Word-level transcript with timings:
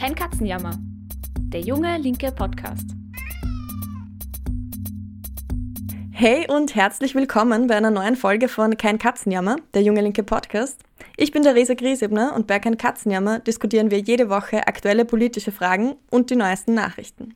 Kein 0.00 0.14
Katzenjammer. 0.14 0.78
Der 1.52 1.60
junge 1.60 1.98
linke 1.98 2.32
Podcast. 2.32 2.86
Hey 6.10 6.46
und 6.50 6.74
herzlich 6.74 7.14
willkommen 7.14 7.66
bei 7.66 7.76
einer 7.76 7.90
neuen 7.90 8.16
Folge 8.16 8.48
von 8.48 8.78
Kein 8.78 8.96
Katzenjammer, 8.96 9.56
der 9.74 9.82
junge 9.82 10.00
linke 10.00 10.22
Podcast. 10.22 10.80
Ich 11.18 11.32
bin 11.32 11.42
Theresa 11.42 11.74
Griesebner 11.74 12.34
und 12.34 12.46
bei 12.46 12.58
Kein 12.58 12.78
Katzenjammer 12.78 13.40
diskutieren 13.40 13.90
wir 13.90 13.98
jede 13.98 14.30
Woche 14.30 14.66
aktuelle 14.66 15.04
politische 15.04 15.52
Fragen 15.52 15.96
und 16.08 16.30
die 16.30 16.36
neuesten 16.36 16.72
Nachrichten. 16.72 17.34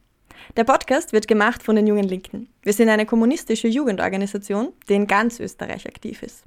Der 0.57 0.65
Podcast 0.65 1.13
wird 1.13 1.29
gemacht 1.29 1.63
von 1.63 1.77
den 1.77 1.87
Jungen 1.87 2.09
Linken. 2.09 2.49
Wir 2.63 2.73
sind 2.73 2.89
eine 2.89 3.05
kommunistische 3.05 3.69
Jugendorganisation, 3.69 4.73
die 4.89 4.95
in 4.95 5.07
ganz 5.07 5.39
Österreich 5.39 5.87
aktiv 5.87 6.23
ist. 6.23 6.45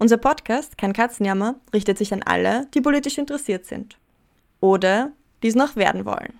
Unser 0.00 0.16
Podcast, 0.16 0.76
kein 0.76 0.92
Katzenjammer, 0.92 1.54
richtet 1.72 1.98
sich 1.98 2.12
an 2.12 2.24
alle, 2.24 2.66
die 2.74 2.80
politisch 2.80 3.16
interessiert 3.16 3.64
sind. 3.64 3.96
Oder 4.58 5.12
die 5.42 5.48
es 5.48 5.54
noch 5.54 5.76
werden 5.76 6.04
wollen. 6.04 6.34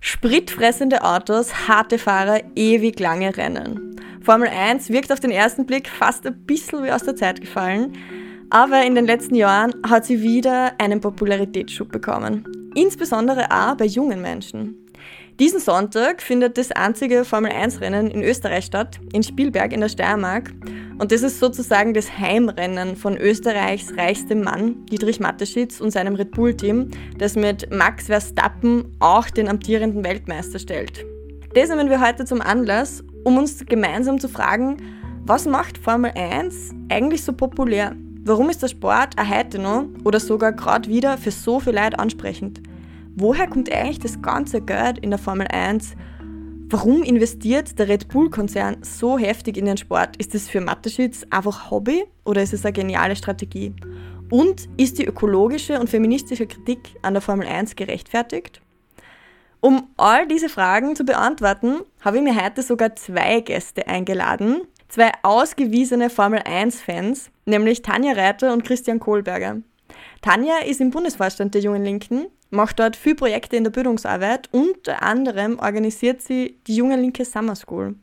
Spritfressende 0.00 1.02
Autos, 1.02 1.68
harte 1.68 1.98
Fahrer, 1.98 2.40
ewig 2.54 3.00
lange 3.00 3.36
Rennen. 3.36 3.96
Formel 4.22 4.48
1 4.48 4.90
wirkt 4.90 5.12
auf 5.12 5.20
den 5.20 5.30
ersten 5.30 5.66
Blick 5.66 5.88
fast 5.88 6.26
ein 6.26 6.44
bisschen 6.44 6.84
wie 6.84 6.92
aus 6.92 7.02
der 7.02 7.16
Zeit 7.16 7.40
gefallen, 7.40 7.92
aber 8.50 8.84
in 8.84 8.94
den 8.94 9.06
letzten 9.06 9.34
Jahren 9.34 9.74
hat 9.88 10.04
sie 10.04 10.22
wieder 10.22 10.72
einen 10.78 11.00
Popularitätsschub 11.00 11.90
bekommen. 11.90 12.44
Insbesondere 12.74 13.50
auch 13.50 13.76
bei 13.76 13.86
jungen 13.86 14.22
Menschen. 14.22 14.87
Diesen 15.38 15.60
Sonntag 15.60 16.20
findet 16.20 16.58
das 16.58 16.72
einzige 16.72 17.24
Formel-1-Rennen 17.24 18.10
in 18.10 18.24
Österreich 18.24 18.64
statt, 18.64 18.98
in 19.12 19.22
Spielberg 19.22 19.72
in 19.72 19.80
der 19.80 19.88
Steiermark. 19.88 20.52
Und 20.98 21.12
das 21.12 21.22
ist 21.22 21.38
sozusagen 21.38 21.94
das 21.94 22.18
Heimrennen 22.18 22.96
von 22.96 23.16
Österreichs 23.16 23.96
reichstem 23.96 24.42
Mann, 24.42 24.84
Dietrich 24.86 25.20
Mateschitz 25.20 25.80
und 25.80 25.92
seinem 25.92 26.16
Red 26.16 26.32
Bull-Team, 26.32 26.90
das 27.18 27.36
mit 27.36 27.72
Max 27.72 28.06
Verstappen 28.06 28.96
auch 28.98 29.30
den 29.30 29.46
amtierenden 29.48 30.02
Weltmeister 30.02 30.58
stellt. 30.58 31.06
Das 31.54 31.68
nehmen 31.68 31.88
wir 31.88 32.00
heute 32.00 32.24
zum 32.24 32.40
Anlass, 32.40 33.04
um 33.22 33.38
uns 33.38 33.64
gemeinsam 33.64 34.18
zu 34.18 34.28
fragen, 34.28 34.78
was 35.24 35.46
macht 35.46 35.78
Formel 35.78 36.10
1 36.16 36.70
eigentlich 36.88 37.22
so 37.22 37.32
populär? 37.32 37.94
Warum 38.24 38.50
ist 38.50 38.64
der 38.64 38.68
Sport 38.68 39.14
auch 39.16 39.30
heute 39.30 39.60
noch 39.60 39.84
oder 40.02 40.18
sogar 40.18 40.52
gerade 40.52 40.88
wieder 40.88 41.16
für 41.16 41.30
so 41.30 41.60
viele 41.60 41.80
Leute 41.80 42.00
ansprechend? 42.00 42.60
Woher 43.20 43.48
kommt 43.48 43.70
eigentlich 43.72 43.98
das 43.98 44.22
ganze 44.22 44.60
Geld 44.60 44.98
in 44.98 45.10
der 45.10 45.18
Formel 45.18 45.46
1? 45.48 45.94
Warum 46.70 47.02
investiert 47.02 47.78
der 47.78 47.88
Red 47.88 48.08
Bull-Konzern 48.08 48.78
so 48.82 49.18
heftig 49.18 49.56
in 49.56 49.64
den 49.64 49.76
Sport? 49.76 50.16
Ist 50.18 50.34
es 50.34 50.48
für 50.48 50.60
Mateschitz 50.60 51.24
einfach 51.30 51.70
Hobby 51.70 52.04
oder 52.24 52.42
ist 52.42 52.52
es 52.52 52.64
eine 52.64 52.74
geniale 52.74 53.16
Strategie? 53.16 53.74
Und 54.30 54.68
ist 54.76 54.98
die 54.98 55.06
ökologische 55.06 55.80
und 55.80 55.88
feministische 55.88 56.46
Kritik 56.46 56.96
an 57.02 57.14
der 57.14 57.22
Formel 57.22 57.46
1 57.46 57.74
gerechtfertigt? 57.74 58.60
Um 59.60 59.88
all 59.96 60.28
diese 60.28 60.48
Fragen 60.48 60.94
zu 60.94 61.04
beantworten, 61.04 61.78
habe 62.02 62.18
ich 62.18 62.22
mir 62.22 62.36
heute 62.36 62.62
sogar 62.62 62.94
zwei 62.94 63.40
Gäste 63.40 63.88
eingeladen. 63.88 64.60
Zwei 64.88 65.10
ausgewiesene 65.22 66.10
Formel 66.10 66.40
1-Fans, 66.40 67.30
nämlich 67.46 67.82
Tanja 67.82 68.12
Reiter 68.12 68.52
und 68.52 68.64
Christian 68.64 69.00
Kohlberger. 69.00 69.58
Tanja 70.22 70.58
ist 70.64 70.80
im 70.80 70.90
Bundesvorstand 70.90 71.54
der 71.54 71.62
Jungen 71.62 71.84
Linken 71.84 72.26
macht 72.50 72.78
dort 72.78 72.96
viele 72.96 73.16
Projekte 73.16 73.56
in 73.56 73.64
der 73.64 73.70
Bildungsarbeit. 73.70 74.48
Unter 74.52 75.02
anderem 75.02 75.58
organisiert 75.58 76.22
sie 76.22 76.58
die 76.66 76.76
Junge 76.76 76.96
Linke 76.96 77.24
Summer 77.24 77.56
School. 77.56 77.94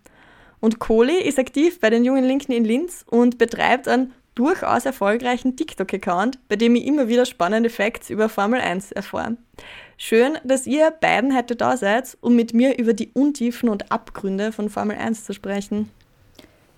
Und 0.60 0.80
Kohli 0.80 1.22
ist 1.22 1.40
aktiv 1.40 1.80
bei 1.80 1.90
den 1.90 2.06
Jungen 2.06 2.24
Linken 2.24 2.52
in 2.52 2.66
Linz 2.66 3.06
und 3.08 3.38
betreibt 3.38 3.88
einen 3.88 4.14
durchaus 4.36 4.86
erfolgreichen 4.86 5.56
TikTok-Account, 5.56 6.40
bei 6.50 6.56
dem 6.56 6.76
ich 6.76 6.86
immer 6.86 7.08
wieder 7.08 7.26
spannende 7.26 7.70
Facts 7.70 8.10
über 8.10 8.30
Formel 8.30 8.60
1 8.60 8.92
erfahre. 8.92 9.38
Schön, 9.98 10.38
dass 10.44 10.68
ihr 10.68 10.92
beiden 10.92 11.36
heute 11.36 11.56
da 11.56 11.78
seid, 11.78 12.18
um 12.20 12.36
mit 12.36 12.54
mir 12.54 12.78
über 12.78 12.94
die 12.94 13.12
Untiefen 13.14 13.70
und 13.70 13.92
Abgründe 13.92 14.52
von 14.52 14.69
Formel 14.69 14.98
1 14.98 15.24
zu 15.24 15.34
sprechen. 15.34 15.90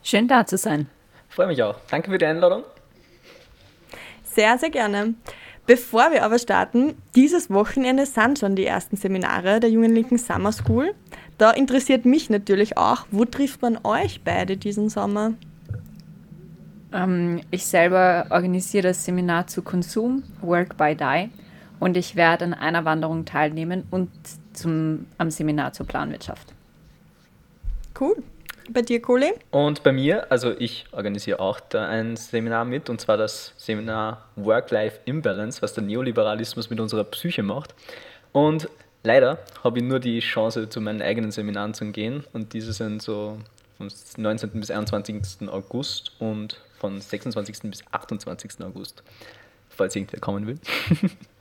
Schön 0.04 0.28
da 0.28 0.46
zu 0.46 0.58
sein. 0.58 0.88
Freue 1.30 1.48
mich 1.48 1.62
auch. 1.64 1.76
Danke 1.90 2.12
für 2.12 2.18
die 2.18 2.26
Einladung. 2.26 2.64
Sehr, 4.24 4.58
sehr 4.60 4.70
gerne. 4.70 5.16
Bevor 5.68 6.12
wir 6.12 6.24
aber 6.24 6.40
starten, 6.40 6.96
dieses 7.14 7.50
Wochenende 7.50 8.06
sind 8.06 8.40
schon 8.40 8.56
die 8.56 8.66
ersten 8.66 8.96
Seminare 8.96 9.60
der 9.60 9.70
Jungen 9.70 9.94
Linken 9.94 10.18
Summer 10.18 10.54
School. 10.54 10.94
Da 11.38 11.52
interessiert 11.52 12.06
mich 12.06 12.30
natürlich 12.30 12.78
auch, 12.78 13.06
wo 13.12 13.26
trifft 13.26 13.62
man 13.62 13.78
euch 13.84 14.22
beide 14.24 14.56
diesen 14.56 14.88
Sommer? 14.88 15.34
Ähm, 16.94 17.42
ich 17.52 17.66
selber 17.66 18.28
organisiere 18.30 18.88
das 18.88 19.04
Seminar 19.04 19.48
zu 19.48 19.62
Konsum, 19.62 20.24
Work 20.42 20.78
by 20.78 20.96
Die, 20.96 21.30
und 21.82 21.98
ich 21.98 22.16
werde 22.16 22.46
an 22.46 22.54
einer 22.54 22.86
Wanderung 22.86 23.26
teilnehmen 23.26 23.84
und 23.92 24.10
zum, 24.54 25.06
am 25.18 25.30
Seminar 25.30 25.74
zur 25.74 25.86
Planwirtschaft. 25.86 26.54
Cool. 28.00 28.24
Bei 28.70 28.82
dir, 28.82 29.02
Kohli? 29.02 29.34
Und 29.52 29.84
bei 29.84 29.92
mir, 29.92 30.30
also 30.32 30.54
ich 30.58 30.86
organisiere 30.92 31.40
auch 31.40 31.60
da 31.60 31.88
ein 31.88 32.18
Seminar 32.18 32.66
mit, 32.66 32.90
und 32.90 33.00
zwar 33.00 33.16
das 33.16 33.54
Seminar 33.58 34.26
Work-Life-Imbalance, 34.36 35.62
was 35.62 35.74
der 35.74 35.84
Neoliberalismus 35.84 36.70
mit 36.70 36.80
unserer 36.80 37.06
Psyche 37.06 37.44
macht. 37.44 37.74
Und 38.34 38.70
leider 39.04 39.40
habe 39.64 39.80
ich 39.80 39.86
nur 39.86 40.00
die 40.00 40.20
Chance, 40.20 40.68
zu 40.68 40.82
meinen 40.82 41.02
eigenen 41.02 41.32
Seminaren 41.32 41.74
zu 41.74 41.86
gehen. 41.92 42.26
Und 42.34 42.54
diese 42.54 42.74
sind 42.74 43.02
so 43.02 43.38
vom 43.78 43.88
19. 44.18 44.50
bis 44.52 44.70
21. 44.70 45.48
August 45.50 46.12
und 46.20 46.60
von 46.78 47.00
26. 47.00 47.70
bis 47.72 47.84
28. 47.92 48.62
August, 48.62 49.04
falls 49.70 49.96
irgendwer 49.96 50.20
kommen 50.20 50.46
will. 50.46 50.60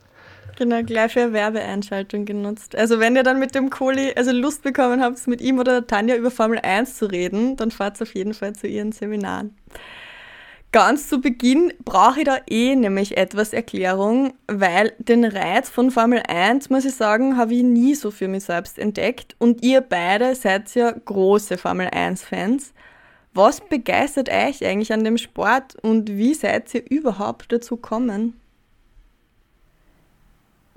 Genau, 0.55 0.81
gleich 0.81 1.13
für 1.13 1.33
Werbeeinschaltung 1.33 2.25
genutzt. 2.25 2.75
Also 2.75 2.99
wenn 2.99 3.15
ihr 3.15 3.23
dann 3.23 3.39
mit 3.39 3.53
dem 3.53 3.69
Kohli 3.69 4.13
also 4.15 4.31
Lust 4.31 4.63
bekommen 4.63 5.01
habt, 5.01 5.27
mit 5.27 5.41
ihm 5.41 5.59
oder 5.59 5.85
Tanja 5.85 6.15
über 6.15 6.31
Formel 6.31 6.59
1 6.59 6.97
zu 6.97 7.05
reden, 7.05 7.55
dann 7.57 7.69
fahrt 7.69 8.01
auf 8.01 8.15
jeden 8.15 8.33
Fall 8.33 8.53
zu 8.53 8.67
ihren 8.67 8.91
Seminaren. 8.91 9.55
Ganz 10.73 11.07
zu 11.07 11.21
Beginn 11.21 11.73
brauche 11.85 12.19
ich 12.19 12.25
da 12.25 12.39
eh 12.49 12.75
nämlich 12.75 13.17
etwas 13.17 13.53
Erklärung, 13.53 14.33
weil 14.47 14.93
den 14.97 15.23
Reiz 15.23 15.69
von 15.69 15.91
Formel 15.91 16.21
1, 16.27 16.69
muss 16.69 16.85
ich 16.85 16.93
sagen, 16.93 17.37
habe 17.37 17.53
ich 17.53 17.63
nie 17.63 17.95
so 17.95 18.11
für 18.11 18.27
mich 18.27 18.43
selbst 18.43 18.77
entdeckt. 18.77 19.35
Und 19.39 19.63
ihr 19.63 19.81
beide 19.81 20.35
seid 20.35 20.73
ja 20.75 20.91
große 20.91 21.57
Formel 21.57 21.87
1-Fans. 21.87 22.73
Was 23.33 23.61
begeistert 23.61 24.29
euch 24.29 24.65
eigentlich 24.65 24.91
an 24.91 25.03
dem 25.03 25.17
Sport 25.17 25.75
und 25.81 26.09
wie 26.09 26.33
seid 26.33 26.73
ihr 26.73 26.89
überhaupt 26.89 27.51
dazu 27.51 27.75
gekommen? 27.75 28.33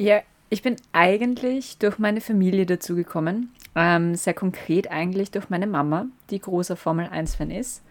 Ja, 0.00 0.22
ich 0.48 0.62
bin 0.62 0.76
eigentlich 0.92 1.76
durch 1.76 1.98
meine 1.98 2.22
Familie 2.22 2.64
dazu 2.64 2.96
gekommen. 2.96 3.52
Ähm, 3.74 4.14
sehr 4.14 4.32
konkret 4.32 4.90
eigentlich 4.90 5.30
durch 5.30 5.50
meine 5.50 5.66
Mama, 5.66 6.06
die 6.30 6.40
großer 6.40 6.74
Formel 6.74 7.04
1-Fan 7.08 7.50
ist. 7.50 7.82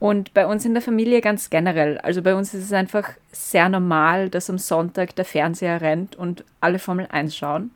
Und 0.00 0.34
bei 0.34 0.48
uns 0.48 0.64
in 0.64 0.74
der 0.74 0.82
Familie 0.82 1.20
ganz 1.20 1.50
generell. 1.50 1.98
Also 1.98 2.22
bei 2.22 2.34
uns 2.34 2.54
ist 2.54 2.64
es 2.64 2.72
einfach 2.72 3.08
sehr 3.30 3.68
normal, 3.68 4.30
dass 4.30 4.50
am 4.50 4.58
Sonntag 4.58 5.14
der 5.14 5.24
Fernseher 5.24 5.80
rennt 5.80 6.16
und 6.16 6.44
alle 6.60 6.80
Formel 6.80 7.06
1 7.08 7.36
schauen. 7.36 7.70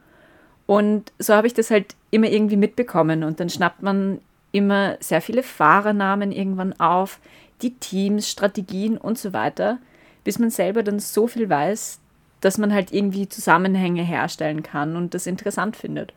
Und 0.67 1.13
so 1.21 1.35
habe 1.35 1.47
ich 1.47 1.55
das 1.55 1.71
halt 1.71 1.95
immer 2.11 2.27
irgendwie 2.27 2.57
mitbekommen. 2.57 3.23
Und 3.23 3.39
dann 3.39 3.49
schnappt 3.49 3.85
man 3.85 4.19
immer 4.51 4.97
sehr 4.99 5.21
viele 5.21 5.45
Fahrernamen 5.45 6.33
irgendwann 6.33 6.73
auf, 6.81 7.21
die 7.63 7.77
Teams, 7.77 8.29
Strategien 8.29 8.99
und 8.99 9.19
so 9.19 9.33
weiter, 9.33 9.79
bis 10.25 10.41
man 10.41 10.51
selber 10.51 10.83
dann 10.83 10.99
so 10.99 11.29
viel 11.29 11.49
weiß, 11.49 12.01
dass 12.41 12.59
man 12.59 12.73
halt 12.73 12.93
irgendwie 12.93 13.29
Zusammenhänge 13.29 14.03
herstellen 14.03 14.63
kann 14.63 14.97
und 14.97 15.15
das 15.15 15.27
interessant 15.27 15.77
findet. 15.77 16.13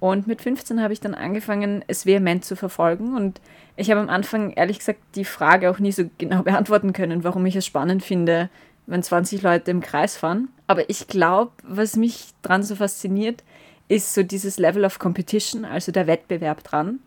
Und 0.00 0.26
mit 0.26 0.42
15 0.42 0.82
habe 0.82 0.92
ich 0.92 1.00
dann 1.00 1.14
angefangen, 1.14 1.82
es 1.86 2.04
vehement 2.04 2.44
zu 2.44 2.56
verfolgen. 2.56 3.16
Und 3.16 3.40
ich 3.76 3.90
habe 3.90 4.00
am 4.00 4.10
Anfang 4.10 4.50
ehrlich 4.50 4.78
gesagt 4.78 5.00
die 5.14 5.24
Frage 5.24 5.70
auch 5.70 5.78
nie 5.78 5.92
so 5.92 6.04
genau 6.18 6.42
beantworten 6.44 6.92
können, 6.92 7.24
warum 7.24 7.46
ich 7.46 7.56
es 7.56 7.66
spannend 7.66 8.02
finde, 8.02 8.50
wenn 8.86 9.02
20 9.02 9.42
Leute 9.42 9.70
im 9.70 9.80
Kreis 9.80 10.16
fahren. 10.16 10.48
Aber 10.66 10.88
ich 10.90 11.08
glaube, 11.08 11.52
was 11.62 11.96
mich 11.96 12.28
dran 12.42 12.62
so 12.62 12.76
fasziniert, 12.76 13.42
ist 13.88 14.14
so 14.14 14.22
dieses 14.22 14.58
Level 14.58 14.84
of 14.84 14.98
Competition, 14.98 15.64
also 15.64 15.90
der 15.90 16.06
Wettbewerb 16.06 16.62
dran. 16.64 17.00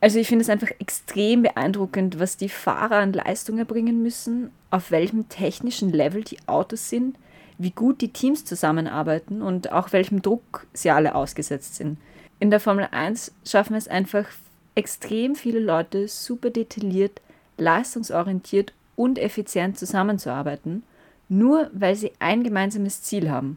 Also 0.00 0.18
ich 0.18 0.28
finde 0.28 0.42
es 0.42 0.50
einfach 0.50 0.70
extrem 0.78 1.42
beeindruckend, 1.42 2.18
was 2.18 2.36
die 2.36 2.48
Fahrer 2.48 2.96
an 2.96 3.12
Leistung 3.12 3.58
erbringen 3.58 4.02
müssen, 4.02 4.50
auf 4.70 4.90
welchem 4.90 5.28
technischen 5.28 5.90
Level 5.90 6.22
die 6.22 6.38
Autos 6.46 6.90
sind 6.90 7.16
wie 7.58 7.70
gut 7.70 8.00
die 8.00 8.12
Teams 8.12 8.44
zusammenarbeiten 8.44 9.42
und 9.42 9.72
auch 9.72 9.92
welchem 9.92 10.22
Druck 10.22 10.66
sie 10.72 10.90
alle 10.90 11.14
ausgesetzt 11.14 11.76
sind. 11.76 11.98
In 12.38 12.50
der 12.50 12.60
Formel 12.60 12.88
1 12.90 13.32
schaffen 13.44 13.74
es 13.74 13.88
einfach 13.88 14.26
extrem 14.74 15.34
viele 15.34 15.58
Leute 15.60 16.06
super 16.06 16.50
detailliert, 16.50 17.20
leistungsorientiert 17.56 18.74
und 18.94 19.18
effizient 19.18 19.78
zusammenzuarbeiten, 19.78 20.82
nur 21.28 21.70
weil 21.72 21.96
sie 21.96 22.12
ein 22.18 22.44
gemeinsames 22.44 23.02
Ziel 23.02 23.30
haben. 23.30 23.56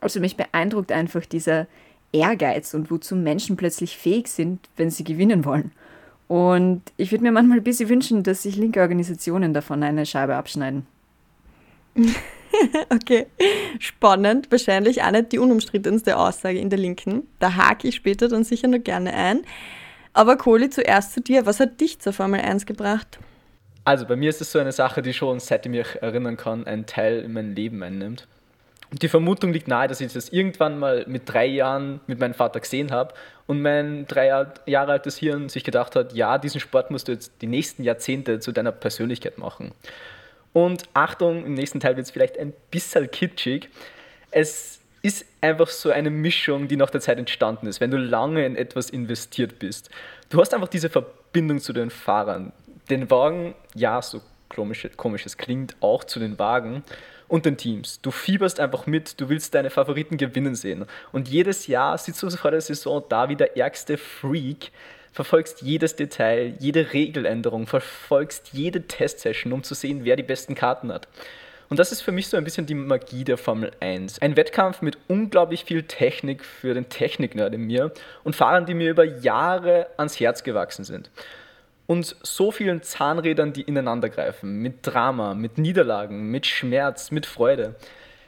Also 0.00 0.20
mich 0.20 0.36
beeindruckt 0.36 0.92
einfach 0.92 1.24
dieser 1.24 1.66
Ehrgeiz 2.12 2.74
und 2.74 2.90
wozu 2.90 3.16
Menschen 3.16 3.56
plötzlich 3.56 3.96
fähig 3.96 4.28
sind, 4.28 4.60
wenn 4.76 4.90
sie 4.90 5.04
gewinnen 5.04 5.44
wollen. 5.44 5.72
Und 6.28 6.82
ich 6.96 7.10
würde 7.10 7.24
mir 7.24 7.32
manchmal 7.32 7.58
ein 7.58 7.64
bisschen 7.64 7.88
wünschen, 7.88 8.22
dass 8.22 8.42
sich 8.42 8.56
linke 8.56 8.80
Organisationen 8.80 9.54
davon 9.54 9.82
eine 9.82 10.06
Scheibe 10.06 10.36
abschneiden. 10.36 10.86
okay, 12.90 13.26
spannend. 13.78 14.50
Wahrscheinlich 14.50 15.02
auch 15.02 15.10
nicht 15.10 15.32
die 15.32 15.38
unumstrittenste 15.38 16.16
Aussage 16.16 16.58
in 16.58 16.70
der 16.70 16.78
Linken. 16.78 17.26
Da 17.38 17.54
hake 17.54 17.88
ich 17.88 17.96
später 17.96 18.28
dann 18.28 18.44
sicher 18.44 18.68
noch 18.68 18.82
gerne 18.82 19.12
ein. 19.12 19.42
Aber 20.12 20.36
Kohli, 20.36 20.70
zuerst 20.70 21.12
zu 21.12 21.20
dir. 21.20 21.46
Was 21.46 21.60
hat 21.60 21.80
dich 21.80 21.98
zur 21.98 22.12
Formel 22.12 22.40
1 22.40 22.66
gebracht? 22.66 23.18
Also 23.84 24.06
bei 24.06 24.16
mir 24.16 24.30
ist 24.30 24.40
es 24.40 24.50
so 24.50 24.58
eine 24.58 24.72
Sache, 24.72 25.02
die 25.02 25.12
schon, 25.12 25.40
seit 25.40 25.66
ich 25.66 25.70
mich 25.70 25.86
erinnern 26.00 26.36
kann, 26.36 26.66
einen 26.66 26.86
Teil 26.86 27.20
in 27.20 27.32
mein 27.32 27.54
Leben 27.54 27.82
einnimmt. 27.82 28.26
Und 28.90 29.02
die 29.02 29.08
Vermutung 29.08 29.52
liegt 29.52 29.66
nahe, 29.66 29.88
dass 29.88 30.00
ich 30.00 30.12
das 30.12 30.28
irgendwann 30.28 30.78
mal 30.78 31.04
mit 31.08 31.22
drei 31.26 31.46
Jahren 31.46 32.00
mit 32.06 32.20
meinem 32.20 32.34
Vater 32.34 32.60
gesehen 32.60 32.92
habe 32.92 33.12
und 33.46 33.60
mein 33.60 34.06
drei 34.06 34.46
Jahre 34.66 34.92
altes 34.92 35.16
Hirn 35.18 35.48
sich 35.48 35.64
gedacht 35.64 35.96
hat, 35.96 36.12
ja, 36.12 36.38
diesen 36.38 36.60
Sport 36.60 36.92
musst 36.92 37.08
du 37.08 37.12
jetzt 37.12 37.32
die 37.42 37.46
nächsten 37.46 37.82
Jahrzehnte 37.82 38.38
zu 38.38 38.52
deiner 38.52 38.72
Persönlichkeit 38.72 39.36
machen. 39.36 39.72
Und 40.54 40.84
Achtung, 40.94 41.44
im 41.44 41.54
nächsten 41.54 41.80
Teil 41.80 41.96
wird 41.96 42.06
es 42.06 42.12
vielleicht 42.12 42.38
ein 42.38 42.54
bisschen 42.70 43.10
kitschig. 43.10 43.68
Es 44.30 44.80
ist 45.02 45.26
einfach 45.40 45.68
so 45.68 45.90
eine 45.90 46.10
Mischung, 46.10 46.68
die 46.68 46.76
nach 46.76 46.90
der 46.90 47.00
Zeit 47.02 47.18
entstanden 47.18 47.66
ist, 47.66 47.80
wenn 47.80 47.90
du 47.90 47.98
lange 47.98 48.46
in 48.46 48.56
etwas 48.56 48.88
investiert 48.88 49.58
bist. 49.58 49.90
Du 50.30 50.40
hast 50.40 50.54
einfach 50.54 50.68
diese 50.68 50.88
Verbindung 50.88 51.58
zu 51.58 51.72
den 51.72 51.90
Fahrern. 51.90 52.52
Den 52.88 53.10
Wagen, 53.10 53.54
ja, 53.74 54.00
so 54.00 54.22
komisch, 54.48 54.88
komisch 54.96 55.26
es 55.26 55.36
klingt, 55.36 55.76
auch 55.80 56.04
zu 56.04 56.20
den 56.20 56.38
Wagen 56.38 56.84
und 57.26 57.46
den 57.46 57.56
Teams. 57.56 58.00
Du 58.00 58.12
fieberst 58.12 58.60
einfach 58.60 58.86
mit, 58.86 59.20
du 59.20 59.28
willst 59.28 59.54
deine 59.54 59.70
Favoriten 59.70 60.18
gewinnen 60.18 60.54
sehen. 60.54 60.86
Und 61.10 61.28
jedes 61.28 61.66
Jahr 61.66 61.98
sitzt 61.98 62.22
du 62.22 62.30
vor 62.30 62.52
der 62.52 62.60
Saison 62.60 63.02
da 63.08 63.28
wie 63.28 63.36
der 63.36 63.56
ärgste 63.56 63.98
Freak, 63.98 64.70
verfolgst 65.14 65.62
jedes 65.62 65.94
Detail, 65.94 66.54
jede 66.58 66.92
Regeländerung, 66.92 67.68
verfolgst 67.68 68.50
jede 68.52 68.82
Testsession, 68.82 69.52
um 69.52 69.62
zu 69.62 69.74
sehen, 69.74 70.00
wer 70.04 70.16
die 70.16 70.24
besten 70.24 70.56
Karten 70.56 70.92
hat. 70.92 71.06
Und 71.70 71.78
das 71.78 71.92
ist 71.92 72.02
für 72.02 72.12
mich 72.12 72.26
so 72.26 72.36
ein 72.36 72.44
bisschen 72.44 72.66
die 72.66 72.74
Magie 72.74 73.22
der 73.22 73.38
Formel 73.38 73.70
1. 73.78 74.20
Ein 74.20 74.36
Wettkampf 74.36 74.82
mit 74.82 74.98
unglaublich 75.06 75.64
viel 75.64 75.84
Technik 75.84 76.44
für 76.44 76.74
den 76.74 76.88
Technik-Nerd 76.88 77.54
in 77.54 77.62
mir 77.62 77.92
und 78.24 78.34
Fahrern, 78.34 78.66
die 78.66 78.74
mir 78.74 78.90
über 78.90 79.04
Jahre 79.04 79.86
ans 79.96 80.18
Herz 80.18 80.42
gewachsen 80.42 80.84
sind. 80.84 81.10
Und 81.86 82.16
so 82.22 82.50
vielen 82.50 82.82
Zahnrädern, 82.82 83.52
die 83.52 83.62
ineinander 83.62 84.08
greifen, 84.08 84.62
mit 84.62 84.78
Drama, 84.82 85.34
mit 85.34 85.58
Niederlagen, 85.58 86.28
mit 86.30 86.46
Schmerz, 86.46 87.12
mit 87.12 87.24
Freude. 87.24 87.76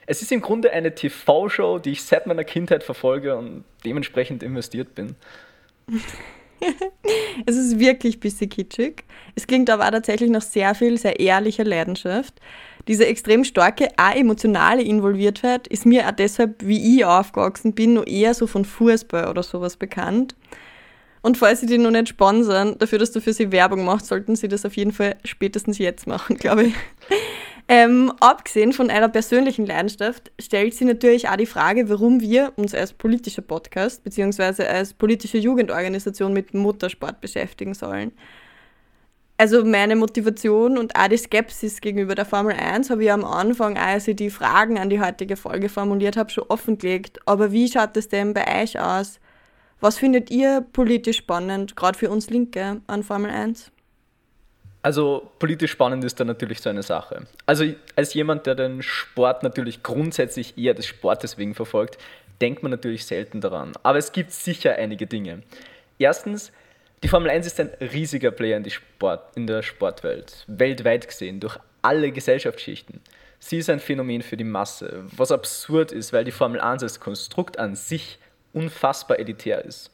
Es 0.06 0.22
ist 0.22 0.30
im 0.30 0.40
Grunde 0.40 0.70
eine 0.70 0.94
TV-Show, 0.94 1.80
die 1.80 1.92
ich 1.92 2.04
seit 2.04 2.28
meiner 2.28 2.44
Kindheit 2.44 2.84
verfolge 2.84 3.36
und 3.36 3.64
dementsprechend 3.84 4.44
investiert 4.44 4.94
bin. 4.94 5.16
es 7.46 7.56
ist 7.56 7.78
wirklich 7.78 8.16
ein 8.16 8.20
bisschen 8.20 8.48
kitschig. 8.48 9.04
Es 9.34 9.46
klingt 9.46 9.70
aber 9.70 9.86
auch 9.86 9.90
tatsächlich 9.90 10.30
nach 10.30 10.42
sehr 10.42 10.74
viel, 10.74 10.98
sehr 10.98 11.20
ehrlicher 11.20 11.64
Leidenschaft. 11.64 12.34
Diese 12.88 13.06
extrem 13.06 13.44
starke, 13.44 13.88
auch 13.96 14.14
emotionale 14.14 14.82
Involviertheit 14.82 15.66
ist 15.66 15.86
mir 15.86 16.06
auch 16.06 16.12
deshalb, 16.12 16.64
wie 16.64 16.96
ich 16.96 17.04
aufgewachsen 17.04 17.72
bin, 17.72 17.94
nur 17.94 18.06
eher 18.06 18.32
so 18.32 18.46
von 18.46 18.64
Fußball 18.64 19.28
oder 19.28 19.42
sowas 19.42 19.76
bekannt. 19.76 20.36
Und 21.22 21.36
falls 21.36 21.60
sie 21.60 21.66
die 21.66 21.78
noch 21.78 21.90
nicht 21.90 22.08
sponsern, 22.08 22.78
dafür, 22.78 23.00
dass 23.00 23.10
du 23.10 23.20
für 23.20 23.32
sie 23.32 23.50
Werbung 23.50 23.84
machst, 23.84 24.06
sollten 24.06 24.36
sie 24.36 24.46
das 24.46 24.64
auf 24.64 24.76
jeden 24.76 24.92
Fall 24.92 25.16
spätestens 25.24 25.78
jetzt 25.78 26.06
machen, 26.06 26.36
glaube 26.38 26.66
ich. 26.66 26.74
Ähm, 27.68 28.12
abgesehen 28.20 28.72
von 28.72 28.90
einer 28.90 29.08
persönlichen 29.08 29.66
Leidenschaft 29.66 30.30
stellt 30.40 30.74
sie 30.74 30.84
natürlich 30.84 31.28
auch 31.28 31.36
die 31.36 31.46
Frage, 31.46 31.88
warum 31.88 32.20
wir 32.20 32.52
uns 32.54 32.74
als 32.74 32.92
politischer 32.92 33.42
Podcast 33.42 34.04
bzw. 34.04 34.64
als 34.66 34.94
politische 34.94 35.38
Jugendorganisation 35.38 36.32
mit 36.32 36.54
Motorsport 36.54 37.20
beschäftigen 37.20 37.74
sollen. 37.74 38.12
Also 39.38 39.64
meine 39.64 39.96
Motivation 39.96 40.78
und 40.78 40.96
auch 40.96 41.08
die 41.08 41.18
Skepsis 41.18 41.80
gegenüber 41.80 42.14
der 42.14 42.24
Formel 42.24 42.54
1 42.54 42.88
habe 42.88 43.04
ich 43.04 43.12
am 43.12 43.24
Anfang, 43.24 43.76
als 43.76 44.08
ich 44.08 44.16
die 44.16 44.30
Fragen 44.30 44.78
an 44.78 44.88
die 44.88 45.00
heutige 45.00 45.36
Folge 45.36 45.68
formuliert 45.68 46.16
habe, 46.16 46.30
schon 46.30 46.44
offengelegt. 46.48 47.18
Aber 47.26 47.52
wie 47.52 47.70
schaut 47.70 47.96
es 47.96 48.08
denn 48.08 48.32
bei 48.32 48.62
euch 48.62 48.80
aus? 48.80 49.20
Was 49.80 49.98
findet 49.98 50.30
ihr 50.30 50.64
politisch 50.72 51.18
spannend, 51.18 51.76
gerade 51.76 51.98
für 51.98 52.10
uns 52.10 52.30
Linke 52.30 52.80
an 52.86 53.02
Formel 53.02 53.30
1? 53.30 53.72
Also 54.82 55.30
politisch 55.38 55.72
spannend 55.72 56.04
ist 56.04 56.20
da 56.20 56.24
natürlich 56.24 56.60
so 56.60 56.70
eine 56.70 56.82
Sache. 56.82 57.26
Also 57.44 57.64
als 57.96 58.14
jemand, 58.14 58.46
der 58.46 58.54
den 58.54 58.82
Sport 58.82 59.42
natürlich 59.42 59.82
grundsätzlich 59.82 60.56
eher 60.56 60.74
des 60.74 60.86
Sportes 60.86 61.38
wegen 61.38 61.54
verfolgt, 61.54 61.98
denkt 62.40 62.62
man 62.62 62.70
natürlich 62.70 63.04
selten 63.04 63.40
daran. 63.40 63.72
Aber 63.82 63.98
es 63.98 64.12
gibt 64.12 64.30
sicher 64.32 64.76
einige 64.76 65.06
Dinge. 65.06 65.42
Erstens, 65.98 66.52
die 67.02 67.08
Formel 67.08 67.30
1 67.30 67.46
ist 67.46 67.60
ein 67.60 67.70
riesiger 67.80 68.30
Player 68.30 68.56
in, 68.56 68.68
Sport, 68.70 69.36
in 69.36 69.46
der 69.46 69.62
Sportwelt, 69.62 70.44
weltweit 70.46 71.08
gesehen, 71.08 71.40
durch 71.40 71.58
alle 71.82 72.12
Gesellschaftsschichten. 72.12 73.00
Sie 73.38 73.58
ist 73.58 73.70
ein 73.70 73.80
Phänomen 73.80 74.22
für 74.22 74.36
die 74.36 74.44
Masse, 74.44 75.04
was 75.16 75.30
absurd 75.30 75.92
ist, 75.92 76.12
weil 76.12 76.24
die 76.24 76.32
Formel 76.32 76.60
1 76.60 76.82
als 76.82 77.00
Konstrukt 77.00 77.58
an 77.58 77.76
sich 77.76 78.18
unfassbar 78.52 79.18
elitär 79.18 79.64
ist. 79.64 79.90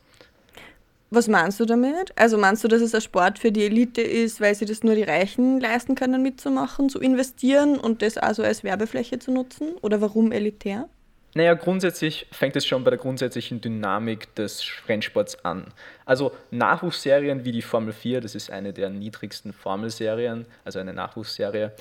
Was 1.15 1.29
meinst 1.29 1.61
du 1.61 1.67
damit? 1.67 2.11
Also 2.17 2.39
meinst 2.39 2.65
du, 2.65 2.69
dass 2.69 2.81
es 2.81 2.95
ein 2.95 3.03
Sport 3.03 3.39
für 3.39 3.53
die 3.53 3.67
Elite 3.67 4.01
ist, 4.01 4.41
weil 4.41 4.55
sie 4.55 4.65
das 4.65 4.83
nur 4.83 4.95
die 4.95 5.03
Reichen 5.03 5.61
leisten 5.61 5.95
können 5.95 6.23
mitzumachen, 6.23 6.89
zu 6.89 7.01
investieren 7.01 7.77
und 7.79 8.01
das 8.01 8.17
also 8.17 8.43
als 8.43 8.65
Werbefläche 8.65 9.19
zu 9.19 9.31
nutzen? 9.31 9.75
Oder 9.83 10.01
warum 10.01 10.33
elitär? 10.33 10.89
Naja, 11.35 11.53
grundsätzlich 11.53 12.27
fängt 12.31 12.57
es 12.57 12.65
schon 12.65 12.83
bei 12.83 12.89
der 12.89 12.99
grundsätzlichen 12.99 13.61
Dynamik 13.61 14.35
des 14.37 14.67
Rennsports 14.89 15.45
an. 15.45 15.67
Also 16.07 16.33
Nachwuchsserien 16.51 17.45
wie 17.45 17.53
die 17.53 17.61
Formel 17.61 17.93
4, 17.93 18.23
das 18.23 18.35
ist 18.35 18.51
eine 18.51 18.73
der 18.73 18.89
niedrigsten 18.89 19.53
Formelserien, 19.53 20.47
also 20.65 20.79
eine 20.79 20.95
Nachwuchsserie, 20.95 21.73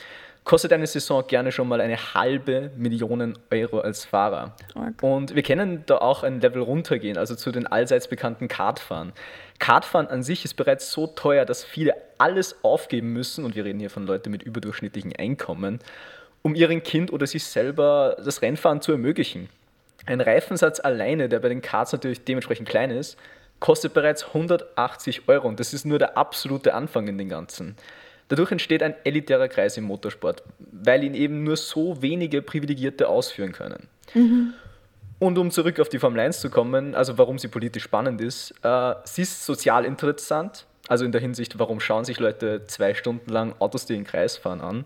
kostet 0.44 0.74
eine 0.74 0.88
Saison 0.88 1.26
gerne 1.28 1.52
schon 1.52 1.68
mal 1.68 1.82
eine 1.82 2.14
halbe 2.14 2.72
Million 2.76 3.38
Euro 3.52 3.80
als 3.80 4.06
Fahrer. 4.06 4.56
Okay. 4.74 4.94
Und 5.02 5.36
wir 5.36 5.44
können 5.44 5.84
da 5.86 5.98
auch 5.98 6.24
ein 6.24 6.42
Level 6.42 6.62
runtergehen, 6.62 7.18
also 7.18 7.36
zu 7.36 7.52
den 7.52 7.68
allseits 7.68 8.08
bekannten 8.08 8.48
Kartfahren. 8.48 9.14
Kartfahren 9.60 10.08
an 10.08 10.24
sich 10.24 10.44
ist 10.44 10.56
bereits 10.56 10.92
so 10.92 11.08
teuer, 11.08 11.46
dass 11.46 11.64
viele 11.64 11.94
alles 12.18 12.64
aufgeben 12.64 13.14
müssen, 13.14 13.46
und 13.46 13.56
wir 13.56 13.66
reden 13.66 13.80
hier 13.80 13.92
von 13.92 14.08
Leuten 14.08 14.32
mit 14.32 14.42
überdurchschnittlichen 14.42 15.16
Einkommen, 15.16 15.80
um 16.42 16.56
ihrem 16.56 16.82
Kind 16.82 17.14
oder 17.14 17.28
sich 17.28 17.46
selber 17.46 18.18
das 18.24 18.42
Rennfahren 18.42 18.82
zu 18.82 18.92
ermöglichen. 18.92 19.50
Ein 20.08 20.22
Reifensatz 20.22 20.80
alleine, 20.80 21.30
der 21.30 21.40
bei 21.40 21.50
den 21.50 21.62
Karts 21.62 21.92
natürlich 21.92 22.24
dementsprechend 22.24 22.68
klein 22.68 22.90
ist, 22.90 23.18
kostet 23.60 23.94
bereits 23.94 24.26
180 24.26 25.28
Euro 25.28 25.48
und 25.48 25.60
das 25.60 25.74
ist 25.74 25.86
nur 25.86 26.00
der 26.00 26.18
absolute 26.18 26.74
Anfang 26.74 27.08
in 27.08 27.20
den 27.20 27.30
Ganzen. 27.30 27.76
Dadurch 28.32 28.54
entsteht 28.54 28.82
ein 28.82 28.96
elitärer 29.04 29.50
Kreis 29.50 29.76
im 29.76 29.84
Motorsport, 29.84 30.42
weil 30.72 31.04
ihn 31.04 31.16
eben 31.16 31.44
nur 31.44 31.58
so 31.58 32.02
wenige 32.02 32.42
Privilegierte 32.42 33.10
ausführen 33.10 33.52
können. 33.52 33.90
Mhm. 34.14 34.54
Und 35.20 35.38
um 35.38 35.52
zurück 35.52 35.82
auf 35.82 35.90
die 35.90 36.00
Formel 36.00 36.22
1 36.22 36.40
zu 36.40 36.50
kommen, 36.50 36.96
also 36.96 37.18
warum 37.18 37.40
sie 37.40 37.50
politisch 37.50 37.84
spannend 37.84 38.22
ist, 38.22 38.54
äh, 38.64 38.94
sie 39.04 39.24
ist 39.24 39.46
sozial 39.46 39.84
interessant, 39.84 40.66
also 40.88 41.04
in 41.04 41.12
der 41.12 41.20
Hinsicht, 41.20 41.60
warum 41.60 41.82
schauen 41.82 42.06
sich 42.06 42.22
Leute 42.22 42.64
zwei 42.68 42.94
Stunden 42.94 43.30
lang 43.30 43.54
Autos, 43.60 43.86
die 43.86 43.96
in 43.96 44.00
den 44.00 44.08
Kreis 44.08 44.38
fahren, 44.38 44.62
an. 44.62 44.86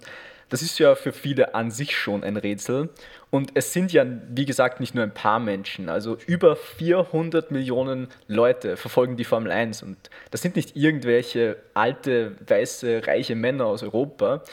Das 0.49 0.61
ist 0.61 0.77
ja 0.79 0.95
für 0.95 1.11
viele 1.11 1.55
an 1.55 1.71
sich 1.71 1.97
schon 1.97 2.23
ein 2.23 2.37
Rätsel. 2.37 2.89
Und 3.31 3.51
es 3.55 3.73
sind 3.73 3.91
ja, 3.91 4.05
wie 4.29 4.45
gesagt, 4.45 4.79
nicht 4.79 4.95
nur 4.95 5.03
ein 5.03 5.13
paar 5.13 5.39
Menschen. 5.39 5.89
Also 5.89 6.17
über 6.27 6.55
400 6.55 7.51
Millionen 7.51 8.07
Leute 8.27 8.77
verfolgen 8.77 9.17
die 9.17 9.23
Formel 9.23 9.51
1. 9.51 9.83
Und 9.83 9.97
das 10.31 10.41
sind 10.41 10.55
nicht 10.55 10.75
irgendwelche 10.75 11.57
alte, 11.73 12.35
weiße, 12.47 13.07
reiche 13.07 13.35
Männer 13.35 13.65
aus 13.65 13.83
Europa. 13.83 14.43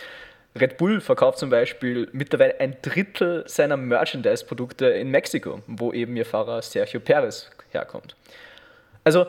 Red 0.59 0.77
Bull 0.77 1.01
verkauft 1.01 1.39
zum 1.39 1.51
Beispiel 1.51 2.09
mittlerweile 2.13 2.61
ein 2.61 2.77
Drittel 2.83 3.45
seiner 3.47 3.77
Merchandise-Produkte 3.77 4.87
in 4.87 5.11
Mexiko, 5.11 5.63
wo 5.67 5.93
eben 5.93 6.17
ihr 6.17 6.27
Fahrer 6.27 6.61
Sergio 6.61 7.01
Perez 7.01 7.51
herkommt. 7.71 8.17
Also 9.05 9.27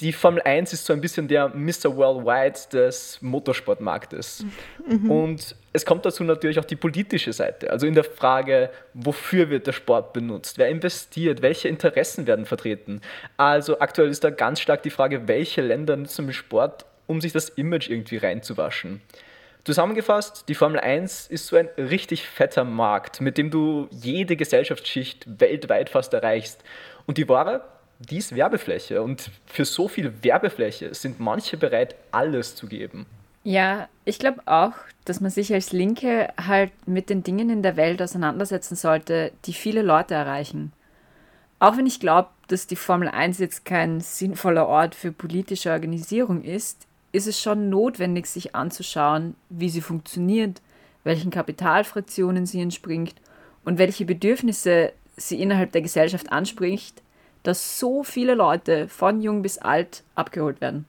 die 0.00 0.12
Formel 0.12 0.42
1 0.42 0.72
ist 0.72 0.86
so 0.86 0.92
ein 0.92 1.00
bisschen 1.00 1.28
der 1.28 1.48
Mr. 1.48 1.96
Worldwide 1.96 2.58
des 2.72 3.18
Motorsportmarktes. 3.20 4.44
Mhm. 4.86 5.10
Und 5.10 5.56
es 5.72 5.86
kommt 5.86 6.04
dazu 6.04 6.24
natürlich 6.24 6.58
auch 6.58 6.64
die 6.64 6.76
politische 6.76 7.32
Seite. 7.32 7.70
Also 7.70 7.86
in 7.86 7.94
der 7.94 8.04
Frage, 8.04 8.70
wofür 8.94 9.50
wird 9.50 9.66
der 9.66 9.72
Sport 9.72 10.12
benutzt? 10.12 10.58
Wer 10.58 10.68
investiert? 10.68 11.42
Welche 11.42 11.68
Interessen 11.68 12.26
werden 12.26 12.46
vertreten? 12.46 13.00
Also 13.36 13.78
aktuell 13.80 14.08
ist 14.08 14.24
da 14.24 14.30
ganz 14.30 14.60
stark 14.60 14.82
die 14.82 14.90
Frage, 14.90 15.28
welche 15.28 15.60
Länder 15.60 15.96
nutzen 15.96 16.26
den 16.26 16.32
Sport, 16.32 16.84
um 17.06 17.20
sich 17.20 17.32
das 17.32 17.50
Image 17.50 17.88
irgendwie 17.88 18.16
reinzuwaschen. 18.16 19.02
Zusammengefasst, 19.64 20.48
die 20.48 20.56
Formel 20.56 20.80
1 20.80 21.28
ist 21.28 21.46
so 21.46 21.56
ein 21.56 21.68
richtig 21.78 22.26
fetter 22.26 22.64
Markt, 22.64 23.20
mit 23.20 23.38
dem 23.38 23.50
du 23.50 23.86
jede 23.92 24.34
Gesellschaftsschicht 24.34 25.24
weltweit 25.40 25.88
fast 25.88 26.12
erreichst. 26.12 26.64
Und 27.06 27.16
die 27.16 27.28
Ware, 27.28 27.64
die 28.10 28.18
ist 28.18 28.34
Werbefläche 28.34 29.02
und 29.02 29.30
für 29.46 29.64
so 29.64 29.88
viel 29.88 30.12
Werbefläche 30.22 30.94
sind 30.94 31.20
manche 31.20 31.56
bereit, 31.56 31.94
alles 32.10 32.54
zu 32.54 32.66
geben. 32.66 33.06
Ja, 33.44 33.88
ich 34.04 34.18
glaube 34.18 34.42
auch, 34.46 34.74
dass 35.04 35.20
man 35.20 35.30
sich 35.30 35.52
als 35.52 35.72
Linke 35.72 36.28
halt 36.36 36.70
mit 36.86 37.10
den 37.10 37.22
Dingen 37.22 37.50
in 37.50 37.62
der 37.62 37.76
Welt 37.76 38.00
auseinandersetzen 38.00 38.76
sollte, 38.76 39.32
die 39.44 39.52
viele 39.52 39.82
Leute 39.82 40.14
erreichen. 40.14 40.72
Auch 41.58 41.76
wenn 41.76 41.86
ich 41.86 42.00
glaube, 42.00 42.28
dass 42.48 42.66
die 42.66 42.76
Formel 42.76 43.08
1 43.08 43.38
jetzt 43.38 43.64
kein 43.64 44.00
sinnvoller 44.00 44.66
Ort 44.68 44.94
für 44.94 45.12
politische 45.12 45.70
Organisierung 45.70 46.42
ist, 46.42 46.86
ist 47.12 47.26
es 47.26 47.40
schon 47.40 47.68
notwendig, 47.68 48.26
sich 48.26 48.54
anzuschauen, 48.54 49.34
wie 49.48 49.68
sie 49.68 49.80
funktioniert, 49.80 50.60
welchen 51.04 51.30
Kapitalfraktionen 51.30 52.46
sie 52.46 52.60
entspringt 52.60 53.14
und 53.64 53.78
welche 53.78 54.04
Bedürfnisse 54.04 54.92
sie 55.16 55.40
innerhalb 55.40 55.72
der 55.72 55.82
Gesellschaft 55.82 56.32
anspricht, 56.32 57.02
dass 57.42 57.78
so 57.78 58.02
viele 58.02 58.34
Leute 58.34 58.88
von 58.88 59.20
jung 59.20 59.42
bis 59.42 59.58
alt 59.58 60.02
abgeholt 60.14 60.60
werden. 60.60 60.86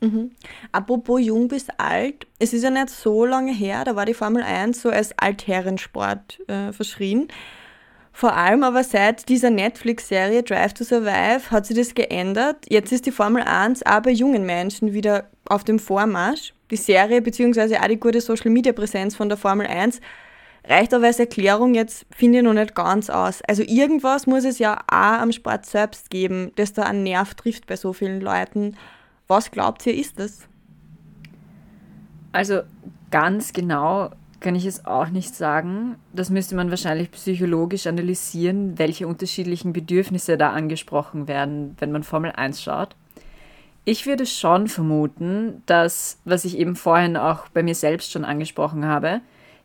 Mhm. 0.00 0.30
Apropos 0.70 1.20
jung 1.20 1.48
bis 1.48 1.66
alt, 1.76 2.26
es 2.38 2.52
ist 2.52 2.62
ja 2.62 2.70
nicht 2.70 2.90
so 2.90 3.24
lange 3.24 3.52
her, 3.52 3.84
da 3.84 3.96
war 3.96 4.06
die 4.06 4.14
Formel 4.14 4.42
1 4.42 4.82
so 4.82 4.90
als 4.90 5.16
Altherrensport 5.18 6.38
äh, 6.48 6.72
verschrien. 6.72 7.28
Vor 8.12 8.34
allem 8.36 8.64
aber 8.64 8.82
seit 8.82 9.28
dieser 9.28 9.50
Netflix-Serie 9.50 10.42
Drive 10.42 10.74
to 10.74 10.82
Survive 10.82 11.50
hat 11.50 11.66
sich 11.66 11.76
das 11.76 11.94
geändert. 11.94 12.56
Jetzt 12.68 12.92
ist 12.92 13.06
die 13.06 13.12
Formel 13.12 13.42
1 13.42 13.86
auch 13.86 14.02
bei 14.02 14.10
jungen 14.10 14.44
Menschen 14.44 14.92
wieder 14.92 15.28
auf 15.48 15.62
dem 15.62 15.78
Vormarsch. 15.78 16.52
Die 16.70 16.76
Serie 16.76 17.22
bzw. 17.22 17.76
auch 17.76 17.86
die 17.86 18.00
gute 18.00 18.20
Social-Media-Präsenz 18.20 19.14
von 19.14 19.28
der 19.28 19.38
Formel 19.38 19.68
1 19.68 20.00
reicht 20.68 20.92
aber 20.94 21.06
als 21.06 21.18
Erklärung 21.18 21.74
jetzt, 21.74 22.06
finde 22.10 22.38
ich, 22.38 22.44
noch 22.44 22.52
nicht 22.52 22.74
ganz 22.74 23.10
aus. 23.10 23.42
Also 23.42 23.62
irgendwas 23.62 24.26
muss 24.26 24.44
es 24.44 24.58
ja 24.58 24.78
auch 24.86 25.20
am 25.20 25.32
Sport 25.32 25.66
selbst 25.66 26.10
geben, 26.10 26.52
das 26.56 26.72
da 26.72 26.82
einen 26.82 27.02
Nerv 27.02 27.34
trifft 27.34 27.66
bei 27.66 27.76
so 27.76 27.92
vielen 27.92 28.20
Leuten. 28.20 28.76
Was 29.26 29.50
glaubt 29.50 29.86
ihr, 29.86 29.94
ist 29.94 30.18
das? 30.18 30.46
Also 32.32 32.60
ganz 33.10 33.52
genau 33.52 34.10
kann 34.40 34.54
ich 34.54 34.66
es 34.66 34.84
auch 34.86 35.08
nicht 35.08 35.34
sagen. 35.34 35.96
Das 36.12 36.30
müsste 36.30 36.54
man 36.54 36.70
wahrscheinlich 36.70 37.10
psychologisch 37.10 37.86
analysieren, 37.86 38.78
welche 38.78 39.08
unterschiedlichen 39.08 39.72
Bedürfnisse 39.72 40.36
da 40.36 40.50
angesprochen 40.50 41.26
werden, 41.26 41.76
wenn 41.80 41.90
man 41.90 42.04
Formel 42.04 42.32
1 42.32 42.62
schaut. 42.62 42.94
Ich 43.84 44.06
würde 44.06 44.26
schon 44.26 44.68
vermuten, 44.68 45.62
dass, 45.66 46.18
was 46.24 46.44
ich 46.44 46.58
eben 46.58 46.76
vorhin 46.76 47.16
auch 47.16 47.48
bei 47.48 47.62
mir 47.62 47.74
selbst 47.74 48.12
schon 48.12 48.24
angesprochen 48.24 48.84
habe, 48.84 49.22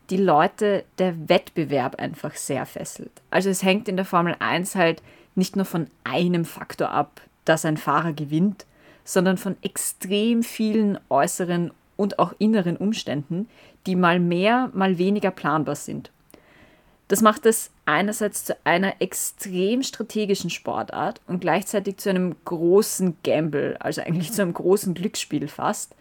die 0.10 0.17
Leute 0.17 0.83
der 0.98 1.29
Wettbewerb 1.29 2.00
einfach 2.00 2.36
sehr 2.36 2.65
fesselt. 2.65 3.12
Also 3.29 3.50
es 3.50 3.63
hängt 3.63 3.88
in 3.88 3.95
der 3.95 4.05
Formel 4.05 4.36
1 4.39 4.75
halt 4.75 5.01
nicht 5.36 5.55
nur 5.55 5.65
von 5.65 5.88
einem 6.03 6.45
Faktor 6.45 6.89
ab, 6.89 7.22
dass 7.45 7.65
ein 7.65 7.77
Fahrer 7.77 8.13
gewinnt, 8.13 8.65
sondern 9.03 9.38
von 9.38 9.55
extrem 9.62 10.43
vielen 10.43 11.00
äußeren 11.10 11.72
und 11.98 12.19
auch 12.19 12.33
inneren 12.39 12.77
Umständen, 12.77 13.48
die 13.86 13.95
mal 13.95 14.19
mehr, 14.19 14.69
mal 14.74 14.98
weniger 14.98 15.31
planbar 15.31 15.75
sind. 15.75 16.12
Das 17.07 17.22
macht 17.22 17.45
es 17.45 17.69
einerseits 17.86 18.45
zu 18.45 18.55
einer 18.63 19.01
extrem 19.01 19.83
strategischen 19.83 20.50
Sportart 20.50 21.22
und 21.27 21.41
gleichzeitig 21.41 21.98
zu 21.98 22.10
einem 22.10 22.36
großen 22.45 23.17
Gamble, 23.24 23.77
also 23.79 24.01
eigentlich 24.01 24.31
zu 24.31 24.41
einem 24.41 24.53
großen 24.53 24.93
Glücksspiel 24.93 25.48
fast, 25.48 25.95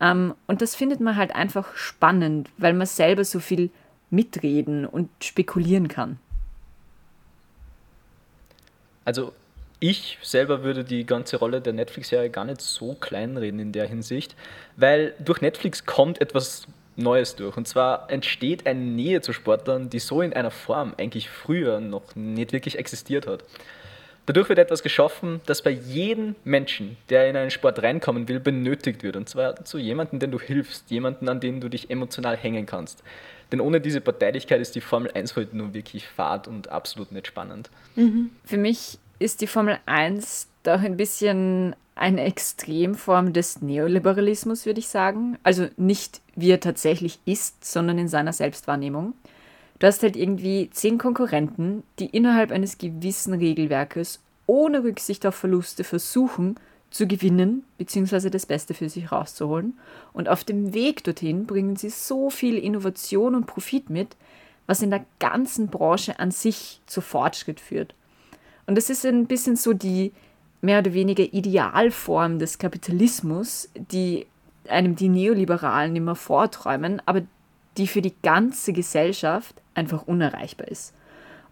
ähm, 0.00 0.34
und 0.46 0.62
das 0.62 0.74
findet 0.74 1.00
man 1.00 1.16
halt 1.16 1.34
einfach 1.34 1.74
spannend, 1.76 2.50
weil 2.58 2.74
man 2.74 2.86
selber 2.86 3.24
so 3.24 3.40
viel 3.40 3.70
mitreden 4.10 4.86
und 4.86 5.10
spekulieren 5.22 5.88
kann. 5.88 6.18
Also 9.04 9.32
ich 9.78 10.18
selber 10.22 10.62
würde 10.62 10.84
die 10.84 11.04
ganze 11.04 11.36
Rolle 11.36 11.60
der 11.60 11.72
Netflix-Serie 11.72 12.30
gar 12.30 12.44
nicht 12.44 12.60
so 12.60 12.94
kleinreden 12.94 13.60
in 13.60 13.72
der 13.72 13.86
Hinsicht, 13.86 14.34
weil 14.76 15.14
durch 15.18 15.40
Netflix 15.40 15.84
kommt 15.84 16.20
etwas 16.20 16.66
Neues 16.96 17.36
durch. 17.36 17.56
Und 17.56 17.68
zwar 17.68 18.10
entsteht 18.10 18.66
eine 18.66 18.80
Nähe 18.80 19.20
zu 19.20 19.32
Sportlern, 19.32 19.90
die 19.90 19.98
so 19.98 20.22
in 20.22 20.32
einer 20.32 20.50
Form 20.50 20.94
eigentlich 20.96 21.28
früher 21.28 21.80
noch 21.80 22.16
nicht 22.16 22.52
wirklich 22.52 22.78
existiert 22.78 23.26
hat. 23.26 23.44
Dadurch 24.26 24.48
wird 24.48 24.58
etwas 24.58 24.82
geschaffen, 24.82 25.40
das 25.46 25.62
bei 25.62 25.70
jedem 25.70 26.34
Menschen, 26.44 26.96
der 27.10 27.28
in 27.28 27.36
einen 27.36 27.52
Sport 27.52 27.82
reinkommen 27.82 28.28
will, 28.28 28.40
benötigt 28.40 29.04
wird. 29.04 29.16
Und 29.16 29.28
zwar 29.28 29.64
zu 29.64 29.78
jemandem, 29.78 30.18
den 30.18 30.32
du 30.32 30.40
hilfst, 30.40 30.90
jemanden, 30.90 31.28
an 31.28 31.38
den 31.38 31.60
du 31.60 31.68
dich 31.68 31.90
emotional 31.90 32.36
hängen 32.36 32.66
kannst. 32.66 33.04
Denn 33.52 33.60
ohne 33.60 33.80
diese 33.80 34.00
Parteilichkeit 34.00 34.60
ist 34.60 34.74
die 34.74 34.80
Formel 34.80 35.12
1 35.12 35.36
heute 35.36 35.56
nur 35.56 35.72
wirklich 35.72 36.08
fad 36.08 36.48
und 36.48 36.68
absolut 36.70 37.12
nicht 37.12 37.28
spannend. 37.28 37.70
Mhm. 37.94 38.30
Für 38.44 38.56
mich 38.56 38.98
ist 39.20 39.40
die 39.40 39.46
Formel 39.46 39.78
1 39.86 40.48
doch 40.64 40.80
ein 40.80 40.96
bisschen 40.96 41.76
eine 41.94 42.24
Extremform 42.24 43.32
des 43.32 43.62
Neoliberalismus, 43.62 44.66
würde 44.66 44.80
ich 44.80 44.88
sagen. 44.88 45.38
Also 45.44 45.68
nicht 45.76 46.20
wie 46.34 46.50
er 46.50 46.60
tatsächlich 46.60 47.20
ist, 47.24 47.64
sondern 47.64 47.98
in 47.98 48.08
seiner 48.08 48.32
Selbstwahrnehmung. 48.32 49.14
Du 49.78 49.86
hast 49.86 50.02
halt 50.02 50.16
irgendwie 50.16 50.70
zehn 50.70 50.98
Konkurrenten, 50.98 51.82
die 51.98 52.06
innerhalb 52.06 52.50
eines 52.50 52.78
gewissen 52.78 53.34
Regelwerkes 53.34 54.20
ohne 54.46 54.84
Rücksicht 54.84 55.26
auf 55.26 55.34
Verluste 55.34 55.84
versuchen 55.84 56.56
zu 56.90 57.06
gewinnen 57.06 57.64
bzw. 57.78 58.30
das 58.30 58.46
Beste 58.46 58.72
für 58.72 58.88
sich 58.88 59.12
rauszuholen. 59.12 59.74
Und 60.12 60.28
auf 60.28 60.44
dem 60.44 60.72
Weg 60.72 61.04
dorthin 61.04 61.46
bringen 61.46 61.76
sie 61.76 61.90
so 61.90 62.30
viel 62.30 62.56
Innovation 62.56 63.34
und 63.34 63.46
Profit 63.46 63.90
mit, 63.90 64.16
was 64.66 64.82
in 64.82 64.90
der 64.90 65.04
ganzen 65.18 65.68
Branche 65.68 66.18
an 66.18 66.30
sich 66.30 66.80
zu 66.86 67.00
Fortschritt 67.00 67.60
führt. 67.60 67.94
Und 68.66 68.76
das 68.76 68.88
ist 68.88 69.04
ein 69.04 69.26
bisschen 69.26 69.56
so 69.56 69.72
die 69.72 70.12
mehr 70.60 70.78
oder 70.78 70.94
weniger 70.94 71.22
Idealform 71.22 72.38
des 72.38 72.58
Kapitalismus, 72.58 73.68
die 73.74 74.26
einem 74.68 74.96
die 74.96 75.08
Neoliberalen 75.08 75.94
immer 75.94 76.16
vorträumen, 76.16 77.00
aber 77.06 77.22
die 77.76 77.86
für 77.86 78.02
die 78.02 78.14
ganze 78.22 78.72
Gesellschaft 78.72 79.54
einfach 79.74 80.06
unerreichbar 80.06 80.68
ist. 80.68 80.94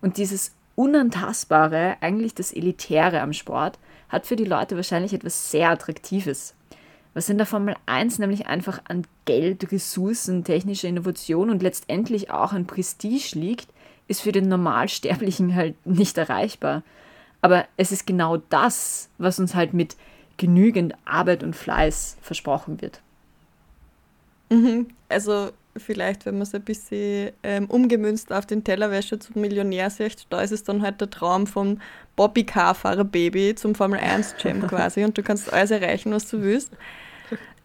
Und 0.00 0.16
dieses 0.16 0.54
Unantastbare, 0.76 1.96
eigentlich 2.00 2.34
das 2.34 2.52
Elitäre 2.52 3.20
am 3.20 3.32
Sport, 3.32 3.78
hat 4.08 4.26
für 4.26 4.36
die 4.36 4.44
Leute 4.44 4.76
wahrscheinlich 4.76 5.12
etwas 5.12 5.50
sehr 5.50 5.70
Attraktives. 5.70 6.54
Was 7.14 7.28
in 7.28 7.38
der 7.38 7.46
Formel 7.46 7.76
1 7.86 8.18
nämlich 8.18 8.46
einfach 8.46 8.80
an 8.88 9.06
Geld, 9.24 9.70
Ressourcen, 9.70 10.42
technischer 10.42 10.88
Innovation 10.88 11.48
und 11.48 11.62
letztendlich 11.62 12.30
auch 12.30 12.52
an 12.52 12.66
Prestige 12.66 13.38
liegt, 13.38 13.68
ist 14.08 14.20
für 14.20 14.32
den 14.32 14.48
Normalsterblichen 14.48 15.54
halt 15.54 15.74
nicht 15.86 16.18
erreichbar. 16.18 16.82
Aber 17.40 17.66
es 17.76 17.92
ist 17.92 18.06
genau 18.06 18.38
das, 18.48 19.08
was 19.18 19.38
uns 19.38 19.54
halt 19.54 19.74
mit 19.74 19.96
genügend 20.36 20.94
Arbeit 21.04 21.42
und 21.44 21.54
Fleiß 21.54 22.16
versprochen 22.20 22.80
wird. 22.80 23.00
Mhm. 24.50 24.88
Also 25.08 25.50
vielleicht, 25.76 26.26
wenn 26.26 26.34
man 26.34 26.42
es 26.42 26.54
ein 26.54 26.62
bisschen 26.62 27.32
ähm, 27.42 27.66
umgemünzt 27.66 28.32
auf 28.32 28.46
den 28.46 28.64
Tellerwäscher 28.64 29.18
zum 29.20 29.40
Millionär 29.40 29.90
sieht, 29.90 30.26
da 30.30 30.40
ist 30.40 30.52
es 30.52 30.64
dann 30.64 30.82
halt 30.82 31.00
der 31.00 31.10
Traum 31.10 31.46
vom 31.46 31.80
Bobby 32.16 32.44
Car-Fahrer 32.44 33.04
Baby 33.04 33.54
zum 33.54 33.74
Formel 33.74 33.98
1 34.00 34.36
Champ 34.38 34.68
quasi 34.68 35.04
und 35.04 35.16
du 35.18 35.22
kannst 35.22 35.52
alles 35.52 35.70
erreichen, 35.70 36.12
was 36.12 36.28
du 36.28 36.42
willst. 36.42 36.72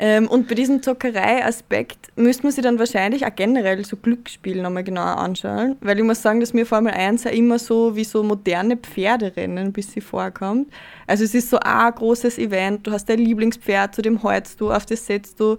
Ähm, 0.02 0.28
und 0.28 0.48
bei 0.48 0.56
diesem 0.56 0.82
Zockerei-Aspekt 0.82 2.08
müsste 2.16 2.44
man 2.44 2.54
sich 2.54 2.64
dann 2.64 2.80
wahrscheinlich 2.80 3.26
auch 3.26 3.36
generell 3.36 3.84
so 3.84 3.98
Glücksspiele 3.98 4.62
nochmal 4.62 4.86
genauer 4.86 5.18
anschauen, 5.18 5.76
weil 5.82 5.98
ich 5.98 6.06
muss 6.06 6.22
sagen, 6.22 6.40
dass 6.40 6.54
mir 6.54 6.66
Formel 6.66 6.94
1 6.94 7.26
ja 7.26 7.32
immer 7.32 7.60
so 7.60 7.98
wie 7.98 8.06
so 8.06 8.24
moderne 8.24 8.78
Pferderennen 8.78 9.74
bis 9.74 9.92
sie 9.92 10.00
vorkommt. 10.00 10.72
Also 11.06 11.26
es 11.26 11.34
ist 11.34 11.50
so 11.50 11.60
ein 11.60 11.94
großes 11.94 12.38
Event, 12.38 12.88
du 12.88 12.92
hast 12.92 13.10
dein 13.10 13.20
Lieblingspferd, 13.20 13.94
zu 13.94 14.02
dem 14.02 14.24
holst 14.24 14.62
du, 14.62 14.72
auf 14.72 14.86
das 14.86 15.06
setzt 15.06 15.38
du 15.42 15.58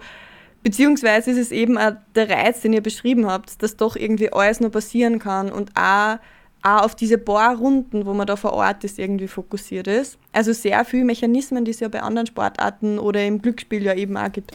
Beziehungsweise 0.63 1.31
ist 1.31 1.39
es 1.39 1.53
eben 1.53 1.79
auch 1.79 1.93
der 2.15 2.29
Reiz, 2.29 2.61
den 2.61 2.73
ihr 2.73 2.83
beschrieben 2.83 3.27
habt, 3.27 3.63
dass 3.63 3.77
doch 3.77 3.97
irgendwie 3.97 4.33
alles 4.33 4.61
nur 4.61 4.71
passieren 4.71 5.19
kann 5.19 5.51
und 5.51 5.71
auch, 5.75 6.19
auch 6.63 6.83
auf 6.83 6.95
diese 6.95 7.17
paar 7.17 7.57
Runden, 7.57 8.05
wo 8.05 8.13
man 8.13 8.27
da 8.27 8.37
vor 8.37 8.53
Ort 8.53 8.85
ist, 8.85 8.99
irgendwie 8.99 9.29
fokussiert 9.29 9.87
ist. 9.87 10.19
Also 10.33 10.53
sehr 10.53 10.85
viele 10.85 11.05
Mechanismen, 11.05 11.65
die 11.65 11.71
es 11.71 11.81
ja 11.81 11.89
bei 11.89 12.03
anderen 12.03 12.27
Sportarten 12.27 12.99
oder 12.99 13.25
im 13.25 13.41
Glücksspiel 13.41 13.83
ja 13.83 13.95
eben 13.95 14.17
auch 14.19 14.31
gibt. 14.31 14.55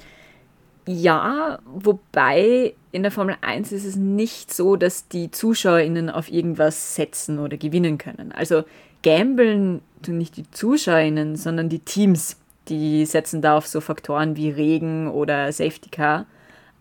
Ja, 0.88 1.58
wobei 1.66 2.76
in 2.92 3.02
der 3.02 3.12
Formel 3.12 3.36
1 3.42 3.72
ist 3.72 3.86
es 3.86 3.96
nicht 3.96 4.54
so, 4.54 4.76
dass 4.76 5.08
die 5.08 5.32
ZuschauerInnen 5.32 6.12
auf 6.12 6.32
irgendwas 6.32 6.94
setzen 6.96 7.40
oder 7.40 7.58
gewinnen 7.58 7.98
können. 7.98 8.32
Also 8.32 8.64
gambeln 9.02 9.82
tun 10.04 10.20
nicht 10.20 10.38
die 10.38 10.50
ZuschauerInnen, 10.52 11.36
sondern 11.36 11.70
die 11.70 11.80
Teams 11.80 12.38
die 12.68 13.06
setzen 13.06 13.42
da 13.42 13.58
auf 13.58 13.68
so 13.68 13.82
Faktoren 13.82 14.36
wie 14.36 14.50
Regen 14.50 15.10
oder 15.10 15.52
Safety 15.52 15.90
Car. 15.90 16.26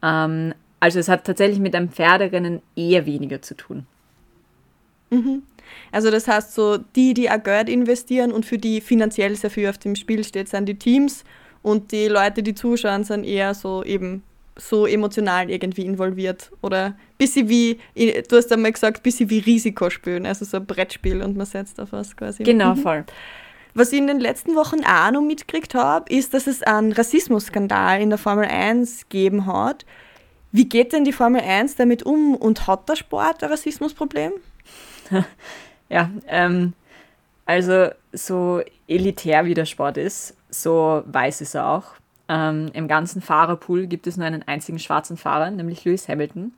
Ähm, 0.03 0.55
also 0.81 0.99
es 0.99 1.09
hat 1.09 1.25
tatsächlich 1.25 1.61
mit 1.61 1.75
einem 1.75 1.91
Pferderennen 1.91 2.61
eher 2.77 3.07
weniger 3.07 3.43
zu 3.43 3.55
tun. 3.55 3.87
Mhm. 5.11 5.43
Also 5.93 6.11
das 6.11 6.29
heißt 6.29 6.55
so, 6.55 6.77
die, 6.77 7.15
die 7.15 7.31
auch 7.31 7.43
Geld 7.43 7.69
investieren 7.69 8.33
und 8.33 8.45
für 8.45 8.59
die 8.59 8.81
finanziell 8.81 9.35
sehr 9.37 9.51
viel 9.51 9.69
auf 9.69 9.79
dem 9.79 9.97
Spiel 9.97 10.25
steht, 10.25 10.49
sind 10.49 10.67
die 10.67 10.79
Teams 10.79 11.25
und 11.63 11.93
die 11.93 12.09
Leute, 12.09 12.43
die 12.43 12.55
zuschauen, 12.55 13.05
sind 13.05 13.25
eher 13.25 13.55
so 13.55 13.83
eben 13.83 14.23
so 14.57 14.87
emotional 14.87 15.51
irgendwie 15.51 15.85
involviert 15.85 16.51
oder 16.61 16.97
bisschen 17.19 17.49
wie, 17.49 17.79
du 17.97 18.37
hast 18.37 18.53
einmal 18.53 18.73
gesagt, 18.73 19.03
bisschen 19.03 19.31
wie 19.31 19.39
Risikospielen, 19.39 20.27
also 20.27 20.45
so 20.45 20.59
ein 20.59 20.67
Brettspiel 20.67 21.23
und 21.23 21.37
man 21.37 21.47
setzt 21.47 21.81
auf 21.81 21.93
was 21.93 22.17
quasi. 22.17 22.45
Genau, 22.45 22.75
mhm. 22.75 22.79
voll. 22.79 23.05
Was 23.75 23.93
ich 23.93 23.99
in 23.99 24.07
den 24.07 24.21
letzten 24.21 24.55
Wochen 24.55 24.85
auch 24.85 25.11
noch 25.11 25.21
mitgekriegt 25.21 25.75
habe, 25.75 26.13
ist, 26.13 26.33
dass 26.33 26.47
es 26.47 26.63
einen 26.63 26.93
Rassismusskandal 26.93 28.01
in 28.01 28.11
der 28.11 28.19
Formel 28.19 28.45
1 28.45 29.09
gegeben 29.09 29.47
hat. 29.47 29.85
Wie 30.53 30.69
geht 30.69 30.93
denn 30.93 31.05
die 31.05 31.13
Formel 31.13 31.41
1 31.41 31.75
damit 31.75 32.05
um 32.05 32.37
und 32.37 32.69
hat 32.69 32.89
der 32.89 32.95
Sport 32.95 33.43
ein 33.43 33.51
Rassismusproblem? 33.51 34.33
ja, 35.89 36.09
ähm, 36.29 36.75
also 37.47 37.89
so 38.13 38.63
elitär 38.87 39.45
wie 39.45 39.55
der 39.55 39.65
Sport 39.65 39.97
ist, 39.97 40.37
so 40.51 41.03
weiß 41.07 41.41
es 41.41 41.57
auch. 41.57 41.95
Ähm, 42.29 42.71
Im 42.73 42.87
ganzen 42.87 43.21
Fahrerpool 43.21 43.87
gibt 43.87 44.07
es 44.07 44.17
nur 44.17 44.27
einen 44.27 44.47
einzigen 44.47 44.79
schwarzen 44.79 45.17
Fahrer, 45.17 45.51
nämlich 45.51 45.85
Lewis 45.85 46.09
Hamilton. 46.09 46.55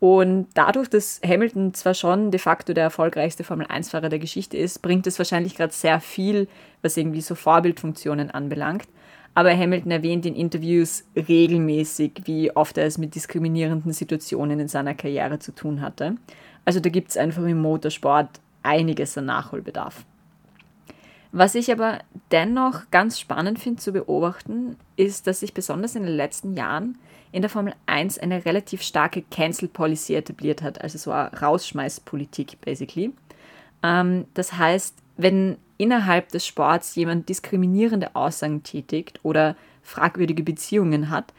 Und 0.00 0.48
dadurch, 0.54 0.88
dass 0.88 1.20
Hamilton 1.24 1.72
zwar 1.72 1.94
schon 1.94 2.30
de 2.30 2.38
facto 2.38 2.74
der 2.74 2.84
erfolgreichste 2.84 3.44
Formel-1-Fahrer 3.44 4.08
der 4.08 4.18
Geschichte 4.18 4.56
ist, 4.56 4.82
bringt 4.82 5.06
es 5.06 5.18
wahrscheinlich 5.18 5.54
gerade 5.54 5.72
sehr 5.72 6.00
viel, 6.00 6.48
was 6.82 6.96
irgendwie 6.96 7.20
so 7.20 7.34
Vorbildfunktionen 7.34 8.30
anbelangt. 8.30 8.88
Aber 9.34 9.56
Hamilton 9.56 9.90
erwähnt 9.90 10.26
in 10.26 10.36
Interviews 10.36 11.04
regelmäßig, 11.16 12.22
wie 12.24 12.54
oft 12.54 12.78
er 12.78 12.86
es 12.86 12.98
mit 12.98 13.14
diskriminierenden 13.14 13.92
Situationen 13.92 14.60
in 14.60 14.68
seiner 14.68 14.94
Karriere 14.94 15.38
zu 15.38 15.52
tun 15.52 15.80
hatte. 15.80 16.16
Also 16.64 16.80
da 16.80 16.88
gibt 16.88 17.10
es 17.10 17.16
einfach 17.16 17.42
im 17.42 17.60
Motorsport 17.60 18.28
einiges 18.62 19.18
an 19.18 19.26
Nachholbedarf. 19.26 20.04
Was 21.32 21.56
ich 21.56 21.72
aber 21.72 21.98
dennoch 22.30 22.90
ganz 22.92 23.18
spannend 23.18 23.58
finde 23.58 23.82
zu 23.82 23.92
beobachten, 23.92 24.76
ist, 24.96 25.26
dass 25.26 25.40
sich 25.40 25.52
besonders 25.52 25.96
in 25.96 26.04
den 26.04 26.14
letzten 26.14 26.54
Jahren 26.54 26.96
in 27.34 27.42
der 27.42 27.50
Formel 27.50 27.74
1 27.86 28.18
eine 28.18 28.44
relativ 28.44 28.80
starke 28.82 29.22
Cancel 29.22 29.66
Policy 29.66 30.14
etabliert 30.14 30.62
hat, 30.62 30.80
also 30.80 30.98
so 30.98 31.10
eine 31.10 31.32
Rausschmeißpolitik 31.32 32.60
basically. 32.60 33.12
Ähm, 33.82 34.26
das 34.34 34.52
heißt, 34.52 34.94
wenn 35.16 35.58
innerhalb 35.76 36.28
des 36.28 36.46
Sports 36.46 36.94
jemand 36.94 37.28
diskriminierende 37.28 38.14
Aussagen 38.14 38.62
tätigt 38.62 39.18
oder 39.24 39.56
fragwürdige 39.82 40.44
Beziehungen 40.44 41.10
hat, 41.10 41.34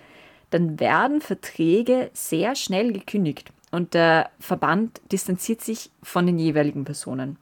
dann 0.49 0.81
werden 0.81 1.21
Verträge 1.21 2.09
sehr 2.11 2.55
schnell 2.55 2.91
gekündigt 2.91 3.53
und 3.71 3.93
der 3.93 4.29
Verband 4.37 4.99
distanziert 5.13 5.61
sich 5.61 5.91
von 6.03 6.25
den 6.25 6.37
jeweiligen 6.37 6.83
Personen. 6.83 7.37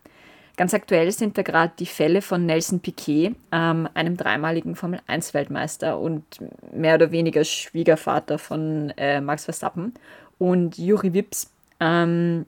Ganz 0.56 0.74
aktuell 0.76 1.12
sind 1.12 1.38
da 1.38 1.42
gerade 1.42 1.74
die 1.80 1.88
Fälle 1.88 2.22
von 2.22 2.46
Nelson 2.46 2.80
Piquet, 2.80 3.36
ähm, 3.52 3.90
einem 3.96 4.18
dreimaligen 4.18 4.76
Formel-1-Weltmeister 4.76 6.00
und 6.00 6.24
mehr 6.72 6.96
oder 6.96 7.12
weniger 7.12 7.44
Schwiegervater 7.44 8.38
von 8.38 8.92
äh, 8.98 9.20
Max 9.20 9.46
Verstappen, 9.46 9.94
und 10.38 10.78
Juri 10.78 11.14
Wips. 11.14 11.50
Ähm, 11.80 12.46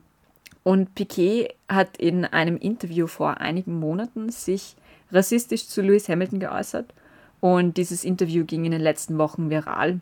und 0.62 0.94
Piquet 0.94 1.54
hat 1.68 1.96
in 1.96 2.24
einem 2.24 2.56
Interview 2.56 3.06
vor 3.06 3.40
einigen 3.40 3.78
Monaten 3.78 4.30
sich 4.30 4.76
rassistisch 5.10 5.66
zu 5.68 5.82
Lewis 5.82 6.08
Hamilton 6.08 6.40
geäußert. 6.40 6.92
Und 7.40 7.76
dieses 7.76 8.04
Interview 8.04 8.44
ging 8.44 8.64
in 8.64 8.72
den 8.72 8.80
letzten 8.80 9.18
Wochen 9.18 9.50
viral. 9.50 10.00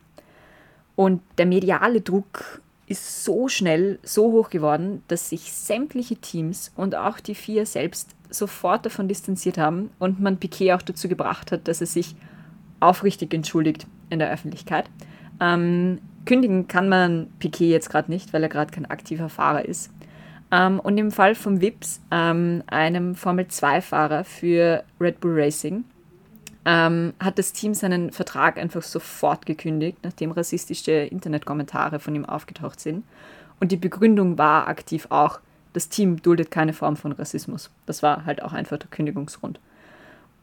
Und 0.97 1.23
der 1.39 1.47
mediale 1.47 2.01
Druck 2.01 2.61
ist 2.87 3.25
so 3.25 3.49
schnell 3.49 3.99
so 4.03 4.33
hoch 4.33 4.51
geworden, 4.51 5.03
dass 5.09 5.31
sich 5.31 5.53
sämtliche 5.53 6.17
Teams 6.17 6.73
und 6.77 6.95
auch 6.95 7.21
die 7.21 7.35
vier 7.35 7.67
selbst 7.67 8.15
sofort 8.31 8.85
davon 8.85 9.09
distanziert 9.09 9.59
haben 9.59 9.91
und 9.99 10.21
man 10.21 10.39
Piquet 10.39 10.73
auch 10.73 10.83
dazu 10.83 11.09
gebracht 11.09 11.53
hat, 11.53 11.67
dass 11.69 11.81
er 11.81 11.87
sich 11.87 12.15
aufrichtig 12.81 13.33
entschuldigt 13.33 13.87
in 14.11 14.19
der 14.19 14.31
Öffentlichkeit. 14.31 14.87
Ähm, 15.41 16.01
kündigen 16.27 16.69
kann 16.69 16.89
man 16.89 17.29
Piquet 17.39 17.71
jetzt 17.71 17.91
gerade 17.91 18.11
nicht, 18.11 18.33
weil 18.33 18.43
er 18.43 18.49
gerade 18.49 18.73
kein 18.73 18.87
aktiver 18.87 19.29
Fahrer 19.29 19.65
ist. 19.65 19.91
Ähm, 20.51 20.79
und 20.81 20.99
im 20.99 21.11
Fall 21.11 21.35
von 21.35 21.61
Vips, 21.61 22.01
ähm, 22.11 22.63
einem 22.67 23.15
Formel-2-Fahrer 23.15 24.25
für 24.25 24.85
Red 25.01 25.21
Bull 25.21 25.41
Racing, 25.41 25.85
ähm, 26.65 27.15
hat 27.21 27.39
das 27.39 27.53
Team 27.53 27.75
seinen 27.75 28.11
Vertrag 28.11 28.59
einfach 28.59 28.83
sofort 28.83 29.47
gekündigt, 29.47 29.99
nachdem 30.03 30.31
rassistische 30.31 30.93
Internetkommentare 30.93 32.01
von 32.01 32.15
ihm 32.15 32.25
aufgetaucht 32.25 32.81
sind. 32.81 33.05
Und 33.61 33.73
die 33.73 33.77
Begründung 33.77 34.39
war 34.39 34.69
aktiv 34.69 35.07
auch, 35.11 35.41
das 35.73 35.89
Team 35.89 36.23
duldet 36.23 36.51
keine 36.51 36.73
Form 36.73 36.97
von 36.97 37.13
Rassismus. 37.13 37.71
Das 37.87 38.03
war 38.03 38.25
halt 38.27 38.43
auch 38.43 38.53
einfach 38.53 38.79
der 38.79 38.89
Kündigungsgrund. 38.89 39.59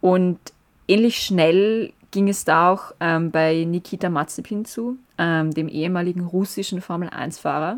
Und 0.01 0.39
ähnlich 0.87 1.17
schnell 1.17 1.93
ging 2.11 2.27
es 2.27 2.43
da 2.43 2.71
auch 2.71 2.91
ähm, 2.99 3.31
bei 3.31 3.63
Nikita 3.63 4.09
Mazepin 4.09 4.65
zu, 4.65 4.97
ähm, 5.17 5.51
dem 5.51 5.69
ehemaligen 5.69 6.25
russischen 6.25 6.81
Formel-1-Fahrer, 6.81 7.77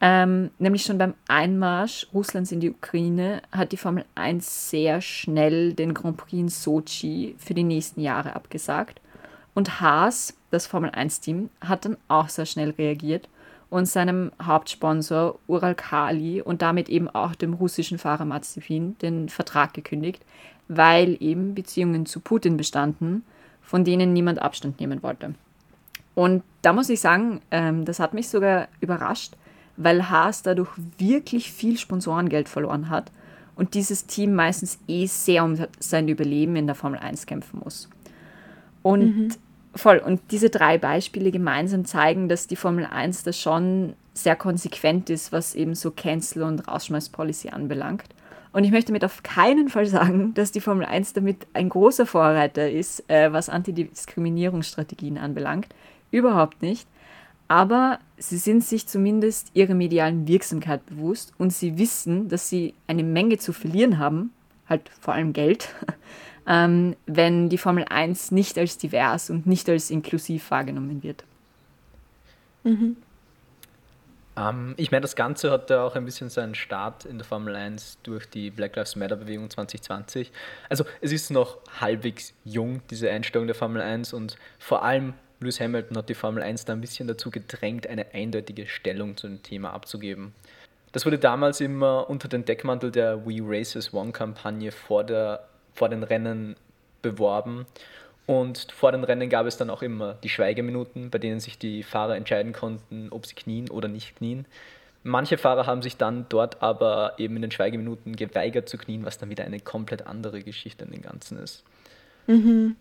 ähm, 0.00 0.50
nämlich 0.58 0.82
schon 0.82 0.98
beim 0.98 1.14
Einmarsch 1.28 2.06
Russlands 2.12 2.52
in 2.52 2.60
die 2.60 2.70
Ukraine 2.70 3.42
hat 3.52 3.72
die 3.72 3.76
Formel 3.76 4.04
1 4.14 4.70
sehr 4.70 5.00
schnell 5.00 5.72
den 5.72 5.94
Grand 5.94 6.16
Prix 6.16 6.32
in 6.32 6.48
Sochi 6.48 7.36
für 7.38 7.54
die 7.54 7.62
nächsten 7.62 8.00
Jahre 8.00 8.36
abgesagt. 8.36 9.00
Und 9.54 9.80
Haas, 9.80 10.36
das 10.50 10.66
Formel 10.66 10.90
1-Team, 10.90 11.48
hat 11.60 11.84
dann 11.84 11.96
auch 12.08 12.28
sehr 12.28 12.44
schnell 12.44 12.70
reagiert 12.70 13.28
und 13.70 13.86
seinem 13.86 14.32
Hauptsponsor 14.42 15.38
Ural 15.46 15.74
Kali 15.74 16.42
und 16.42 16.60
damit 16.60 16.88
eben 16.88 17.08
auch 17.08 17.34
dem 17.34 17.54
russischen 17.54 17.98
Fahrer 17.98 18.24
Mazepin 18.24 18.98
den 18.98 19.28
Vertrag 19.28 19.74
gekündigt, 19.74 20.24
weil 20.68 21.16
eben 21.20 21.54
Beziehungen 21.54 22.06
zu 22.06 22.20
Putin 22.20 22.56
bestanden, 22.56 23.24
von 23.62 23.84
denen 23.84 24.12
niemand 24.12 24.40
Abstand 24.40 24.80
nehmen 24.80 25.02
wollte. 25.02 25.34
Und 26.14 26.42
da 26.62 26.72
muss 26.72 26.88
ich 26.88 27.00
sagen, 27.00 27.40
ähm, 27.50 27.84
das 27.84 27.98
hat 27.98 28.14
mich 28.14 28.28
sogar 28.28 28.68
überrascht, 28.80 29.36
weil 29.76 30.08
Haas 30.10 30.42
dadurch 30.42 30.70
wirklich 30.98 31.52
viel 31.52 31.78
Sponsorengeld 31.78 32.48
verloren 32.48 32.90
hat 32.90 33.10
und 33.56 33.74
dieses 33.74 34.06
Team 34.06 34.34
meistens 34.34 34.78
eh 34.88 35.06
sehr 35.06 35.44
um 35.44 35.56
sein 35.78 36.08
Überleben 36.08 36.56
in 36.56 36.66
der 36.66 36.74
Formel 36.74 36.98
1 36.98 37.26
kämpfen 37.26 37.60
muss. 37.62 37.88
Und 38.82 39.16
mhm. 39.16 39.28
voll, 39.74 39.98
und 39.98 40.20
diese 40.30 40.50
drei 40.50 40.78
Beispiele 40.78 41.30
gemeinsam 41.30 41.84
zeigen, 41.84 42.28
dass 42.28 42.46
die 42.46 42.56
Formel 42.56 42.86
1 42.86 43.22
da 43.22 43.32
schon 43.32 43.94
sehr 44.12 44.36
konsequent 44.36 45.10
ist, 45.10 45.32
was 45.32 45.54
eben 45.54 45.74
so 45.74 45.90
Cancel- 45.90 46.42
und 46.42 46.68
Rausschmeiß-Policy 46.68 47.48
anbelangt. 47.50 48.04
Und 48.52 48.62
ich 48.62 48.70
möchte 48.70 48.88
damit 48.88 49.04
auf 49.04 49.24
keinen 49.24 49.68
Fall 49.68 49.86
sagen, 49.86 50.32
dass 50.34 50.52
die 50.52 50.60
Formel 50.60 50.86
1 50.86 51.12
damit 51.14 51.46
ein 51.54 51.68
großer 51.68 52.06
Vorreiter 52.06 52.70
ist, 52.70 53.08
äh, 53.10 53.32
was 53.32 53.48
Antidiskriminierungsstrategien 53.48 55.18
anbelangt. 55.18 55.66
Überhaupt 56.12 56.62
nicht. 56.62 56.86
Aber 57.48 57.98
sie 58.16 58.38
sind 58.38 58.64
sich 58.64 58.86
zumindest 58.86 59.50
ihrer 59.54 59.74
medialen 59.74 60.26
Wirksamkeit 60.26 60.84
bewusst 60.86 61.32
und 61.38 61.52
sie 61.52 61.78
wissen, 61.78 62.28
dass 62.28 62.48
sie 62.48 62.74
eine 62.86 63.02
Menge 63.02 63.38
zu 63.38 63.52
verlieren 63.52 63.98
haben, 63.98 64.32
halt 64.68 64.90
vor 65.00 65.14
allem 65.14 65.32
Geld, 65.32 65.68
ähm, 66.46 66.96
wenn 67.06 67.48
die 67.48 67.58
Formel 67.58 67.84
1 67.88 68.30
nicht 68.30 68.56
als 68.58 68.78
divers 68.78 69.30
und 69.30 69.46
nicht 69.46 69.68
als 69.68 69.90
inklusiv 69.90 70.50
wahrgenommen 70.50 71.02
wird. 71.02 71.24
Mhm. 72.62 72.96
Ähm, 74.36 74.74
ich 74.76 74.90
meine, 74.90 75.02
das 75.02 75.16
Ganze 75.16 75.50
hatte 75.50 75.80
auch 75.80 75.96
ein 75.96 76.04
bisschen 76.04 76.30
seinen 76.30 76.54
Start 76.54 77.04
in 77.04 77.18
der 77.18 77.26
Formel 77.26 77.54
1 77.54 77.98
durch 78.02 78.28
die 78.28 78.50
Black 78.50 78.76
Lives 78.76 78.96
Matter 78.96 79.16
Bewegung 79.16 79.48
2020. 79.50 80.32
Also 80.68 80.84
es 81.00 81.12
ist 81.12 81.30
noch 81.30 81.58
halbwegs 81.80 82.34
jung, 82.44 82.80
diese 82.90 83.10
Einstellung 83.10 83.46
der 83.46 83.54
Formel 83.54 83.82
1 83.82 84.12
und 84.12 84.36
vor 84.58 84.82
allem 84.82 85.14
Lewis 85.40 85.60
Hamilton 85.60 85.96
hat 85.96 86.08
die 86.08 86.14
Formel 86.14 86.42
1 86.42 86.64
da 86.64 86.72
ein 86.72 86.80
bisschen 86.80 87.08
dazu 87.08 87.30
gedrängt, 87.30 87.86
eine 87.86 88.14
eindeutige 88.14 88.66
Stellung 88.66 89.16
zu 89.16 89.28
dem 89.28 89.42
Thema 89.42 89.72
abzugeben. 89.72 90.32
Das 90.92 91.04
wurde 91.04 91.18
damals 91.18 91.60
immer 91.60 92.08
unter 92.08 92.28
den 92.28 92.44
Deckmantel 92.44 92.92
der 92.92 93.26
We 93.26 93.40
Races 93.42 93.92
One-Kampagne 93.92 94.70
vor, 94.70 95.04
vor 95.74 95.88
den 95.88 96.02
Rennen 96.04 96.56
beworben. 97.02 97.66
Und 98.26 98.72
vor 98.72 98.92
den 98.92 99.04
Rennen 99.04 99.28
gab 99.28 99.46
es 99.46 99.56
dann 99.56 99.70
auch 99.70 99.82
immer 99.82 100.14
die 100.22 100.28
Schweigeminuten, 100.28 101.10
bei 101.10 101.18
denen 101.18 101.40
sich 101.40 101.58
die 101.58 101.82
Fahrer 101.82 102.16
entscheiden 102.16 102.52
konnten, 102.52 103.08
ob 103.10 103.26
sie 103.26 103.34
knien 103.34 103.68
oder 103.70 103.88
nicht 103.88 104.16
knien. 104.16 104.46
Manche 105.02 105.36
Fahrer 105.36 105.66
haben 105.66 105.82
sich 105.82 105.98
dann 105.98 106.26
dort 106.30 106.62
aber 106.62 107.14
eben 107.18 107.36
in 107.36 107.42
den 107.42 107.50
Schweigeminuten 107.50 108.16
geweigert 108.16 108.68
zu 108.68 108.78
knien, 108.78 109.04
was 109.04 109.18
dann 109.18 109.28
wieder 109.28 109.44
eine 109.44 109.60
komplett 109.60 110.06
andere 110.06 110.42
Geschichte 110.42 110.84
in 110.86 110.92
den 110.92 111.02
Ganzen 111.02 111.38
ist. 111.38 111.64
Mhm. 112.26 112.76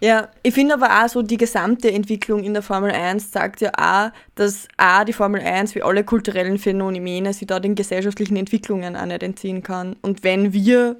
Ja, 0.00 0.28
ich 0.42 0.52
finde 0.52 0.74
aber 0.74 1.02
auch 1.02 1.08
so, 1.08 1.22
die 1.22 1.38
gesamte 1.38 1.90
Entwicklung 1.90 2.44
in 2.44 2.52
der 2.52 2.62
Formel 2.62 2.90
1 2.90 3.32
sagt 3.32 3.62
ja 3.62 3.70
auch, 3.78 4.10
dass 4.34 4.68
auch 4.76 5.04
die 5.04 5.14
Formel 5.14 5.40
1 5.40 5.74
wie 5.74 5.82
alle 5.82 6.04
kulturellen 6.04 6.58
Phänomene 6.58 7.32
sich 7.32 7.46
da 7.46 7.60
den 7.60 7.74
gesellschaftlichen 7.74 8.36
Entwicklungen 8.36 8.94
auch 8.94 9.06
nicht 9.06 9.22
entziehen 9.22 9.62
kann. 9.62 9.96
Und 10.02 10.22
wenn 10.22 10.52
wir 10.52 10.96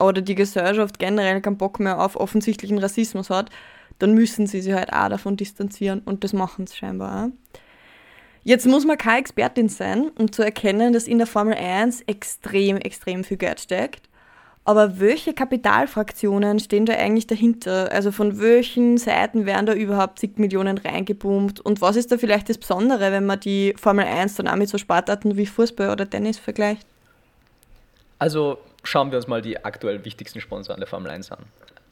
oder 0.00 0.22
die 0.22 0.34
Gesellschaft 0.34 0.98
generell 0.98 1.40
keinen 1.42 1.58
Bock 1.58 1.78
mehr 1.78 2.00
auf 2.00 2.16
offensichtlichen 2.16 2.78
Rassismus 2.78 3.28
hat, 3.28 3.50
dann 3.98 4.14
müssen 4.14 4.46
sie 4.46 4.62
sich 4.62 4.72
halt 4.72 4.92
auch 4.92 5.08
davon 5.08 5.36
distanzieren 5.36 6.00
und 6.04 6.24
das 6.24 6.32
machen 6.32 6.66
sie 6.66 6.76
scheinbar 6.76 7.26
auch. 7.26 7.58
Jetzt 8.44 8.66
muss 8.66 8.86
man 8.86 8.96
keine 8.96 9.18
Expertin 9.18 9.68
sein, 9.68 10.10
um 10.18 10.32
zu 10.32 10.42
erkennen, 10.42 10.92
dass 10.94 11.06
in 11.06 11.18
der 11.18 11.26
Formel 11.26 11.54
1 11.54 12.02
extrem, 12.02 12.78
extrem 12.78 13.24
viel 13.24 13.36
Geld 13.36 13.60
steckt 13.60 14.07
aber 14.68 15.00
welche 15.00 15.32
Kapitalfraktionen 15.32 16.60
stehen 16.60 16.84
da 16.84 16.92
eigentlich 16.92 17.26
dahinter? 17.26 17.90
Also 17.90 18.12
von 18.12 18.38
welchen 18.38 18.98
Seiten 18.98 19.46
werden 19.46 19.64
da 19.64 19.72
überhaupt 19.72 20.18
zig 20.18 20.32
Millionen 20.36 20.76
reingepumpt? 20.76 21.58
Und 21.60 21.80
was 21.80 21.96
ist 21.96 22.12
da 22.12 22.18
vielleicht 22.18 22.50
das 22.50 22.58
Besondere, 22.58 23.10
wenn 23.10 23.24
man 23.24 23.40
die 23.40 23.72
Formel 23.78 24.04
1 24.04 24.34
dann 24.34 24.46
auch 24.46 24.56
mit 24.56 24.68
so 24.68 24.76
Sportarten 24.76 25.38
wie 25.38 25.46
Fußball 25.46 25.88
oder 25.88 26.10
Tennis 26.10 26.38
vergleicht? 26.38 26.86
Also 28.18 28.58
schauen 28.82 29.10
wir 29.10 29.16
uns 29.16 29.26
mal 29.26 29.40
die 29.40 29.64
aktuell 29.64 30.04
wichtigsten 30.04 30.42
Sponsoren 30.42 30.80
der 30.80 30.86
Formel 30.86 31.12
1 31.12 31.32
an. 31.32 31.46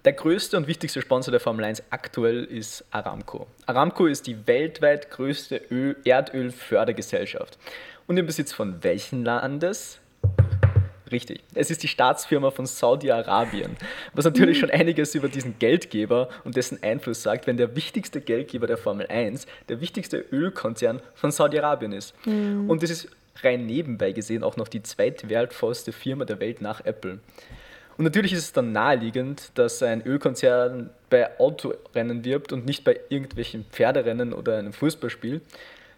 Der 0.04 0.12
größte 0.12 0.58
und 0.58 0.66
wichtigste 0.66 1.00
Sponsor 1.00 1.32
der 1.32 1.40
Formel 1.40 1.64
1 1.64 1.82
aktuell 1.88 2.44
ist 2.44 2.84
Aramco. 2.90 3.46
Aramco 3.64 4.04
ist 4.04 4.26
die 4.26 4.46
weltweit 4.46 5.10
größte 5.10 5.62
Öl 5.70 5.96
Erdölfördergesellschaft. 6.04 7.56
Und 8.06 8.18
im 8.18 8.26
Besitz 8.26 8.52
von 8.52 8.84
welchen 8.84 9.24
Landes? 9.24 9.98
Richtig. 11.10 11.40
Es 11.54 11.70
ist 11.70 11.82
die 11.82 11.88
Staatsfirma 11.88 12.50
von 12.50 12.66
Saudi-Arabien, 12.66 13.76
was 14.12 14.24
natürlich 14.24 14.58
schon 14.58 14.70
einiges 14.70 15.14
über 15.14 15.28
diesen 15.28 15.58
Geldgeber 15.58 16.28
und 16.44 16.56
dessen 16.56 16.82
Einfluss 16.82 17.22
sagt, 17.22 17.46
wenn 17.46 17.56
der 17.56 17.76
wichtigste 17.76 18.20
Geldgeber 18.20 18.66
der 18.66 18.76
Formel 18.76 19.06
1 19.06 19.46
der 19.68 19.80
wichtigste 19.80 20.18
Ölkonzern 20.18 21.00
von 21.14 21.30
Saudi-Arabien 21.30 21.92
ist. 21.92 22.14
Mhm. 22.26 22.68
Und 22.68 22.82
es 22.82 22.90
ist 22.90 23.08
rein 23.42 23.66
nebenbei 23.66 24.12
gesehen 24.12 24.42
auch 24.42 24.56
noch 24.56 24.68
die 24.68 24.82
zweitwertvollste 24.82 25.92
Firma 25.92 26.24
der 26.24 26.40
Welt 26.40 26.60
nach 26.60 26.84
Apple. 26.84 27.20
Und 27.98 28.04
natürlich 28.04 28.32
ist 28.32 28.40
es 28.40 28.52
dann 28.52 28.72
naheliegend, 28.72 29.52
dass 29.54 29.82
ein 29.82 30.04
Ölkonzern 30.04 30.90
bei 31.08 31.38
Autorennen 31.38 32.24
wirbt 32.24 32.52
und 32.52 32.66
nicht 32.66 32.84
bei 32.84 33.00
irgendwelchen 33.08 33.64
Pferderennen 33.70 34.32
oder 34.32 34.58
einem 34.58 34.72
Fußballspiel. 34.72 35.40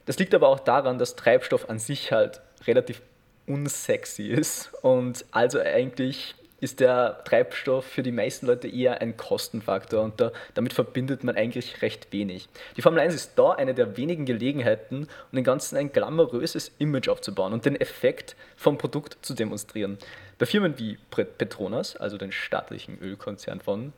Das 0.07 0.19
liegt 0.19 0.35
aber 0.35 0.49
auch 0.49 0.61
daran, 0.61 0.99
dass 0.99 1.17
Treibstoff 1.17 1.69
an 1.69 1.79
sich 1.79 2.13
halt 2.13 2.41
relativ 2.67 3.03
unsexy 3.49 4.29
ist 4.29 4.73
und 4.83 5.25
also 5.33 5.61
eigentlich 5.61 6.35
ist 6.61 6.81
der 6.81 7.23
Treibstoff 7.25 7.85
für 7.85 8.03
die 8.03 8.11
meisten 8.11 8.47
Leute 8.47 8.69
eher 8.69 9.01
ein 9.01 9.17
Kostenfaktor 9.17 10.03
und 10.03 10.21
da, 10.21 10.33
damit 10.55 10.73
verbindet 10.73 11.23
man 11.23 11.37
eigentlich 11.37 11.83
recht 11.83 12.13
wenig. 12.13 12.49
Die 12.77 12.83
Formel 12.83 13.01
1 13.01 13.15
ist 13.15 13.33
da 13.37 13.53
eine 13.53 13.75
der 13.75 13.97
wenigen 13.97 14.25
Gelegenheiten, 14.25 15.09
um 15.31 15.37
dem 15.37 15.45
Ganzen 15.45 15.77
ein 15.77 15.93
glamouröses 15.93 16.73
Image 16.79 17.09
aufzubauen 17.09 17.53
und 17.53 17.65
den 17.65 17.81
Effekt 17.81 18.35
vom 18.57 18.77
Produkt 18.77 19.19
zu 19.23 19.35
demonstrieren. 19.35 19.99
Bei 20.39 20.47
Firmen 20.47 20.79
wie 20.79 20.99
Petronas, 21.11 21.97
also 21.97 22.19
den 22.19 22.33
staatlichen 22.33 22.99
Ölkonzern 23.01 23.61
von 23.61 23.93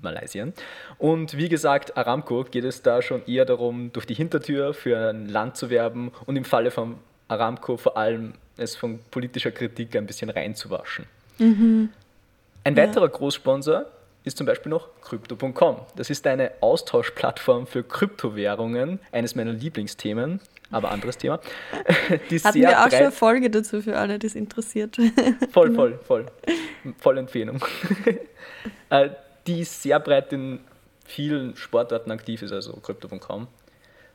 Malaysia. 0.00 0.48
Und 0.98 1.36
wie 1.36 1.48
gesagt, 1.48 1.96
Aramco 1.96 2.44
geht 2.44 2.64
es 2.64 2.82
da 2.82 3.02
schon 3.02 3.26
eher 3.26 3.44
darum, 3.44 3.92
durch 3.92 4.06
die 4.06 4.14
Hintertür 4.14 4.72
für 4.72 5.10
ein 5.10 5.28
Land 5.28 5.56
zu 5.56 5.68
werben 5.68 6.12
und 6.26 6.36
im 6.36 6.44
Falle 6.44 6.70
von 6.70 6.98
Aramco 7.28 7.76
vor 7.76 7.96
allem 7.96 8.34
es 8.56 8.76
von 8.76 9.00
politischer 9.10 9.50
Kritik 9.50 9.96
ein 9.96 10.06
bisschen 10.06 10.30
reinzuwaschen. 10.30 11.06
Mhm. 11.38 11.90
Ein 12.64 12.76
weiterer 12.76 13.06
ja. 13.06 13.10
Großsponsor 13.10 13.86
ist 14.24 14.36
zum 14.36 14.46
Beispiel 14.46 14.70
noch 14.70 14.88
Crypto.com. 15.02 15.78
Das 15.96 16.10
ist 16.10 16.26
eine 16.26 16.52
Austauschplattform 16.60 17.66
für 17.66 17.82
Kryptowährungen, 17.82 19.00
eines 19.10 19.34
meiner 19.34 19.52
Lieblingsthemen, 19.52 20.40
aber 20.70 20.90
anderes 20.90 21.18
Thema. 21.18 21.40
Die 22.30 22.38
Hatten 22.38 22.60
wir 22.60 22.80
auch 22.80 22.90
schon 22.90 22.98
eine 22.98 23.12
Folge 23.12 23.50
dazu 23.50 23.82
für 23.82 23.98
alle, 23.98 24.18
die 24.18 24.28
es 24.28 24.34
interessiert. 24.34 24.96
Voll, 25.50 25.74
voll, 25.74 25.98
voll. 26.06 26.26
Voll 26.98 27.18
Empfehlung. 27.18 27.64
Äh, 28.90 29.08
die 29.46 29.64
sehr 29.64 29.98
breit 29.98 30.34
in 30.34 30.60
vielen 31.06 31.56
Sportarten 31.56 32.10
aktiv 32.10 32.42
ist, 32.42 32.52
also 32.52 32.74
Crypto.com. 32.74 33.48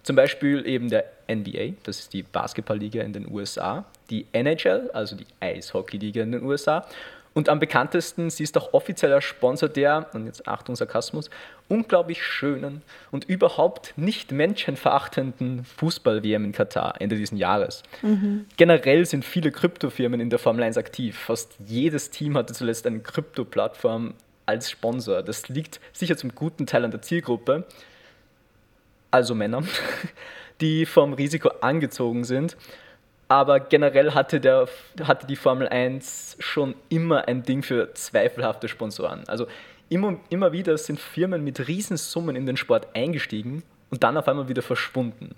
Zum 0.07 0.15
Beispiel 0.15 0.65
eben 0.65 0.87
der 0.87 1.03
NBA, 1.29 1.73
das 1.83 1.99
ist 1.99 2.13
die 2.13 2.23
Basketballliga 2.23 3.03
in 3.03 3.11
den 3.11 3.29
USA, 3.29 3.83
die 4.09 4.25
NHL, 4.31 4.89
also 4.93 5.17
die 5.17 5.25
Eishockeyliga 5.41 6.23
in 6.23 6.31
den 6.31 6.43
USA. 6.43 6.87
Und 7.33 7.49
am 7.49 7.59
bekanntesten, 7.59 8.29
sie 8.29 8.43
ist 8.43 8.57
auch 8.57 8.73
offizieller 8.73 9.19
Sponsor 9.19 9.67
der, 9.67 10.07
und 10.13 10.25
jetzt 10.25 10.47
Achtung 10.47 10.77
Sarkasmus, 10.77 11.29
unglaublich 11.67 12.23
schönen 12.23 12.83
und 13.11 13.25
überhaupt 13.25 13.97
nicht 13.97 14.31
menschenverachtenden 14.31 15.65
Fußball-WM 15.65 16.45
in 16.45 16.51
Katar 16.53 17.01
Ende 17.01 17.17
dieses 17.17 17.37
Jahres. 17.37 17.83
Mhm. 18.01 18.45
Generell 18.55 19.05
sind 19.05 19.25
viele 19.25 19.51
Kryptofirmen 19.51 20.21
in 20.21 20.29
der 20.29 20.39
Formel 20.39 20.63
1 20.63 20.77
aktiv. 20.77 21.17
Fast 21.17 21.57
jedes 21.65 22.11
Team 22.11 22.37
hatte 22.37 22.53
zuletzt 22.53 22.87
eine 22.87 23.01
Krypto-Plattform 23.01 24.13
als 24.45 24.71
Sponsor. 24.71 25.21
Das 25.21 25.49
liegt 25.49 25.81
sicher 25.91 26.15
zum 26.15 26.33
guten 26.33 26.65
Teil 26.65 26.85
an 26.85 26.91
der 26.91 27.01
Zielgruppe, 27.01 27.65
also 29.11 29.35
Männer, 29.35 29.63
die 30.61 30.85
vom 30.85 31.13
Risiko 31.13 31.49
angezogen 31.61 32.23
sind. 32.23 32.57
Aber 33.29 33.59
generell 33.59 34.13
hatte, 34.13 34.39
der, 34.39 34.67
hatte 35.03 35.27
die 35.27 35.35
Formel 35.35 35.67
1 35.67 36.37
schon 36.39 36.75
immer 36.89 37.27
ein 37.27 37.43
Ding 37.43 37.61
für 37.61 37.93
zweifelhafte 37.93 38.67
Sponsoren. 38.67 39.27
Also 39.27 39.47
immer, 39.89 40.17
immer 40.29 40.53
wieder 40.53 40.77
sind 40.77 40.99
Firmen 40.99 41.43
mit 41.43 41.67
Riesensummen 41.67 42.35
in 42.35 42.45
den 42.45 42.57
Sport 42.57 42.87
eingestiegen 42.95 43.63
und 43.89 44.03
dann 44.03 44.17
auf 44.17 44.27
einmal 44.27 44.47
wieder 44.47 44.61
verschwunden. 44.61 45.35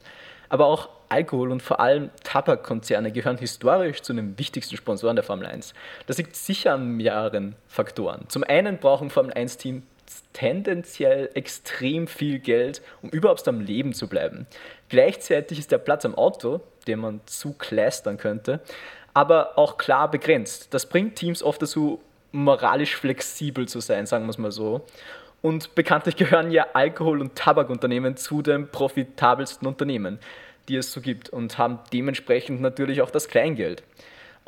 Aber 0.50 0.66
auch 0.66 0.90
Alkohol 1.10 1.52
und 1.52 1.62
vor 1.62 1.80
allem 1.80 2.10
Tabakkonzerne 2.24 3.12
gehören 3.12 3.38
historisch 3.38 4.02
zu 4.02 4.14
den 4.14 4.38
wichtigsten 4.38 4.78
Sponsoren 4.78 5.16
der 5.16 5.24
Formel 5.24 5.48
1. 5.48 5.74
Das 6.06 6.18
liegt 6.18 6.36
sicher 6.36 6.74
an 6.74 6.98
mehreren 6.98 7.56
Faktoren. 7.68 8.26
Zum 8.28 8.44
einen 8.44 8.78
brauchen 8.78 9.10
Formel 9.10 9.34
1-Team 9.34 9.84
tendenziell 10.34 11.30
extrem 11.34 12.08
viel 12.08 12.40
Geld, 12.40 12.82
um 13.02 13.10
überhaupt 13.10 13.48
am 13.48 13.62
Leben 13.62 13.94
zu 13.94 14.08
bleiben. 14.08 14.48
Gleichzeitig 14.90 15.60
ist 15.60 15.72
der 15.72 15.78
Platz 15.78 16.06
am 16.06 16.16
Auto, 16.16 16.62
den 16.88 17.00
man 17.00 17.22
zu 17.26 17.54
kleistern 17.54 18.18
könnte, 18.18 18.62
aber 19.14 19.58
auch 19.58 19.78
klar 19.78 20.10
begrenzt. 20.10 20.74
Das 20.74 20.88
bringt 20.88 21.16
Teams 21.16 21.44
oft 21.44 21.62
dazu, 21.62 22.02
moralisch 22.32 22.96
flexibel 22.96 23.68
zu 23.68 23.80
sein, 23.80 24.06
sagen 24.06 24.26
wir 24.26 24.32
es 24.32 24.38
mal 24.38 24.52
so. 24.52 24.86
Und 25.42 25.74
bekanntlich 25.76 26.16
gehören 26.16 26.52
ja 26.52 26.68
Alkohol- 26.74 27.22
und 27.22 27.36
Tabakunternehmen 27.36 28.18
zu 28.18 28.42
den 28.42 28.70
profitabelsten 28.70 29.68
Unternehmen, 29.68 30.20
die 30.68 30.76
es 30.76 30.92
so 30.92 31.02
gibt 31.02 31.30
und 31.30 31.58
haben 31.58 31.80
dementsprechend 31.94 32.62
natürlich 32.62 33.02
auch 33.02 33.10
das 33.10 33.28
Kleingeld. 33.28 33.84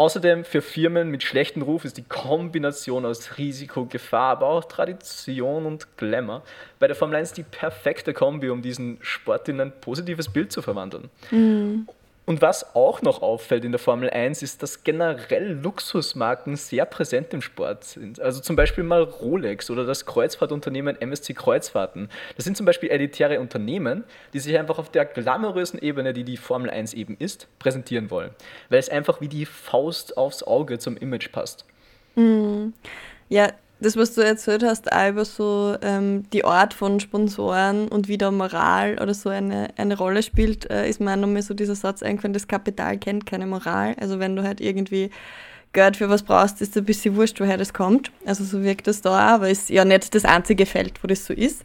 Außerdem 0.02 0.46
für 0.46 0.64
Firmen 0.64 1.12
mit 1.12 1.22
schlechtem 1.22 1.62
Ruf 1.62 1.86
ist 1.86 1.96
die 1.96 2.02
Kombination 2.02 3.06
aus 3.06 3.38
Risiko, 3.38 3.86
Gefahr, 3.86 4.32
aber 4.32 4.48
auch 4.48 4.66
Tradition 4.66 5.68
und 5.68 5.96
Glamour 5.96 6.42
bei 6.80 6.88
der 6.88 6.96
Formel 6.96 7.18
1 7.18 7.34
die 7.34 7.44
perfekte 7.44 8.12
Kombi, 8.12 8.50
um 8.50 8.64
diesen 8.64 8.98
Sport 9.02 9.48
in 9.50 9.62
ein 9.62 9.72
positives 9.80 10.28
Bild 10.28 10.52
zu 10.52 10.64
verwandeln. 10.64 11.12
Mhm. 11.30 11.88
Und 12.26 12.42
was 12.42 12.76
auch 12.76 13.02
noch 13.02 13.22
auffällt 13.24 13.66
in 13.66 13.72
der 13.72 13.80
Formel 13.80 14.10
1 14.10 14.44
ist, 14.44 14.62
dass 14.62 14.84
generell 14.84 15.54
Luxusmarken 15.54 16.56
sehr 16.56 16.86
präsent 16.86 17.34
im 17.34 17.42
Sport 17.42 17.84
sind. 17.84 18.22
Also 18.22 18.42
zum 18.42 18.56
Beispiel 18.56 18.84
mal 18.84 19.02
Rolex 19.02 19.72
oder 19.72 19.86
das 19.86 20.06
Kreuzfahrtunternehmen 20.06 21.02
MSC 21.02 21.34
Kreuzfahrten. 21.34 22.10
Das 22.36 22.46
sind 22.46 22.56
zum 22.56 22.66
Beispiel 22.68 22.90
elitäre 22.90 23.40
Unternehmen, 23.40 24.04
die 24.34 24.40
sich 24.40 24.58
einfach 24.58 24.78
auf 24.78 24.92
der 24.92 25.06
glamourösen 25.06 25.82
Ebene, 25.82 26.14
die 26.14 26.24
die 26.24 26.38
Formel 26.38 26.70
1 26.70 26.94
eben 26.94 27.18
ist, 27.18 27.48
präsentieren 27.58 28.12
wollen. 28.12 28.32
Weil 28.70 28.80
es 28.80 28.90
einfach 28.90 29.20
wie 29.20 29.28
die 29.28 29.48
Faust 29.48 30.16
aufs 30.16 30.44
Auge 30.44 30.78
zum 30.78 30.98
Image 30.98 31.32
passt. 31.32 31.66
Mhm. 32.16 32.74
Ja, 33.30 33.48
das, 33.82 33.98
was 33.98 34.14
du 34.14 34.22
erzählt 34.22 34.64
hast, 34.64 34.92
auch 34.92 35.10
über 35.10 35.26
so 35.26 35.76
ähm, 35.82 36.24
die 36.32 36.46
Art 36.46 36.74
von 36.74 37.00
Sponsoren 37.00 37.88
und 37.88 38.08
wie 38.08 38.18
da 38.18 38.30
Moral 38.30 39.00
oder 39.02 39.14
so 39.14 39.30
eine, 39.30 39.70
eine 39.76 39.98
Rolle 39.98 40.22
spielt, 40.22 40.70
äh, 40.70 40.88
ist 40.88 41.02
mir 41.02 41.14
auch 41.14 41.18
nochmal 41.18 41.42
so 41.42 41.54
dieser 41.54 41.76
Satz 41.76 42.04
eingefallen, 42.04 42.34
das 42.34 42.48
Kapital 42.48 42.98
kennt 42.98 43.26
keine 43.26 43.48
Moral. 43.48 43.96
Also 44.00 44.20
wenn 44.20 44.36
du 44.36 44.44
halt 44.44 44.62
irgendwie 44.62 45.10
Geld 45.74 45.98
für 45.98 46.10
was 46.10 46.24
brauchst, 46.24 46.62
ist 46.62 46.78
ein 46.78 46.86
bisschen 46.86 47.16
wurscht, 47.16 47.40
woher 47.40 47.58
das 47.58 47.74
kommt. 47.74 48.12
Also 48.26 48.44
so 48.44 48.62
wirkt 48.62 48.88
das 48.88 49.02
da 49.02 49.18
aber 49.18 49.50
ist 49.50 49.70
ja 49.70 49.84
nicht 49.84 50.14
das 50.14 50.26
einzige 50.26 50.66
Feld, 50.66 51.04
wo 51.04 51.08
das 51.08 51.26
so 51.26 51.34
ist. 51.34 51.64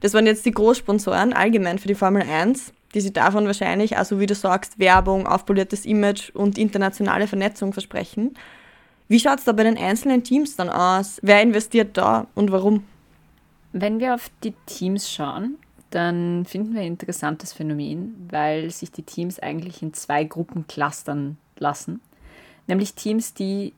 Das 0.00 0.14
waren 0.14 0.26
jetzt 0.26 0.46
die 0.46 0.52
Großsponsoren 0.52 1.32
allgemein 1.32 1.78
für 1.78 1.88
die 1.88 1.94
Formel 1.94 2.22
1, 2.22 2.72
die 2.94 3.00
sich 3.00 3.12
davon 3.12 3.46
wahrscheinlich, 3.46 3.98
also 3.98 4.20
wie 4.20 4.26
du 4.26 4.34
sagst, 4.34 4.78
Werbung, 4.78 5.26
aufpoliertes 5.26 5.84
Image 5.84 6.30
und 6.30 6.56
internationale 6.56 7.26
Vernetzung 7.26 7.72
versprechen. 7.72 8.34
Wie 9.08 9.18
schaut 9.18 9.38
es 9.38 9.44
da 9.44 9.52
bei 9.52 9.64
den 9.64 9.78
einzelnen 9.78 10.22
Teams 10.22 10.56
dann 10.56 10.68
aus? 10.68 11.18
Wer 11.22 11.42
investiert 11.42 11.96
da 11.96 12.26
und 12.34 12.52
warum? 12.52 12.84
Wenn 13.72 14.00
wir 14.00 14.14
auf 14.14 14.30
die 14.44 14.54
Teams 14.66 15.10
schauen, 15.10 15.56
dann 15.90 16.44
finden 16.44 16.74
wir 16.74 16.82
ein 16.82 16.88
interessantes 16.88 17.52
Phänomen, 17.52 18.28
weil 18.30 18.70
sich 18.70 18.92
die 18.92 19.02
Teams 19.02 19.38
eigentlich 19.38 19.82
in 19.82 19.94
zwei 19.94 20.24
Gruppen 20.24 20.66
clustern 20.66 21.38
lassen. 21.58 22.00
Nämlich 22.66 22.94
Teams, 22.94 23.32
die 23.32 23.72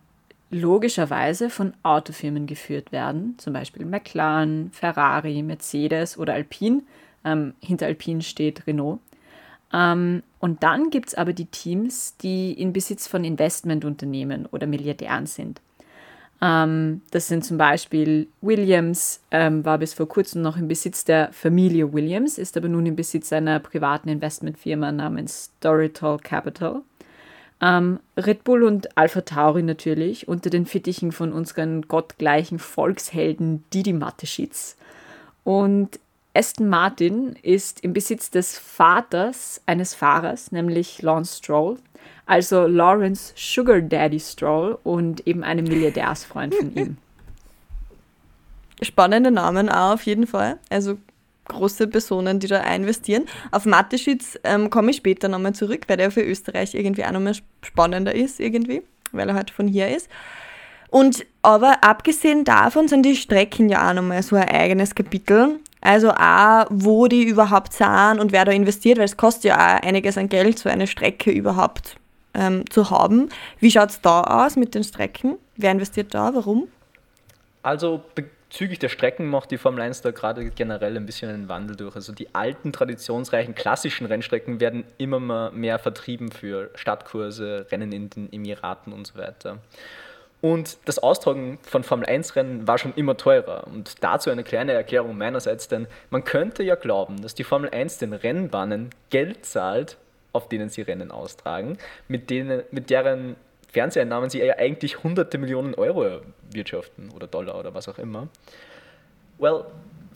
logischerweise 0.51 1.49
von 1.49 1.75
Autofirmen 1.85 2.47
geführt 2.47 2.91
werden, 2.91 3.37
zum 3.39 3.53
Beispiel 3.53 3.87
McLaren, 3.87 4.71
Ferrari, 4.73 5.43
Mercedes 5.43 6.19
oder 6.19 6.35
Alpine. 6.35 6.83
Ähm, 7.25 7.55
hinter 7.61 7.87
Alpine 7.87 8.23
steht 8.23 8.67
Renault. 8.67 8.99
Ähm, 9.73 10.23
und 10.39 10.63
dann 10.63 10.91
gibt 10.91 11.09
es 11.09 11.15
aber 11.15 11.33
die 11.33 11.47
Teams, 11.47 12.17
die 12.19 12.53
in 12.53 12.73
Besitz 12.73 13.07
von 13.07 13.25
Investmentunternehmen 13.25 14.47
oder 14.47 14.67
Milliardären 14.67 15.27
sind. 15.27 15.61
Ähm, 16.43 17.03
das 17.11 17.29
sind 17.29 17.45
zum 17.45 17.59
Beispiel 17.59 18.29
Williams, 18.41 19.21
ähm, 19.31 19.65
war 19.65 19.79
bis 19.79 19.93
vor 19.93 20.09
kurzem 20.09 20.43
noch 20.43 20.57
im 20.57 20.69
Besitz 20.69 21.05
der 21.05 21.33
Familie 21.33 21.93
Williams, 21.93 22.39
ist 22.39 22.57
aber 22.57 22.69
nun 22.69 22.87
im 22.87 22.97
Besitz 22.97 23.33
einer 23.33 23.61
privaten 23.61 24.09
Investmentfirma 24.09 24.91
namens 24.91 25.53
Dorital 25.61 26.19
Capital. 26.19 26.83
Ähm, 27.61 28.01
Red 28.17 28.43
Bull 28.45 28.63
und 28.63 28.97
Alpha 28.97 29.21
Tauri 29.21 29.63
natürlich 29.63 30.29
unter 30.29 30.49
den 30.49 30.65
Fittichen 30.65 31.13
von 31.13 31.33
unseren 31.33 31.83
gottgleichen 31.83 32.59
Volkshelden 32.59 33.65
Didi 33.75 33.93
Mateschitz. 33.93 34.77
Und 35.45 36.01
Aston 36.35 36.69
Martin 36.69 37.37
ist 37.43 37.81
im 37.81 37.93
Besitz 37.93 38.31
des 38.31 38.59
Vaters 38.59 39.61
eines 39.67 39.95
Fahrers, 39.95 40.53
nämlich 40.53 41.03
Lance 41.03 41.39
Stroll, 41.39 41.79
also 42.27 42.67
Lawrence 42.67 43.33
Sugar 43.37 43.81
Daddy 43.81 44.21
Stroll 44.21 44.79
und 44.85 45.27
eben 45.27 45.43
einem 45.43 45.65
Milliardärsfreund 45.65 46.55
von 46.55 46.75
ihm. 46.75 46.97
Spannende 48.83 49.31
Namen 49.31 49.69
auch 49.69 49.95
auf 49.95 50.03
jeden 50.05 50.27
Fall. 50.27 50.59
Also 50.71 50.97
große 51.47 51.89
Personen, 51.89 52.39
die 52.39 52.47
da 52.47 52.63
investieren. 52.75 53.25
Auf 53.51 53.67
Mateschitz 53.67 54.39
ähm, 54.45 54.71
komme 54.71 54.91
ich 54.91 54.99
später 54.99 55.29
nochmal 55.29 55.55
zurück, 55.55 55.83
weil 55.89 55.97
der 55.97 56.11
für 56.11 56.23
Österreich 56.23 56.75
irgendwie 56.75 57.05
auch 57.05 57.11
nochmal 57.11 57.35
spannender 57.63 58.15
ist 58.15 58.41
irgendwie. 58.41 58.83
weil 59.13 59.29
er 59.29 59.35
halt 59.35 59.51
von 59.51 59.67
hier 59.67 59.95
ist. 59.95 60.09
Und 60.89 61.25
aber 61.43 61.83
abgesehen 61.83 62.45
davon 62.45 62.89
sind 62.89 63.05
die 63.05 63.17
Strecken 63.17 63.69
ja 63.69 63.89
auch 63.89 63.95
nochmal 63.95 64.23
so 64.23 64.37
ein 64.37 64.49
eigenes 64.49 64.95
Kapitel. 64.95 65.61
Also 65.81 66.11
auch, 66.11 66.67
wo 66.71 67.07
die 67.09 67.25
überhaupt 67.25 67.73
sind 67.73 68.21
und 68.21 68.33
wer 68.33 68.45
da 68.45 68.53
investiert, 68.53 68.99
weil 68.99 69.07
es 69.07 69.17
kostet 69.17 69.45
ja 69.45 69.57
auch 69.57 69.83
einiges 69.83 70.19
an 70.19 70.29
Geld, 70.29 70.59
so 70.59 70.69
eine 70.69 70.87
Strecke 70.87 71.31
überhaupt 71.31 71.97
ähm, 72.35 72.69
zu 72.71 72.91
haben. 72.91 73.29
Wie 73.59 73.71
schaut 73.71 73.91
es 73.91 74.01
da 74.01 74.23
aus 74.23 74.57
mit 74.57 74.75
den 74.75 74.85
Strecken? 74.85 75.39
Wer 75.57 75.73
investiert 75.73 76.15
da? 76.15 76.35
Warum? 76.35 76.69
Also 77.63 78.03
bezüglich 78.15 78.79
der 78.79 78.89
Strecken 78.89 79.29
macht 79.29 79.51
die 79.51 79.59
Formel 79.59 79.81
1 79.83 80.03
da 80.03 80.11
gerade 80.11 80.51
generell 80.51 80.97
ein 80.97 81.07
bisschen 81.07 81.31
einen 81.31 81.49
Wandel 81.49 81.77
durch. 81.77 81.95
Also 81.97 82.13
die 82.13 82.35
alten, 82.35 82.73
traditionsreichen, 82.73 83.55
klassischen 83.55 84.07
Rennstrecken 84.07 84.61
werden 84.61 84.85
immer 84.99 85.51
mehr 85.51 85.79
vertrieben 85.79 86.31
für 86.31 86.71
Stadtkurse, 86.75 87.67
Rennen 87.71 87.93
in 87.93 88.11
den 88.11 88.33
Emiraten 88.33 88.93
und 88.93 89.07
so 89.07 89.19
weiter. 89.19 89.59
Und 90.41 90.79
das 90.87 90.99
Austragen 90.99 91.59
von 91.63 91.83
Formel-1-Rennen 91.83 92.67
war 92.67 92.79
schon 92.79 92.95
immer 92.95 93.17
teurer. 93.17 93.67
Und 93.67 94.03
dazu 94.03 94.31
eine 94.31 94.43
kleine 94.43 94.73
Erklärung 94.73 95.19
meinerseits, 95.19 95.69
denn 95.69 95.87
man 96.09 96.25
könnte 96.25 96.63
ja 96.63 96.77
glauben, 96.77 97.21
dass 97.21 97.35
die 97.35 97.45
Formel 97.45 97.71
1 97.71 97.99
den 97.99 98.15
Rennbahnen 98.15 98.91
Geld 99.11 99.45
zahlt, 99.45 99.99
auf 100.33 100.49
denen 100.49 100.71
sie 100.71 100.83
Rennen 100.83 101.11
austragen, 101.11 101.77
mit, 102.09 102.31
denen, 102.31 102.63
mit 102.71 102.89
deren 102.89 103.37
Fernseheinnahmen 103.71 104.31
sie 104.31 104.43
ja 104.43 104.57
eigentlich 104.57 105.03
hunderte 105.03 105.39
Millionen 105.39 105.75
Euro 105.75 106.05
erwirtschaften 106.05 107.11
oder 107.11 107.27
Dollar 107.27 107.59
oder 107.59 107.75
was 107.75 107.89
auch 107.89 107.99
immer. 107.99 108.29
Well, 109.39 109.65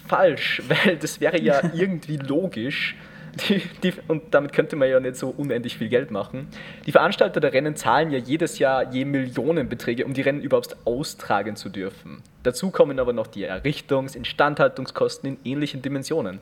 falsch, 0.07 0.63
weil 0.69 0.97
das 0.97 1.21
wäre 1.21 1.41
ja 1.41 1.61
irgendwie 1.75 2.17
logisch. 2.17 2.97
Die, 3.35 3.63
die, 3.83 3.93
und 4.09 4.33
damit 4.33 4.53
könnte 4.53 4.77
man 4.77 4.89
ja 4.89 5.01
nicht 5.01 5.17
so 5.17 5.29
unendlich 5.29 5.77
viel 5.77 5.89
Geld 5.89 6.11
machen. 6.11 6.49
Die 6.87 6.93
Veranstalter 6.93 7.41
der 7.41 7.53
Rennen 7.53 7.77
zahlen 7.77 8.11
ja 8.11 8.19
jedes 8.19 8.59
Jahr 8.59 8.93
je 8.93 9.05
Millionenbeträge, 9.05 10.05
um 10.05 10.15
die 10.15 10.23
Rennen 10.23 10.41
überhaupt 10.41 10.77
austragen 10.85 11.57
zu 11.57 11.69
dürfen. 11.69 12.23
Dazu 12.45 12.71
kommen 12.71 13.01
aber 13.01 13.13
noch 13.13 13.27
die 13.27 13.45
Errichtungs-, 13.45 14.15
Instandhaltungskosten 14.15 15.31
in 15.31 15.39
ähnlichen 15.45 15.83
Dimensionen. 15.83 16.39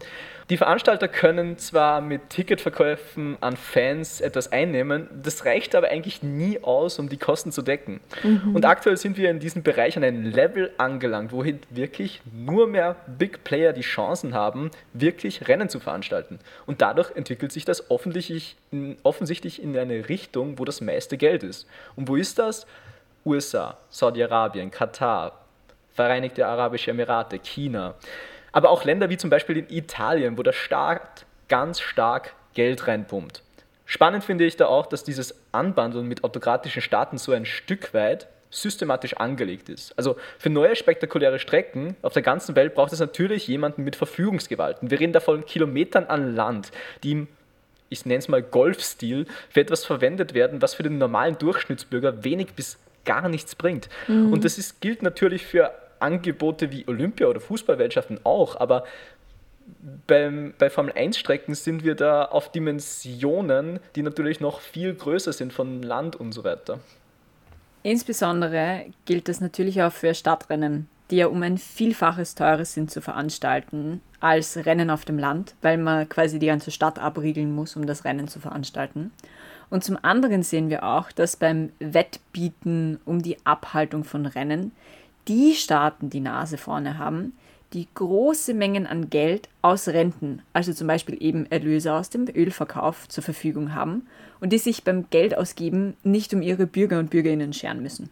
Die 0.51 0.57
Veranstalter 0.57 1.09
können 1.09 1.57
zwar 1.57 2.01
mit 2.01 2.29
Ticketverkäufen 2.29 3.39
an 3.41 3.57
Fans 3.57 4.21
etwas 4.21 4.53
einnehmen, 4.53 5.09
das 5.23 5.47
reicht 5.47 5.75
aber 5.75 5.89
eigentlich 5.89 6.23
nie 6.23 6.63
aus, 6.63 6.99
um 6.99 7.09
die 7.09 7.17
Kosten 7.17 7.53
zu 7.53 7.63
decken. 7.63 8.01
Mhm. 8.23 8.55
Und 8.55 8.67
aktuell 8.67 8.97
sind 8.97 9.17
wir 9.17 9.31
in 9.31 9.39
diesem 9.39 9.63
Bereich 9.63 9.97
an 9.97 10.05
einem 10.05 10.25
Level 10.25 10.73
angelangt, 10.77 11.33
wohin 11.33 11.61
wirklich 11.71 12.21
nur 12.33 12.67
mehr 12.67 12.97
Big 13.07 13.45
Player 13.45 13.73
die 13.73 13.83
Chancen 13.83 14.35
haben, 14.35 14.71
wirklich 14.93 15.49
Rennen 15.49 15.69
zu 15.69 15.79
veranstalten. 15.79 16.41
Und 16.67 16.83
dadurch 16.83 17.15
entwickelt 17.15 17.53
sich 17.53 17.65
das 17.65 17.91
offensichtlich 17.91 18.57
in 18.73 19.79
eine 19.79 20.09
Richtung, 20.09 20.59
wo 20.59 20.65
das 20.65 20.81
meiste 20.81 21.17
Geld 21.17 21.45
ist. 21.45 21.69
Und 21.95 22.09
wo 22.09 22.17
ist 22.17 22.41
das? 22.41 22.67
USA, 23.25 23.79
Saudi-Arabien, 23.89 24.73
Katar, 24.73 25.42
Vereinigte 25.95 26.47
Arabische 26.47 26.91
Emirate, 26.91 27.39
China, 27.39 27.95
aber 28.53 28.71
auch 28.71 28.85
Länder 28.85 29.11
wie 29.11 29.17
zum 29.17 29.31
Beispiel 29.31 29.57
in 29.57 29.71
Italien, 29.71 30.39
wo 30.39 30.43
der 30.43 30.53
Staat 30.53 31.27
ganz 31.49 31.81
stark 31.81 32.35
Geld 32.55 32.87
reinpumpt. 32.87 33.43
Spannend 33.87 34.25
finde 34.25 34.45
ich 34.45 34.57
da 34.57 34.67
auch, 34.67 34.87
dass 34.87 35.05
dieses 35.05 35.35
Anbandeln 35.53 36.07
mit 36.07 36.25
autokratischen 36.25 36.81
Staaten 36.81 37.19
so 37.19 37.33
ein 37.33 37.45
Stück 37.45 37.93
weit 37.93 38.29
systematisch 38.53 39.15
angelegt 39.15 39.69
ist. 39.69 39.97
Also 39.99 40.17
für 40.39 40.51
neue 40.51 40.77
spektakuläre 40.77 41.39
Strecken 41.39 41.97
auf 42.03 42.13
der 42.13 42.23
ganzen 42.23 42.55
Welt 42.55 42.75
braucht 42.75 42.93
es 42.93 43.01
natürlich 43.01 43.49
jemanden 43.49 43.83
mit 43.83 43.97
Verfügungsgewalten. 43.97 44.91
Wir 44.91 45.01
reden 45.01 45.13
da 45.13 45.21
von 45.21 45.45
Kilometern 45.47 46.05
an 46.05 46.35
Land, 46.35 46.71
die 47.03 47.13
im, 47.13 47.29
ich 47.89 48.07
nenne 48.07 48.19
es 48.19 48.29
mal 48.29 48.43
Golfstil, 48.43 49.27
für 49.49 49.61
etwas 49.61 49.85
verwendet 49.85 50.35
werden, 50.35 50.63
was 50.63 50.75
für 50.75 50.83
den 50.83 50.99
normalen 50.99 51.39
Durchschnittsbürger 51.39 52.25
wenig 52.25 52.55
bis 52.55 52.79
gar 53.05 53.29
nichts 53.29 53.55
bringt. 53.55 53.89
Mhm. 54.09 54.33
Und 54.33 54.45
das 54.45 54.59
ist, 54.59 54.81
gilt 54.81 55.03
natürlich 55.03 55.47
für 55.47 55.73
Angebote 55.99 56.71
wie 56.73 56.87
Olympia- 56.89 57.29
oder 57.29 57.41
Fußballweltschaften 57.41 58.21
auch, 58.25 58.59
aber 58.59 58.85
beim, 60.07 60.55
bei 60.59 60.71
Formel-1-Strecken 60.71 61.55
sind 61.55 61.85
wir 61.85 61.95
da 61.95 62.25
auf 62.25 62.51
Dimensionen, 62.51 63.81
die 63.95 64.03
natürlich 64.03 64.41
noch 64.41 64.61
viel 64.61 64.95
größer 64.95 65.33
sind 65.33 65.53
von 65.53 65.83
Land 65.83 66.17
und 66.17 66.33
so 66.33 66.45
weiter. 66.45 66.81
Insbesondere 67.83 68.87
gilt 69.07 69.29
das 69.29 69.41
natürlich 69.41 69.83
auch 69.83 69.93
für 69.93 70.15
Stadtrennen, 70.15 70.89
die 71.11 71.17
ja 71.17 71.27
um 71.27 71.43
ein 71.43 71.59
Vielfaches 71.59 72.35
teurer 72.35 72.65
sind 72.65 72.91
zu 72.91 73.01
veranstalten 73.01 74.01
als 74.21 74.57
Rennen 74.57 74.89
auf 74.89 75.05
dem 75.05 75.19
Land, 75.19 75.55
weil 75.63 75.79
man 75.79 76.09
quasi 76.09 76.39
die 76.39 76.47
ganze 76.47 76.71
Stadt 76.71 76.99
abriegeln 76.99 77.53
muss, 77.55 77.75
um 77.75 77.87
das 77.87 78.05
Rennen 78.05 78.29
zu 78.29 78.39
veranstalten. 78.39 79.11
Und 79.73 79.83
zum 79.83 79.97
anderen 80.03 80.43
sehen 80.43 80.69
wir 80.69 80.83
auch, 80.83 81.11
dass 81.13 81.37
beim 81.37 81.71
Wettbieten 81.79 83.01
um 83.07 83.23
die 83.23 83.39
Abhaltung 83.47 84.05
von 84.05 84.27
Rennen 84.27 84.73
die 85.29 85.55
Staaten 85.55 86.11
die 86.11 86.21
Nase 86.21 86.59
vorne 86.59 86.99
haben, 86.99 87.33
die 87.73 87.89
große 87.95 88.53
Mengen 88.53 88.87
an 88.87 89.09
Geld 89.09 89.49
aus 89.63 89.89
Renten, 89.89 90.43
also 90.53 90.75
zum 90.75 90.89
Beispiel 90.89 91.17
eben 91.23 91.51
Erlöse 91.51 91.95
aus 91.95 92.11
dem 92.11 92.27
Ölverkauf, 92.29 93.09
zur 93.09 93.25
Verfügung 93.25 93.75
haben 93.75 94.07
und 94.41 94.53
die 94.53 94.59
sich 94.59 94.85
beim 94.85 95.07
Geldausgeben 95.09 95.97
nicht 96.03 96.35
um 96.35 96.43
ihre 96.43 96.67
Bürger 96.67 96.99
und 96.99 97.09
Bürgerinnen 97.09 97.55
scheren 97.55 97.83
müssen. 97.83 98.11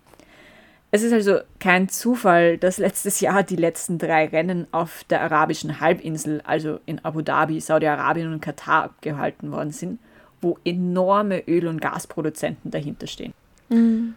Es 0.91 1.03
ist 1.03 1.13
also 1.13 1.41
kein 1.59 1.91
Zufall, 1.91 2.57
dass 2.57 2.79
letztes 2.79 3.21
Jahr 3.21 3.43
die 3.43 3.57
letzten 3.57 3.99
drei 3.99 4.29
Rennen 4.29 4.67
auf 4.73 5.05
der 5.11 5.21
arabischen 5.21 5.79
Halbinsel, 5.79 6.41
also 6.43 6.81
in 6.87 7.05
Abu 7.05 7.21
Dhabi, 7.21 7.61
Saudi-Arabien 7.61 8.33
und 8.33 8.41
Katar, 8.41 8.85
abgehalten 8.85 9.53
worden 9.53 9.73
sind, 9.73 9.99
wo 10.41 10.59
enorme 10.65 11.41
Öl- 11.47 11.67
und 11.67 11.81
Gasproduzenten 11.81 12.71
dahinter 12.71 13.07
stehen. 13.07 13.33
Mhm. 13.69 14.15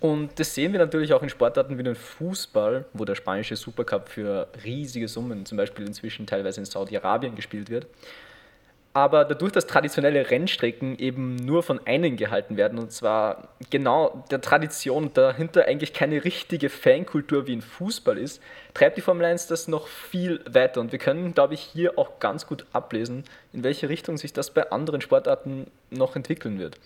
Und 0.00 0.38
das 0.38 0.54
sehen 0.54 0.72
wir 0.72 0.78
natürlich 0.78 1.12
auch 1.12 1.22
in 1.22 1.28
Sportarten 1.28 1.76
wie 1.76 1.82
dem 1.82 1.94
Fußball, 1.94 2.86
wo 2.94 3.04
der 3.04 3.14
spanische 3.14 3.54
Supercup 3.54 4.08
für 4.08 4.48
riesige 4.64 5.08
Summen, 5.08 5.44
zum 5.44 5.58
Beispiel 5.58 5.86
inzwischen 5.86 6.26
teilweise 6.26 6.60
in 6.60 6.64
Saudi-Arabien 6.64 7.34
gespielt 7.34 7.68
wird. 7.68 7.86
Aber 8.92 9.24
dadurch, 9.24 9.52
dass 9.52 9.68
traditionelle 9.68 10.30
Rennstrecken 10.30 10.98
eben 10.98 11.36
nur 11.36 11.62
von 11.62 11.86
einem 11.86 12.16
gehalten 12.16 12.56
werden, 12.56 12.78
und 12.78 12.90
zwar 12.90 13.48
genau 13.70 14.24
der 14.32 14.40
Tradition 14.40 15.12
dahinter 15.14 15.66
eigentlich 15.66 15.92
keine 15.92 16.24
richtige 16.24 16.68
Fankultur 16.68 17.46
wie 17.46 17.52
in 17.52 17.62
Fußball 17.62 18.18
ist, 18.18 18.42
treibt 18.74 18.96
die 18.96 19.00
Formel 19.00 19.26
1 19.26 19.46
das 19.46 19.68
noch 19.68 19.86
viel 19.86 20.40
weiter. 20.50 20.80
Und 20.80 20.90
wir 20.90 20.98
können, 20.98 21.34
glaube 21.34 21.54
ich, 21.54 21.60
hier 21.60 21.98
auch 21.98 22.18
ganz 22.18 22.48
gut 22.48 22.66
ablesen, 22.72 23.22
in 23.52 23.62
welche 23.62 23.88
Richtung 23.88 24.16
sich 24.16 24.32
das 24.32 24.50
bei 24.50 24.72
anderen 24.72 25.00
Sportarten 25.00 25.68
noch 25.90 26.16
entwickeln 26.16 26.58
wird. 26.58 26.76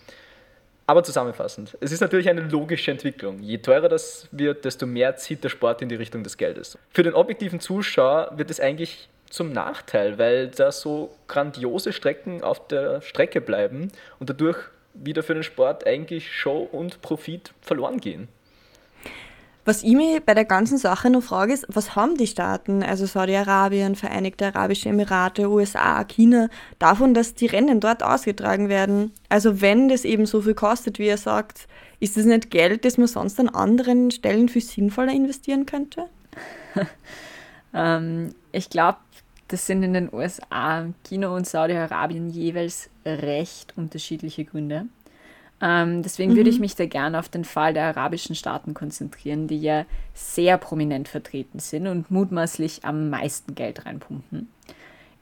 Aber 0.87 1.03
zusammenfassend, 1.03 1.75
es 1.81 1.91
ist 1.91 2.01
natürlich 2.01 2.29
eine 2.29 2.41
logische 2.41 2.91
Entwicklung. 2.91 3.39
Je 3.39 3.57
teurer 3.57 3.89
das 3.89 4.27
wird, 4.31 4.65
desto 4.65 4.85
mehr 4.85 5.15
zieht 5.15 5.43
der 5.43 5.49
Sport 5.49 5.81
in 5.81 5.89
die 5.89 5.95
Richtung 5.95 6.21
des 6.21 6.37
Geldes. 6.37 6.77
Für 6.91 7.01
den 7.01 7.15
objektiven 7.15 7.59
Zuschauer 7.59 8.31
wird 8.35 8.51
es 8.51 8.59
eigentlich 8.59 9.09
zum 9.35 9.51
Nachteil, 9.51 10.17
weil 10.17 10.47
da 10.47 10.71
so 10.71 11.13
grandiose 11.27 11.91
Strecken 11.91 12.41
auf 12.41 12.67
der 12.67 13.01
Strecke 13.01 13.41
bleiben 13.41 13.91
und 14.17 14.29
dadurch 14.29 14.57
wieder 14.93 15.23
für 15.23 15.33
den 15.33 15.43
Sport 15.43 15.85
eigentlich 15.85 16.31
Show 16.31 16.67
und 16.71 17.01
Profit 17.01 17.53
verloren 17.61 17.99
gehen. 17.99 18.29
Was 19.65 19.83
ich 19.83 19.93
mich 19.93 20.23
bei 20.23 20.35
der 20.35 20.45
ganzen 20.45 20.77
Sache 20.77 21.09
noch 21.09 21.23
frage, 21.23 21.51
ist, 21.51 21.65
was 21.67 21.95
haben 21.95 22.17
die 22.17 22.27
Staaten, 22.27 22.83
also 22.83 23.07
Saudi-Arabien, 23.07 23.95
Vereinigte 23.95 24.45
Arabische 24.45 24.89
Emirate, 24.89 25.49
USA, 25.49 26.03
China, 26.03 26.49
davon, 26.77 27.13
dass 27.13 27.33
die 27.33 27.47
Rennen 27.47 27.79
dort 27.79 28.03
ausgetragen 28.03 28.69
werden? 28.69 29.11
Also 29.27 29.59
wenn 29.61 29.89
das 29.89 30.05
eben 30.05 30.27
so 30.27 30.41
viel 30.41 30.53
kostet, 30.53 30.99
wie 30.99 31.07
er 31.07 31.17
sagt, 31.17 31.67
ist 31.99 32.15
das 32.15 32.25
nicht 32.25 32.51
Geld, 32.51 32.85
das 32.85 32.97
man 32.97 33.07
sonst 33.07 33.39
an 33.39 33.49
anderen 33.49 34.11
Stellen 34.11 34.47
viel 34.49 34.61
sinnvoller 34.61 35.11
investieren 35.11 35.65
könnte? 35.65 36.05
ähm, 37.73 38.35
ich 38.51 38.69
glaube, 38.69 38.99
das 39.47 39.67
sind 39.67 39.83
in 39.83 39.93
den 39.93 40.13
USA, 40.13 40.87
China 41.03 41.29
und 41.29 41.47
Saudi-Arabien 41.47 42.29
jeweils 42.29 42.89
recht 43.05 43.73
unterschiedliche 43.77 44.45
Gründe. 44.45 44.87
Ähm, 45.61 46.03
deswegen 46.03 46.33
mhm. 46.33 46.37
würde 46.37 46.49
ich 46.49 46.57
mhm. 46.57 46.61
mich 46.61 46.75
da 46.75 46.85
gerne 46.85 47.19
auf 47.19 47.29
den 47.29 47.45
Fall 47.45 47.73
der 47.73 47.85
arabischen 47.85 48.35
Staaten 48.35 48.73
konzentrieren, 48.73 49.47
die 49.47 49.61
ja 49.61 49.85
sehr 50.13 50.57
prominent 50.57 51.07
vertreten 51.07 51.59
sind 51.59 51.87
und 51.87 52.11
mutmaßlich 52.11 52.83
am 52.83 53.09
meisten 53.09 53.55
Geld 53.55 53.85
reinpumpen. 53.85 54.49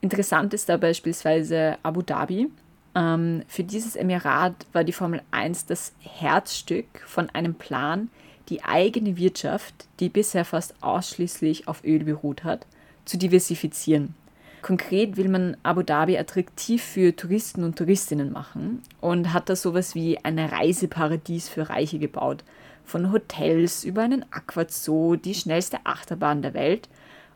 Interessant 0.01 0.53
ist 0.53 0.69
da 0.69 0.77
beispielsweise 0.77 1.77
Abu 1.83 2.01
Dhabi. 2.01 2.49
Ähm, 2.95 3.43
für 3.47 3.63
dieses 3.63 3.95
Emirat 3.95 4.53
war 4.73 4.83
die 4.83 4.91
Formel 4.91 5.21
1 5.31 5.65
das 5.67 5.93
Herzstück 5.99 6.85
von 7.05 7.29
einem 7.29 7.55
Plan, 7.55 8.09
die 8.49 8.63
eigene 8.63 9.17
Wirtschaft, 9.17 9.87
die 9.99 10.09
bisher 10.09 10.45
fast 10.45 10.75
ausschließlich 10.81 11.67
auf 11.67 11.83
Öl 11.83 12.03
beruht 12.03 12.43
hat, 12.43 12.65
zu 13.05 13.17
diversifizieren. 13.17 14.15
Konkret 14.61 15.17
will 15.17 15.27
man 15.27 15.57
Abu 15.63 15.83
Dhabi 15.83 16.17
attraktiv 16.17 16.81
für 16.81 17.13
Touristen 17.15 17.65
und 17.65 17.77
Touristinnen 17.77 18.31
machen 18.31 18.81
und 19.01 19.33
hat 19.33 19.49
da 19.49 19.57
sowas 19.57 19.93
wie 19.93 20.17
ein 20.23 20.39
Reiseparadies 20.39 21.49
für 21.49 21.69
Reiche 21.69 21.99
gebaut. 21.99 22.45
Von 22.85 23.11
Hotels 23.11 23.83
über 23.83 24.03
einen 24.03 24.25
Aquazoo, 24.31 25.17
die 25.17 25.35
schnellste 25.35 25.79
Achterbahn 25.85 26.41
der 26.41 26.53
Welt, 26.53 26.87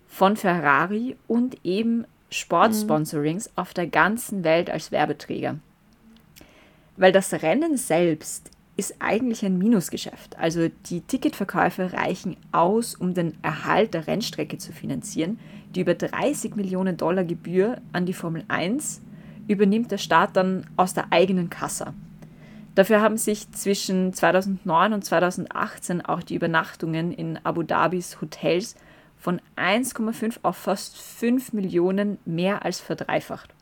von 0.07 0.37
Ferrari 0.37 1.17
und 1.27 1.57
eben 1.65 2.05
Sportsponsorings 2.29 3.47
mhm. 3.47 3.51
auf 3.57 3.73
der 3.73 3.87
ganzen 3.87 4.45
Welt 4.45 4.69
als 4.69 4.91
Werbeträger. 4.91 5.57
Weil 6.95 7.11
das 7.11 7.33
Rennen 7.33 7.77
selbst 7.77 8.51
ist 8.77 8.95
eigentlich 8.99 9.43
ein 9.43 9.57
Minusgeschäft. 9.57 10.37
Also 10.37 10.69
die 10.85 11.01
Ticketverkäufe 11.01 11.93
reichen 11.93 12.37
aus, 12.51 12.95
um 12.95 13.15
den 13.15 13.33
Erhalt 13.41 13.95
der 13.95 14.07
Rennstrecke 14.07 14.59
zu 14.59 14.71
finanzieren. 14.71 15.39
Die 15.73 15.81
über 15.81 15.95
30 15.95 16.55
Millionen 16.55 16.95
Dollar 16.95 17.23
Gebühr 17.23 17.81
an 17.91 18.05
die 18.05 18.13
Formel 18.13 18.45
1 18.47 19.01
übernimmt 19.47 19.91
der 19.91 19.97
Staat 19.97 20.35
dann 20.35 20.67
aus 20.77 20.93
der 20.93 21.11
eigenen 21.11 21.49
Kasse. 21.49 21.93
Dafür 22.75 23.01
haben 23.01 23.17
sich 23.17 23.51
zwischen 23.51 24.13
2009 24.13 24.93
und 24.93 25.03
2018 25.03 26.05
auch 26.05 26.21
die 26.21 26.35
Übernachtungen 26.35 27.11
in 27.11 27.39
Abu 27.43 27.63
Dhabis 27.63 28.21
Hotels 28.21 28.75
von 29.17 29.41
1,5 29.55 30.37
auf 30.43 30.57
fast 30.57 30.95
5 30.97 31.53
Millionen 31.53 32.19
mehr 32.25 32.63
als 32.63 32.79
verdreifacht. 32.79 33.55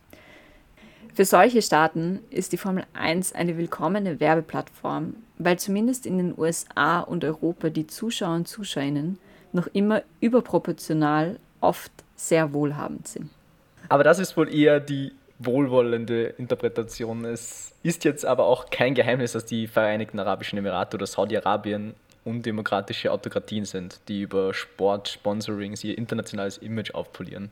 Für 1.16 1.24
solche 1.24 1.62
Staaten 1.62 2.20
ist 2.28 2.52
die 2.52 2.58
Formel 2.58 2.84
1 2.92 3.32
eine 3.32 3.56
willkommene 3.56 4.20
Werbeplattform, 4.20 5.14
weil 5.38 5.58
zumindest 5.58 6.04
in 6.04 6.18
den 6.18 6.38
USA 6.38 7.00
und 7.00 7.24
Europa 7.24 7.70
die 7.70 7.86
Zuschauer 7.86 8.34
und 8.34 8.46
Zuschauerinnen 8.46 9.18
noch 9.50 9.66
immer 9.68 10.02
überproportional 10.20 11.38
oft 11.62 11.90
sehr 12.16 12.52
wohlhabend 12.52 13.08
sind. 13.08 13.30
Aber 13.88 14.04
das 14.04 14.18
ist 14.18 14.36
wohl 14.36 14.54
eher 14.54 14.78
die 14.78 15.12
wohlwollende 15.38 16.34
Interpretation. 16.36 17.24
Es 17.24 17.72
ist 17.82 18.04
jetzt 18.04 18.26
aber 18.26 18.44
auch 18.44 18.68
kein 18.68 18.94
Geheimnis, 18.94 19.32
dass 19.32 19.46
die 19.46 19.68
Vereinigten 19.68 20.20
Arabischen 20.20 20.58
Emirate 20.58 20.98
oder 20.98 21.06
Saudi-Arabien 21.06 21.94
undemokratische 22.26 23.10
Autokratien 23.10 23.64
sind, 23.64 24.00
die 24.08 24.20
über 24.20 24.52
Sport, 24.52 25.08
Sponsorings 25.08 25.82
ihr 25.82 25.96
internationales 25.96 26.58
Image 26.58 26.92
aufpolieren. 26.92 27.50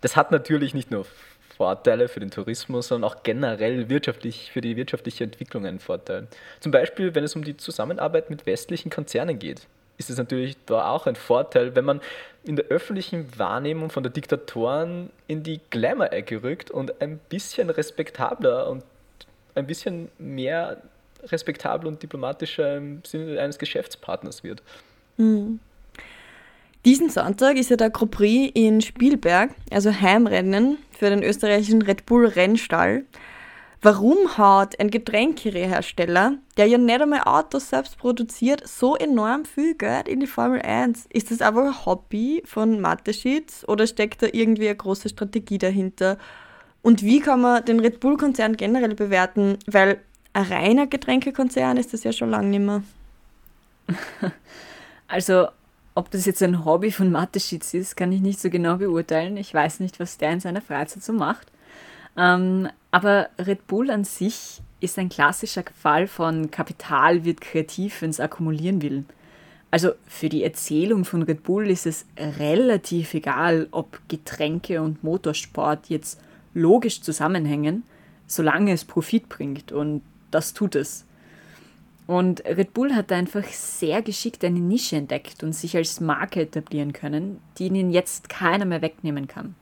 Das 0.00 0.16
hat 0.16 0.32
natürlich 0.32 0.74
nicht 0.74 0.90
nur 0.90 1.06
Vorteile 1.56 2.08
für 2.08 2.20
den 2.20 2.30
Tourismus, 2.30 2.88
sondern 2.88 3.10
auch 3.10 3.22
generell 3.22 3.88
wirtschaftlich 3.88 4.50
für 4.52 4.60
die 4.60 4.76
wirtschaftliche 4.76 5.24
Entwicklung 5.24 5.66
einen 5.66 5.78
Vorteil. 5.78 6.26
Zum 6.60 6.72
Beispiel, 6.72 7.14
wenn 7.14 7.24
es 7.24 7.36
um 7.36 7.44
die 7.44 7.56
Zusammenarbeit 7.56 8.30
mit 8.30 8.46
westlichen 8.46 8.90
Konzernen 8.90 9.38
geht, 9.38 9.66
ist 9.96 10.10
es 10.10 10.18
natürlich 10.18 10.56
da 10.66 10.88
auch 10.90 11.06
ein 11.06 11.16
Vorteil, 11.16 11.76
wenn 11.76 11.84
man 11.84 12.00
in 12.42 12.56
der 12.56 12.66
öffentlichen 12.66 13.38
Wahrnehmung 13.38 13.90
von 13.90 14.02
der 14.02 14.12
Diktatoren 14.12 15.10
in 15.28 15.42
die 15.42 15.60
Glamour-Ecke 15.70 16.42
rückt 16.42 16.70
und 16.70 17.00
ein 17.00 17.18
bisschen 17.28 17.70
respektabler 17.70 18.68
und 18.68 18.84
ein 19.54 19.66
bisschen 19.66 20.08
mehr 20.18 20.82
respektabel 21.22 21.86
und 21.86 22.02
diplomatischer 22.02 22.76
im 22.76 23.02
Sinne 23.04 23.40
eines 23.40 23.58
Geschäftspartners 23.58 24.42
wird. 24.42 24.62
Mhm. 25.16 25.60
Diesen 26.84 27.08
Sonntag 27.08 27.56
ist 27.56 27.70
ja 27.70 27.76
der 27.76 27.88
Grand 27.88 28.10
Prix 28.10 28.52
in 28.54 28.82
Spielberg, 28.82 29.50
also 29.70 29.90
Heimrennen 29.90 30.76
für 30.96 31.10
den 31.10 31.22
österreichischen 31.22 31.82
Red 31.82 32.06
Bull 32.06 32.26
Rennstall. 32.26 33.04
Warum 33.82 34.38
hat 34.38 34.80
ein 34.80 34.90
Getränkehersteller, 34.90 36.38
der 36.56 36.66
ja 36.66 36.78
nicht 36.78 37.02
einmal 37.02 37.20
Autos 37.24 37.68
selbst 37.68 37.98
produziert, 37.98 38.66
so 38.66 38.96
enorm 38.96 39.44
viel 39.44 39.74
Geld 39.74 40.08
in 40.08 40.20
die 40.20 40.26
Formel 40.26 40.62
1? 40.62 41.06
Ist 41.10 41.30
das 41.30 41.42
einfach 41.42 41.64
ein 41.64 41.84
Hobby 41.84 42.42
von 42.46 42.80
Mateschitz 42.80 43.62
oder 43.68 43.86
steckt 43.86 44.22
da 44.22 44.28
irgendwie 44.32 44.68
eine 44.68 44.76
große 44.76 45.10
Strategie 45.10 45.58
dahinter? 45.58 46.16
Und 46.80 47.02
wie 47.02 47.20
kann 47.20 47.42
man 47.42 47.64
den 47.64 47.80
Red 47.80 48.00
Bull-Konzern 48.00 48.56
generell 48.56 48.94
bewerten? 48.94 49.58
Weil 49.66 50.00
ein 50.32 50.44
reiner 50.44 50.86
Getränkekonzern 50.86 51.76
ist 51.76 51.92
das 51.92 52.04
ja 52.04 52.12
schon 52.12 52.30
lange 52.30 52.48
nicht 52.48 52.60
mehr. 52.60 52.82
Also 55.06 55.48
ob 55.94 56.10
das 56.10 56.26
jetzt 56.26 56.42
ein 56.42 56.64
Hobby 56.64 56.90
von 56.90 57.10
Mateschitz 57.10 57.72
ist, 57.74 57.96
kann 57.96 58.12
ich 58.12 58.20
nicht 58.20 58.40
so 58.40 58.50
genau 58.50 58.76
beurteilen. 58.76 59.36
Ich 59.36 59.54
weiß 59.54 59.80
nicht, 59.80 60.00
was 60.00 60.18
der 60.18 60.32
in 60.32 60.40
seiner 60.40 60.60
Freizeit 60.60 61.02
so 61.02 61.12
macht. 61.12 61.52
Ähm, 62.16 62.68
aber 62.90 63.28
Red 63.38 63.66
Bull 63.66 63.90
an 63.90 64.04
sich 64.04 64.60
ist 64.80 64.98
ein 64.98 65.08
klassischer 65.08 65.64
Fall 65.80 66.06
von 66.06 66.50
Kapital 66.50 67.24
wird 67.24 67.40
kreativ, 67.40 68.02
wenn 68.02 68.10
es 68.10 68.20
akkumulieren 68.20 68.82
will. 68.82 69.04
Also 69.70 69.92
für 70.06 70.28
die 70.28 70.44
Erzählung 70.44 71.04
von 71.04 71.22
Red 71.22 71.42
Bull 71.42 71.68
ist 71.68 71.86
es 71.86 72.06
relativ 72.16 73.14
egal, 73.14 73.68
ob 73.70 74.00
Getränke 74.08 74.80
und 74.82 75.02
Motorsport 75.02 75.88
jetzt 75.88 76.20
logisch 76.54 77.02
zusammenhängen, 77.02 77.82
solange 78.26 78.72
es 78.72 78.84
Profit 78.84 79.28
bringt. 79.28 79.72
Und 79.72 80.02
das 80.30 80.54
tut 80.54 80.76
es. 80.76 81.06
Und 82.06 82.44
Red 82.44 82.74
Bull 82.74 82.94
hat 82.94 83.10
einfach 83.12 83.44
sehr 83.44 84.02
geschickt 84.02 84.44
eine 84.44 84.60
Nische 84.60 84.96
entdeckt 84.96 85.42
und 85.42 85.54
sich 85.54 85.76
als 85.76 86.00
Marke 86.00 86.42
etablieren 86.42 86.92
können, 86.92 87.40
die 87.56 87.66
ihnen 87.66 87.90
jetzt 87.90 88.28
keiner 88.28 88.66
mehr 88.66 88.82
wegnehmen 88.82 89.26
kann. 89.26 89.54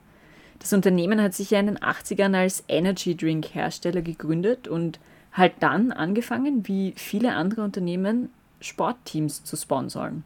Das 0.58 0.72
Unternehmen 0.72 1.20
hat 1.20 1.34
sich 1.34 1.50
ja 1.50 1.60
in 1.60 1.66
den 1.66 1.78
80ern 1.78 2.36
als 2.36 2.64
Energy 2.68 3.16
Drink 3.16 3.54
Hersteller 3.54 4.02
gegründet 4.02 4.68
und 4.68 4.98
halt 5.32 5.54
dann 5.60 5.92
angefangen, 5.92 6.66
wie 6.66 6.94
viele 6.96 7.34
andere 7.34 7.62
Unternehmen, 7.62 8.30
Sportteams 8.60 9.44
zu 9.44 9.56
sponsoren. 9.56 10.24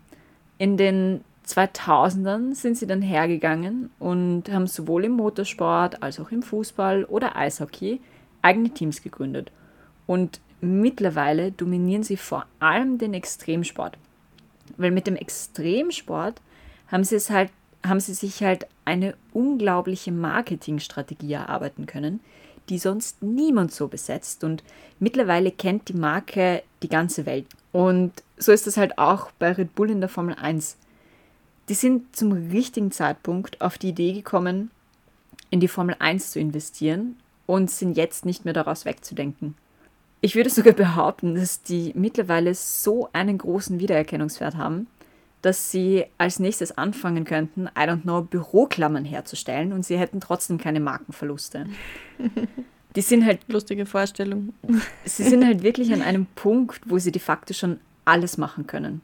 In 0.59 0.77
den 0.77 1.23
2000ern 1.47 2.55
sind 2.55 2.77
sie 2.77 2.87
dann 2.87 3.03
hergegangen 3.03 3.91
und 3.99 4.51
haben 4.51 4.67
sowohl 4.67 5.05
im 5.05 5.13
Motorsport 5.13 6.03
als 6.03 6.19
auch 6.19 6.31
im 6.31 6.43
Fußball 6.43 7.05
oder 7.05 7.37
Eishockey 7.37 8.01
eigene 8.43 8.71
Teams 8.71 9.03
gegründet. 9.03 9.53
Und 10.07 10.41
mittlerweile 10.61 11.53
dominieren 11.53 12.03
sie 12.03 12.17
vor 12.17 12.47
allem 12.61 12.99
den 12.99 13.15
Extremsport. 13.15 13.99
Weil 14.77 14.91
mit 14.91 15.07
dem 15.07 15.17
Extremsport 15.17 16.41
haben 16.89 17.05
sie 17.05 17.17
es 17.17 17.31
halt, 17.31 17.51
haben 17.85 18.01
sie 18.01 18.15
sich 18.15 18.43
halt 18.43 18.67
eine 18.85 19.15
unglaubliche 19.33 20.13
Marketingstrategie 20.13 21.35
erarbeiten 21.35 21.87
können, 21.87 22.21
die 22.69 22.79
sonst 22.79 23.23
niemand 23.23 23.73
so 23.73 23.89
besetzt. 23.89 24.45
Und 24.45 24.65
mittlerweile 24.99 25.51
kennt 25.51 25.89
die 25.89 25.97
Marke 25.97 26.63
die 26.83 26.89
ganze 26.89 27.27
Welt. 27.27 27.47
Und 27.73 28.13
so 28.37 28.53
ist 28.53 28.67
es 28.67 28.77
halt 28.77 28.99
auch 28.99 29.31
bei 29.39 29.53
Red 29.53 29.75
Bull 29.75 29.91
in 29.91 30.01
der 30.01 30.09
Formel 30.09 30.35
1. 30.35 30.77
Die 31.69 31.75
sind 31.75 32.15
zum 32.15 32.33
richtigen 32.33 32.93
Zeitpunkt 32.93 33.61
auf 33.61 33.77
die 33.77 33.89
Idee 33.89 34.13
gekommen, 34.13 34.71
in 35.51 35.61
die 35.61 35.69
Formel 35.69 35.97
1 35.99 36.31
zu 36.31 36.41
investieren 36.41 37.17
und 37.47 37.71
sind 37.71 37.97
jetzt 37.97 38.25
nicht 38.25 38.45
mehr 38.45 38.55
daraus 38.55 38.85
wegzudenken. 38.85 39.55
Ich 40.21 40.35
würde 40.35 40.51
sogar 40.51 40.73
behaupten, 40.73 41.35
dass 41.35 41.63
die 41.63 41.93
mittlerweile 41.95 42.55
so 42.55 43.09
einen 43.13 43.39
großen 43.39 43.79
Wiedererkennungswert 43.79 44.57
haben, 44.57 44.87
dass 45.43 45.71
sie 45.71 46.07
als 46.19 46.39
nächstes 46.41 46.77
anfangen 46.77 47.25
könnten, 47.25 47.67
I 47.67 47.83
don't 47.83 48.03
know, 48.03 48.23
Büroklammern 48.23 49.05
herzustellen 49.05 49.73
und 49.73 49.85
sie 49.85 49.99
hätten 49.99 50.21
trotzdem 50.21 50.59
keine 50.59 50.81
Markenverluste. 50.81 51.67
Die 52.97 53.03
sind 53.03 53.27
halt. 53.27 53.41
Lustige 53.47 53.85
Vorstellung. 53.85 54.55
Sie 55.05 55.23
sind 55.23 55.45
halt 55.45 55.63
wirklich 55.63 55.93
an 55.93 56.01
einem 56.01 56.27
Punkt, 56.35 56.81
wo 56.87 56.99
sie 56.99 57.13
de 57.13 57.21
facto 57.21 57.53
schon 57.53 57.79
alles 58.07 58.39
machen 58.39 58.67
können. 58.67 59.03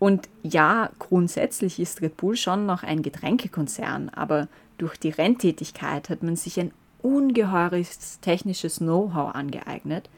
Und 0.00 0.28
ja, 0.42 0.90
grundsätzlich 0.98 1.78
ist 1.78 2.02
Red 2.02 2.16
Bull 2.16 2.34
schon 2.34 2.66
noch 2.66 2.82
ein 2.82 3.02
Getränkekonzern, 3.02 4.08
aber 4.08 4.48
durch 4.76 4.96
die 4.96 5.10
Renntätigkeit 5.10 6.10
hat 6.10 6.24
man 6.24 6.34
sich 6.34 6.58
ein 6.58 6.72
ungeheures 7.00 8.18
technisches 8.20 8.78
Know-how 8.78 9.32
angeeignet, 9.32 10.10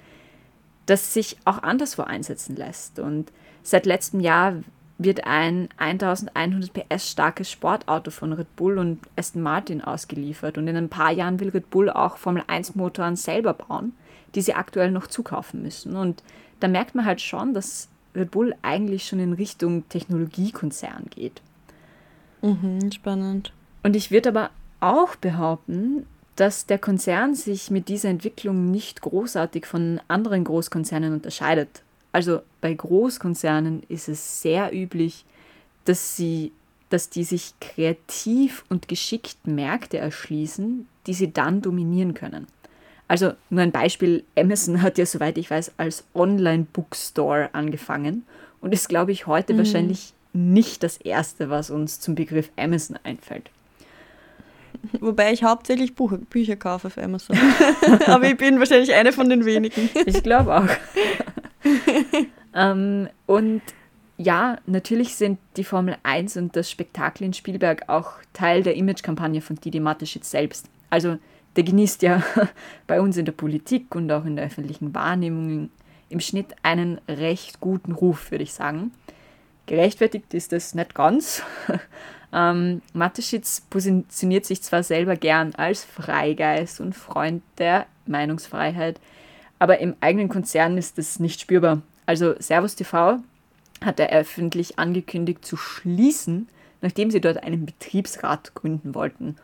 das 0.86 1.14
sich 1.14 1.36
auch 1.44 1.62
anderswo 1.62 2.02
einsetzen 2.02 2.56
lässt. 2.56 2.98
Und 2.98 3.32
seit 3.62 3.86
letztem 3.86 4.20
Jahr 4.20 4.54
wird 4.98 5.26
ein 5.26 5.68
1100 5.78 6.72
PS 6.72 7.10
starkes 7.10 7.50
Sportauto 7.50 8.10
von 8.10 8.32
Red 8.32 8.54
Bull 8.56 8.78
und 8.78 9.00
Aston 9.16 9.42
Martin 9.42 9.80
ausgeliefert. 9.80 10.56
Und 10.58 10.68
in 10.68 10.76
ein 10.76 10.88
paar 10.88 11.10
Jahren 11.10 11.40
will 11.40 11.48
Red 11.48 11.70
Bull 11.70 11.90
auch 11.90 12.16
Formel 12.16 12.44
1 12.46 12.74
Motoren 12.74 13.16
selber 13.16 13.54
bauen, 13.54 13.92
die 14.34 14.42
sie 14.42 14.54
aktuell 14.54 14.90
noch 14.90 15.06
zukaufen 15.06 15.62
müssen. 15.62 15.96
Und 15.96 16.22
da 16.60 16.68
merkt 16.68 16.94
man 16.94 17.04
halt 17.04 17.20
schon, 17.20 17.54
dass 17.54 17.88
Red 18.14 18.30
Bull 18.30 18.54
eigentlich 18.62 19.06
schon 19.06 19.18
in 19.18 19.32
Richtung 19.32 19.88
Technologiekonzern 19.88 21.06
geht. 21.10 21.42
Mhm, 22.42 22.92
spannend. 22.92 23.52
Und 23.82 23.96
ich 23.96 24.10
würde 24.10 24.28
aber 24.28 24.50
auch 24.80 25.16
behaupten, 25.16 26.06
dass 26.36 26.66
der 26.66 26.78
Konzern 26.78 27.34
sich 27.34 27.70
mit 27.70 27.88
dieser 27.88 28.08
Entwicklung 28.08 28.70
nicht 28.70 29.00
großartig 29.00 29.66
von 29.66 30.00
anderen 30.08 30.44
Großkonzernen 30.44 31.12
unterscheidet. 31.12 31.82
Also 32.12 32.40
bei 32.60 32.74
Großkonzernen 32.74 33.82
ist 33.88 34.08
es 34.08 34.42
sehr 34.42 34.74
üblich, 34.74 35.24
dass 35.84 36.16
sie 36.16 36.52
dass 36.94 37.10
die 37.10 37.24
sich 37.24 37.54
kreativ 37.60 38.64
und 38.68 38.86
geschickt 38.86 39.48
Märkte 39.48 39.98
erschließen, 39.98 40.86
die 41.08 41.14
sie 41.14 41.32
dann 41.32 41.60
dominieren 41.60 42.14
können. 42.14 42.46
Also 43.08 43.32
nur 43.50 43.62
ein 43.62 43.72
Beispiel, 43.72 44.22
Amazon 44.38 44.80
hat 44.80 44.96
ja, 44.96 45.04
soweit 45.04 45.36
ich 45.36 45.50
weiß, 45.50 45.72
als 45.76 46.04
Online-Bookstore 46.14 47.50
angefangen 47.52 48.24
und 48.60 48.72
ist, 48.72 48.88
glaube 48.88 49.10
ich, 49.10 49.26
heute 49.26 49.54
mhm. 49.54 49.58
wahrscheinlich 49.58 50.14
nicht 50.32 50.84
das 50.84 50.96
Erste, 50.96 51.50
was 51.50 51.70
uns 51.70 51.98
zum 51.98 52.14
Begriff 52.14 52.50
Amazon 52.56 52.96
einfällt. 53.02 53.50
Wobei 55.00 55.32
ich 55.32 55.44
hauptsächlich 55.44 55.94
Buch, 55.94 56.12
Bücher 56.30 56.56
kaufe 56.56 56.88
auf 56.88 56.98
Amazon. 56.98 57.36
Aber 58.06 58.24
ich 58.24 58.36
bin 58.36 58.58
wahrscheinlich 58.58 58.94
eine 58.94 59.12
von 59.12 59.28
den 59.28 59.44
wenigen. 59.44 59.90
Ich 60.06 60.22
glaube 60.22 60.56
auch. 60.56 60.68
ähm, 62.54 63.08
und 63.26 63.62
ja, 64.16 64.58
natürlich 64.66 65.16
sind 65.16 65.38
die 65.56 65.64
Formel 65.64 65.96
1 66.02 66.36
und 66.36 66.56
das 66.56 66.70
Spektakel 66.70 67.26
in 67.26 67.32
Spielberg 67.32 67.88
auch 67.88 68.12
Teil 68.32 68.62
der 68.62 68.76
Imagekampagne 68.76 69.40
von 69.40 69.56
Didi 69.56 69.80
Mateschitz 69.80 70.30
selbst. 70.30 70.66
Also 70.90 71.18
der 71.56 71.64
genießt 71.64 72.02
ja 72.02 72.22
bei 72.86 73.00
uns 73.00 73.16
in 73.16 73.24
der 73.24 73.32
Politik 73.32 73.94
und 73.94 74.10
auch 74.10 74.24
in 74.24 74.36
der 74.36 74.46
öffentlichen 74.46 74.94
Wahrnehmung 74.94 75.70
im 76.08 76.20
Schnitt 76.20 76.54
einen 76.62 77.00
recht 77.08 77.60
guten 77.60 77.92
Ruf, 77.92 78.30
würde 78.30 78.44
ich 78.44 78.52
sagen. 78.52 78.92
Gerechtfertigt 79.66 80.34
ist 80.34 80.52
das 80.52 80.74
nicht 80.74 80.94
ganz. 80.94 81.42
Ähm, 82.34 82.82
Mateschitz 82.92 83.62
positioniert 83.70 84.44
sich 84.44 84.60
zwar 84.60 84.82
selber 84.82 85.16
gern 85.16 85.54
als 85.54 85.84
Freigeist 85.84 86.80
und 86.80 86.94
Freund 86.94 87.42
der 87.58 87.86
Meinungsfreiheit, 88.06 89.00
aber 89.58 89.78
im 89.78 89.94
eigenen 90.00 90.28
Konzern 90.28 90.76
ist 90.76 90.98
das 90.98 91.20
nicht 91.20 91.40
spürbar. 91.40 91.82
Also 92.06 92.34
Servus 92.38 92.74
TV 92.74 93.20
hat 93.82 94.00
er 94.00 94.10
öffentlich 94.10 94.78
angekündigt 94.78 95.44
zu 95.44 95.56
schließen, 95.56 96.48
nachdem 96.82 97.10
sie 97.10 97.20
dort 97.20 97.42
einen 97.42 97.64
Betriebsrat 97.64 98.54
gründen 98.54 98.94
wollten. 98.94 99.36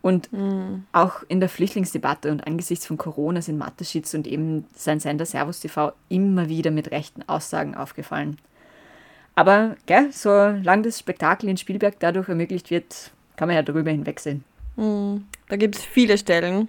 Und 0.00 0.32
mhm. 0.32 0.84
auch 0.92 1.22
in 1.28 1.38
der 1.38 1.48
Flüchtlingsdebatte 1.48 2.32
und 2.32 2.44
angesichts 2.46 2.86
von 2.86 2.96
Corona 2.96 3.40
sind 3.40 3.58
Mateschitz 3.58 4.14
und 4.14 4.26
eben 4.26 4.66
sein 4.74 4.98
Sender 4.98 5.26
Servus 5.26 5.60
TV 5.60 5.92
immer 6.08 6.48
wieder 6.48 6.72
mit 6.72 6.90
rechten 6.90 7.22
Aussagen 7.28 7.76
aufgefallen. 7.76 8.38
Aber 9.34 9.76
gell, 9.86 10.08
solange 10.12 10.82
das 10.82 10.98
Spektakel 10.98 11.48
in 11.48 11.56
Spielberg 11.56 11.98
dadurch 12.00 12.28
ermöglicht 12.28 12.70
wird, 12.70 13.12
kann 13.36 13.48
man 13.48 13.56
ja 13.56 13.62
darüber 13.62 13.90
hinwegsehen. 13.90 14.44
Mhm. 14.76 15.24
Da 15.48 15.56
gibt 15.56 15.76
es 15.76 15.84
viele 15.84 16.18
Stellen, 16.18 16.68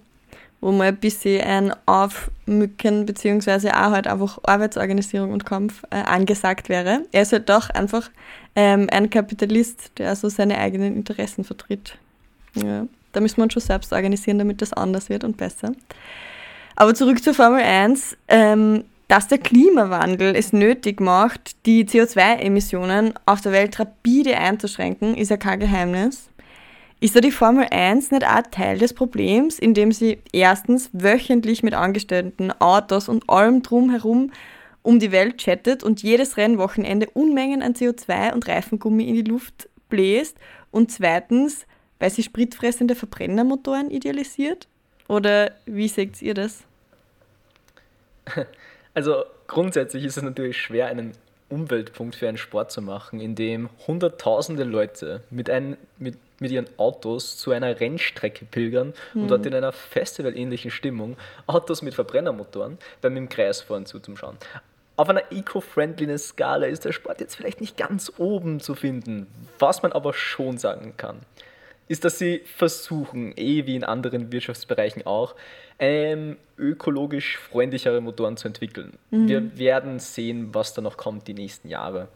wo 0.60 0.72
man 0.72 0.88
ein 0.88 0.96
bisschen 0.96 1.42
ein 1.42 1.74
Aufmücken 1.86 3.04
beziehungsweise 3.06 3.74
auch 3.74 3.90
halt 3.90 4.06
einfach 4.06 4.38
Arbeitsorganisierung 4.44 5.32
und 5.32 5.44
Kampf 5.44 5.84
äh, 5.90 5.96
angesagt 5.96 6.68
wäre. 6.68 7.02
Er 7.12 7.22
ist 7.22 7.32
halt 7.32 7.48
doch 7.48 7.70
einfach 7.70 8.10
ähm, 8.56 8.88
ein 8.90 9.10
Kapitalist, 9.10 9.92
der 9.98 10.16
so 10.16 10.28
seine 10.28 10.58
eigenen 10.58 10.96
Interessen 10.96 11.44
vertritt. 11.44 11.98
Ja. 12.54 12.86
Da 13.12 13.20
müssen 13.20 13.36
wir 13.36 13.44
uns 13.44 13.52
schon 13.52 13.62
selbst 13.62 13.92
organisieren, 13.92 14.38
damit 14.38 14.62
das 14.62 14.72
anders 14.72 15.08
wird 15.08 15.24
und 15.24 15.36
besser. 15.36 15.72
Aber 16.76 16.94
zurück 16.94 17.22
zur 17.22 17.34
Formel 17.34 17.62
1. 17.62 18.16
Ähm, 18.28 18.84
dass 19.08 19.28
der 19.28 19.38
Klimawandel 19.38 20.34
es 20.34 20.52
nötig 20.52 21.00
macht, 21.00 21.66
die 21.66 21.84
CO2-Emissionen 21.84 23.14
auf 23.26 23.40
der 23.40 23.52
Welt 23.52 23.78
rapide 23.78 24.36
einzuschränken, 24.38 25.14
ist 25.14 25.30
ja 25.30 25.36
kein 25.36 25.60
Geheimnis. 25.60 26.30
Ist 27.00 27.14
da 27.14 27.20
die 27.20 27.30
Formel 27.30 27.66
1 27.70 28.12
nicht 28.12 28.26
auch 28.26 28.42
Teil 28.50 28.78
des 28.78 28.94
Problems, 28.94 29.58
indem 29.58 29.92
sie 29.92 30.18
erstens 30.32 30.90
wöchentlich 30.92 31.62
mit 31.62 31.74
Angestellten, 31.74 32.50
Autos 32.60 33.08
und 33.08 33.28
allem 33.28 33.62
drumherum 33.62 34.32
um 34.82 34.98
die 34.98 35.12
Welt 35.12 35.38
chattet 35.38 35.82
und 35.82 36.02
jedes 36.02 36.36
Rennwochenende 36.36 37.08
Unmengen 37.12 37.62
an 37.62 37.74
CO2 37.74 38.32
und 38.32 38.48
Reifengummi 38.48 39.08
in 39.08 39.14
die 39.14 39.22
Luft 39.22 39.68
bläst 39.88 40.36
und 40.70 40.90
zweitens 40.90 41.66
weil 41.98 42.10
sie 42.10 42.22
spritfressende 42.22 42.94
Verbrennermotoren 42.94 43.90
idealisiert? 43.90 44.68
Oder 45.08 45.52
wie 45.64 45.88
seht 45.88 46.20
ihr 46.20 46.34
das? 46.34 46.64
Also 48.94 49.24
grundsätzlich 49.48 50.04
ist 50.04 50.16
es 50.16 50.22
natürlich 50.22 50.56
schwer, 50.56 50.86
einen 50.86 51.12
Umweltpunkt 51.48 52.16
für 52.16 52.28
einen 52.28 52.38
Sport 52.38 52.72
zu 52.72 52.80
machen, 52.80 53.20
in 53.20 53.34
dem 53.34 53.68
hunderttausende 53.86 54.64
Leute 54.64 55.22
mit, 55.30 55.50
ein, 55.50 55.76
mit, 55.98 56.16
mit 56.40 56.50
ihren 56.50 56.66
Autos 56.78 57.36
zu 57.36 57.50
einer 57.50 57.78
Rennstrecke 57.78 58.44
pilgern 58.44 58.94
mhm. 59.12 59.22
und 59.22 59.28
dort 59.28 59.42
mhm. 59.42 59.48
in 59.48 59.54
einer 59.56 59.72
festivalähnlichen 59.72 60.70
Stimmung 60.70 61.16
Autos 61.46 61.82
mit 61.82 61.94
Verbrennermotoren 61.94 62.78
beim 63.02 63.16
im 63.16 63.28
Kreis 63.28 63.60
fahren 63.60 63.86
zuzuschauen. 63.86 64.36
Auf 64.96 65.08
einer 65.08 65.32
Eco-Friendliness-Skala 65.32 66.66
ist 66.66 66.84
der 66.84 66.92
Sport 66.92 67.20
jetzt 67.20 67.34
vielleicht 67.34 67.60
nicht 67.60 67.76
ganz 67.76 68.12
oben 68.16 68.60
zu 68.60 68.74
finden, 68.74 69.26
was 69.58 69.82
man 69.82 69.92
aber 69.92 70.14
schon 70.14 70.56
sagen 70.56 70.94
kann 70.96 71.20
ist, 71.88 72.04
dass 72.04 72.18
sie 72.18 72.42
versuchen, 72.44 73.32
eh 73.36 73.66
wie 73.66 73.76
in 73.76 73.84
anderen 73.84 74.32
Wirtschaftsbereichen 74.32 75.06
auch, 75.06 75.34
ähm, 75.78 76.36
ökologisch 76.56 77.38
freundlichere 77.38 78.00
Motoren 78.00 78.36
zu 78.36 78.48
entwickeln. 78.48 78.96
Mhm. 79.10 79.28
Wir 79.28 79.58
werden 79.58 79.98
sehen, 79.98 80.54
was 80.54 80.72
da 80.74 80.82
noch 80.82 80.96
kommt 80.96 81.28
die 81.28 81.34
nächsten 81.34 81.68
Jahre. 81.68 82.08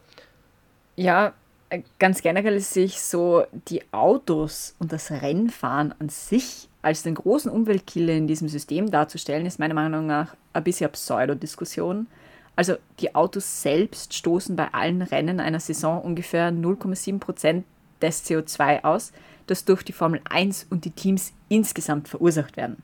Ja, 0.95 1.33
äh, 1.69 1.81
ganz 1.99 2.21
generell 2.21 2.59
sehe 2.59 2.85
ich 2.85 3.01
so 3.01 3.45
die 3.67 3.81
Autos 3.91 4.75
und 4.79 4.91
das 4.91 5.11
Rennfahren 5.11 5.93
an 5.99 6.09
sich 6.09 6.67
als 6.81 7.03
den 7.03 7.15
großen 7.15 7.51
Umweltkiller 7.51 8.13
in 8.13 8.27
diesem 8.27 8.47
System 8.47 8.89
darzustellen, 8.89 9.45
ist 9.45 9.59
meiner 9.59 9.73
Meinung 9.73 10.07
nach 10.07 10.35
ein 10.53 10.63
bisschen 10.63 10.91
Pseudodiskussion. 10.91 12.07
Also 12.55 12.75
die 12.99 13.15
Autos 13.15 13.61
selbst 13.61 14.13
stoßen 14.13 14.55
bei 14.55 14.73
allen 14.73 15.01
Rennen 15.01 15.39
einer 15.39 15.59
Saison 15.59 16.01
ungefähr 16.01 16.51
0,7 16.51 17.19
Prozent 17.19 17.65
des 18.01 18.25
CO2 18.25 18.83
aus, 18.83 19.11
das 19.49 19.65
durch 19.65 19.83
die 19.83 19.93
Formel 19.93 20.21
1 20.29 20.67
und 20.69 20.85
die 20.85 20.91
Teams 20.91 21.33
insgesamt 21.49 22.07
verursacht 22.07 22.57
werden. 22.57 22.77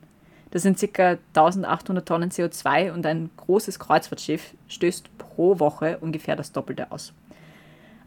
Das 0.52 0.64
sind 0.64 0.80
ca. 0.94 1.18
1800 1.34 2.08
Tonnen 2.08 2.30
CO2 2.30 2.92
und 2.94 3.06
ein 3.06 3.30
großes 3.38 3.78
Kreuzfahrtschiff 3.78 4.54
stößt 4.68 5.18
pro 5.18 5.60
Woche 5.60 5.98
ungefähr 6.00 6.36
das 6.36 6.52
Doppelte 6.52 6.92
aus. 6.92 7.14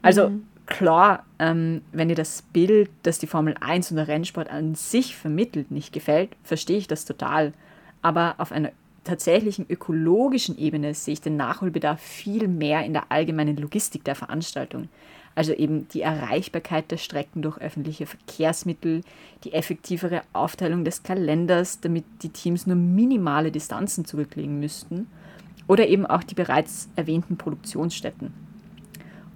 Also 0.03 0.31
mhm. 0.31 0.47
klar, 0.67 1.27
ähm, 1.39 1.83
wenn 1.93 2.09
dir 2.09 2.15
das 2.15 2.43
Bild, 2.43 2.91
das 3.03 3.19
die 3.19 3.27
Formel 3.27 3.55
1 3.61 3.91
und 3.91 3.97
der 3.97 4.09
Rennsport 4.09 4.51
an 4.51 4.75
sich 4.75 5.15
vermittelt, 5.15 5.71
nicht 5.71 5.93
gefällt, 5.93 6.31
verstehe 6.43 6.79
ich 6.79 6.87
das 6.87 7.05
total. 7.05 7.53
Aber 8.01 8.37
auf 8.39 8.53
einer 8.53 8.73
tatsächlichen 9.05 9.67
ökologischen 9.69 10.59
Ebene 10.59 10.95
sehe 10.95 11.15
ich 11.15 11.21
den 11.21 11.37
Nachholbedarf 11.37 12.01
viel 12.01 12.49
mehr 12.49 12.85
in 12.85 12.93
der 12.93 13.11
allgemeinen 13.11 13.57
Logistik 13.57 14.05
der 14.05 14.15
Veranstaltung. 14.15 14.89
Also 15.39 15.53
eben 15.53 15.87
die 15.91 16.01
Erreichbarkeit 16.01 16.91
der 16.91 16.97
Strecken 16.97 17.43
durch 17.43 17.59
öffentliche 17.59 18.07
Verkehrsmittel, 18.07 19.03
die 19.45 19.53
effektivere 19.53 20.23
Aufteilung 20.33 20.85
des 20.85 21.05
Kalenders, 21.05 21.79
damit 21.79 22.05
die 22.23 22.31
Teams 22.31 22.67
nur 22.67 22.75
minimale 22.75 23.53
Distanzen 23.53 24.05
zurücklegen 24.05 24.59
müssten. 24.59 25.07
Oder 25.69 25.87
eben 25.87 26.07
auch 26.07 26.25
die 26.25 26.35
bereits 26.35 26.89
erwähnten 26.97 27.37
Produktionsstätten. 27.37 28.35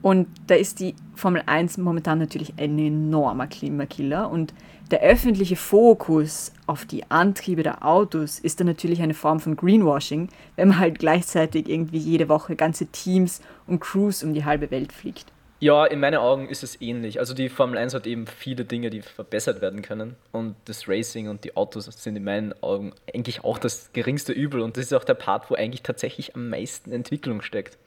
Und 0.03 0.27
da 0.49 0.57
ist 0.57 0.81
die 0.81 0.97
Formel 1.15 1.45
1 1.47 1.79
momentan 1.79 2.19
natürlich 2.19 2.55
ein 2.59 2.77
enormer 2.81 3.47
Klimakiller 3.47 4.29
und 4.29 4.53
der 4.91 5.03
öffentliche 5.03 5.55
Fokus 5.55 6.51
auf 6.67 6.85
die 6.85 7.09
Antriebe 7.13 7.63
der 7.63 7.87
Autos 7.87 8.41
ist 8.41 8.59
dann 8.59 8.67
natürlich 8.67 9.03
eine 9.03 9.15
Form 9.15 9.39
von 9.39 9.55
Greenwashing, 9.55 10.31
wenn 10.57 10.67
man 10.67 10.81
halt 10.81 10.99
gleichzeitig 10.99 11.69
irgendwie 11.69 11.99
jede 11.99 12.29
Woche 12.29 12.57
ganze 12.57 12.87
Teams 12.87 13.41
und 13.69 13.79
Crews 13.79 14.25
um 14.25 14.35
die 14.35 14.45
halbe 14.45 14.73
Welt 14.73 14.93
fliegt. 14.93 15.33
Ja, 15.63 15.85
in 15.87 16.01
meinen 16.01 16.17
Augen 16.17 16.49
ist 16.49 16.65
es 16.65 16.81
ähnlich. 16.81 17.21
Also 17.21 17.35
die 17.35 17.49
Formel 17.49 17.79
1 17.79 17.95
hat 17.95 18.05
eben 18.09 18.27
viele 18.27 18.65
Dinge, 18.65 18.91
die 18.91 19.01
verbessert 19.01 19.61
werden 19.61 19.81
können. 19.81 20.17
Und 20.33 20.57
das 20.65 20.89
Racing 20.89 21.29
und 21.29 21.45
die 21.45 21.57
Autos 21.57 21.85
sind 21.85 22.17
in 22.17 22.25
meinen 22.25 22.53
Augen 22.65 22.93
eigentlich 23.15 23.45
auch 23.45 23.59
das 23.59 23.93
geringste 23.93 24.33
Übel. 24.33 24.61
Und 24.61 24.77
das 24.77 24.87
ist 24.87 24.93
auch 24.93 25.05
der 25.05 25.15
Part, 25.15 25.53
wo 25.53 25.55
eigentlich 25.55 25.85
tatsächlich 25.85 26.35
am 26.35 26.49
meisten 26.49 26.91
Entwicklung 26.91 27.43
steckt. 27.43 27.79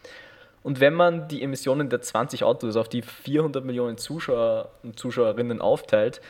Und 0.64 0.80
wenn 0.80 0.94
man 0.94 1.28
die 1.28 1.44
Emissionen 1.44 1.90
der 1.90 2.02
20 2.02 2.46
Autos 2.46 2.78
auf 2.78 2.88
die 2.88 3.02
400 3.02 3.66
Millionen 3.66 3.98
Zuschauer 3.98 4.72
und 4.82 4.98
Zuschauerinnen 4.98 5.60
aufteilt, 5.60 6.22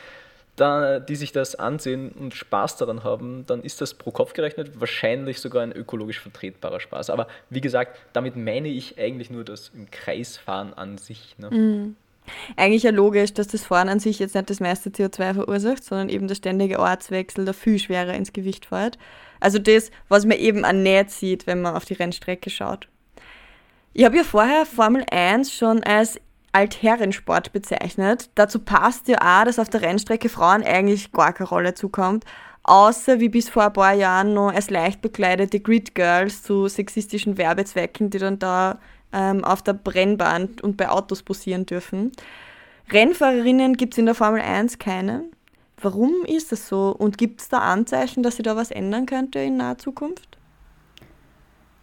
da, 0.56 0.98
die 1.00 1.16
sich 1.16 1.32
das 1.32 1.54
ansehen 1.54 2.10
und 2.10 2.34
Spaß 2.34 2.76
daran 2.76 3.04
haben, 3.04 3.44
dann 3.46 3.62
ist 3.62 3.80
das 3.80 3.94
pro 3.94 4.10
Kopf 4.10 4.32
gerechnet 4.32 4.80
wahrscheinlich 4.80 5.40
sogar 5.40 5.62
ein 5.62 5.72
ökologisch 5.72 6.20
vertretbarer 6.20 6.80
Spaß. 6.80 7.10
Aber 7.10 7.28
wie 7.50 7.60
gesagt, 7.60 7.98
damit 8.14 8.36
meine 8.36 8.68
ich 8.68 8.98
eigentlich 8.98 9.30
nur 9.30 9.44
das 9.44 9.70
im 9.74 9.90
Kreisfahren 9.90 10.74
an 10.74 10.98
sich. 10.98 11.36
Ne? 11.38 11.50
Mhm. 11.50 11.96
Eigentlich 12.56 12.82
ja 12.82 12.90
logisch, 12.90 13.34
dass 13.34 13.48
das 13.48 13.64
Fahren 13.64 13.88
an 13.88 14.00
sich 14.00 14.18
jetzt 14.18 14.34
nicht 14.34 14.50
das 14.50 14.60
meiste 14.60 14.90
CO2 14.90 15.34
verursacht, 15.34 15.84
sondern 15.84 16.08
eben 16.08 16.26
der 16.26 16.34
ständige 16.34 16.80
Ortswechsel 16.80 17.44
da 17.44 17.52
viel 17.52 17.78
schwerer 17.78 18.14
ins 18.14 18.32
Gewicht 18.32 18.66
fährt. 18.66 18.98
Also 19.40 19.58
das, 19.58 19.90
was 20.08 20.24
man 20.24 20.38
eben 20.38 20.64
an 20.64 20.82
Nähe 20.82 21.04
sieht, 21.08 21.46
wenn 21.46 21.60
man 21.60 21.76
auf 21.76 21.84
die 21.84 21.94
Rennstrecke 21.94 22.50
schaut. 22.50 22.88
Ich 23.92 24.04
habe 24.04 24.16
ja 24.16 24.24
vorher 24.24 24.66
Formel 24.66 25.04
1 25.10 25.52
schon 25.52 25.82
als 25.82 26.20
Altherrensport 26.56 27.52
bezeichnet. 27.52 28.30
Dazu 28.34 28.60
passt 28.60 29.08
ja 29.08 29.18
auch, 29.20 29.44
dass 29.44 29.58
auf 29.58 29.68
der 29.68 29.82
Rennstrecke 29.82 30.30
Frauen 30.30 30.62
eigentlich 30.64 31.12
gar 31.12 31.34
keine 31.34 31.50
Rolle 31.50 31.74
zukommt, 31.74 32.24
außer 32.62 33.20
wie 33.20 33.28
bis 33.28 33.50
vor 33.50 33.64
ein 33.64 33.72
paar 33.74 33.92
Jahren 33.92 34.32
noch 34.32 34.54
als 34.54 34.70
leicht 34.70 35.02
bekleidete 35.02 35.60
Grid 35.60 35.94
Girls 35.94 36.42
zu 36.42 36.66
sexistischen 36.68 37.36
Werbezwecken, 37.36 38.08
die 38.08 38.18
dann 38.18 38.38
da 38.38 38.78
ähm, 39.12 39.44
auf 39.44 39.60
der 39.60 39.74
Brennbahn 39.74 40.48
und 40.62 40.78
bei 40.78 40.88
Autos 40.88 41.22
posieren 41.22 41.66
dürfen. 41.66 42.12
Rennfahrerinnen 42.90 43.76
gibt 43.76 43.92
es 43.92 43.98
in 43.98 44.06
der 44.06 44.14
Formel 44.14 44.40
1 44.40 44.78
keine. 44.78 45.24
Warum 45.78 46.24
ist 46.26 46.52
das 46.52 46.68
so? 46.68 46.88
Und 46.88 47.18
gibt 47.18 47.42
es 47.42 47.48
da 47.50 47.58
Anzeichen, 47.58 48.22
dass 48.22 48.36
sich 48.36 48.44
da 48.44 48.56
was 48.56 48.70
ändern 48.70 49.04
könnte 49.04 49.40
in 49.40 49.58
naher 49.58 49.76
Zukunft? 49.76 50.38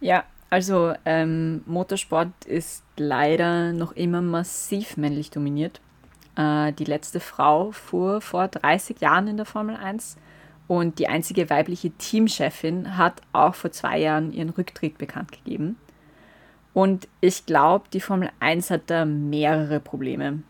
Ja, 0.00 0.24
also 0.50 0.94
ähm, 1.04 1.62
Motorsport 1.66 2.44
ist 2.46 2.83
leider 2.96 3.72
noch 3.72 3.92
immer 3.92 4.22
massiv 4.22 4.96
männlich 4.96 5.30
dominiert. 5.30 5.80
Äh, 6.36 6.72
die 6.72 6.84
letzte 6.84 7.20
Frau 7.20 7.72
fuhr 7.72 8.20
vor 8.20 8.48
30 8.48 9.00
Jahren 9.00 9.28
in 9.28 9.36
der 9.36 9.46
Formel 9.46 9.76
1 9.76 10.16
und 10.66 10.98
die 10.98 11.08
einzige 11.08 11.50
weibliche 11.50 11.90
Teamchefin 11.90 12.96
hat 12.96 13.20
auch 13.32 13.54
vor 13.54 13.70
zwei 13.70 13.98
Jahren 13.98 14.32
ihren 14.32 14.50
Rücktritt 14.50 14.98
bekannt 14.98 15.32
gegeben. 15.32 15.76
Und 16.72 17.06
ich 17.20 17.46
glaube, 17.46 17.84
die 17.92 18.00
Formel 18.00 18.30
1 18.40 18.70
hat 18.70 18.82
da 18.86 19.04
mehrere 19.04 19.78
Probleme. 19.78 20.42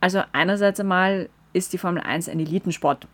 Also 0.00 0.22
einerseits 0.32 0.80
einmal 0.80 1.28
ist 1.52 1.72
die 1.72 1.78
Formel 1.78 2.02
1 2.02 2.28
ein 2.28 2.40
Elitensport 2.40 3.06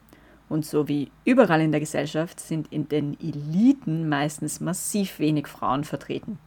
und 0.49 0.65
so 0.65 0.89
wie 0.89 1.11
überall 1.25 1.61
in 1.61 1.73
der 1.73 1.81
Gesellschaft 1.81 2.41
sind 2.41 2.73
in 2.73 2.89
den 2.89 3.19
Eliten 3.21 4.09
meistens 4.09 4.61
massiv 4.61 5.19
wenig 5.19 5.47
Frauen 5.47 5.85
vertreten. 5.85 6.39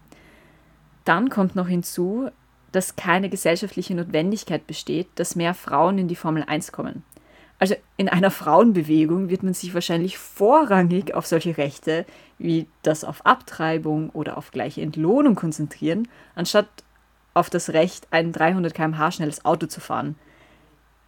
Dann 1.06 1.30
kommt 1.30 1.56
noch 1.56 1.68
hinzu, 1.68 2.30
dass 2.72 2.96
keine 2.96 3.30
gesellschaftliche 3.30 3.96
Notwendigkeit 3.96 4.66
besteht, 4.68 5.08
dass 5.16 5.36
mehr 5.36 5.54
Frauen 5.54 5.98
in 5.98 6.08
die 6.08 6.16
Formel 6.16 6.44
1 6.48 6.72
kommen. 6.72 7.04
Also 7.60 7.76
in 7.96 8.10
einer 8.10 8.32
Frauenbewegung 8.32 9.30
wird 9.30 9.44
man 9.44 9.54
sich 9.54 9.74
wahrscheinlich 9.76 10.18
vorrangig 10.18 11.14
auf 11.14 11.28
solche 11.28 11.58
Rechte 11.58 12.06
wie 12.40 12.68
das 12.82 13.04
auf 13.04 13.24
Abtreibung 13.24 14.10
oder 14.10 14.38
auf 14.38 14.50
gleiche 14.52 14.82
Entlohnung 14.82 15.36
konzentrieren, 15.36 16.08
anstatt 16.34 16.68
auf 17.36 17.52
das 17.52 17.70
Recht, 17.70 18.08
ein 18.10 18.32
300 18.32 18.74
km/h 18.74 19.12
schnelles 19.12 19.46
Auto 19.46 19.68
zu 19.68 19.80
fahren. 19.80 20.16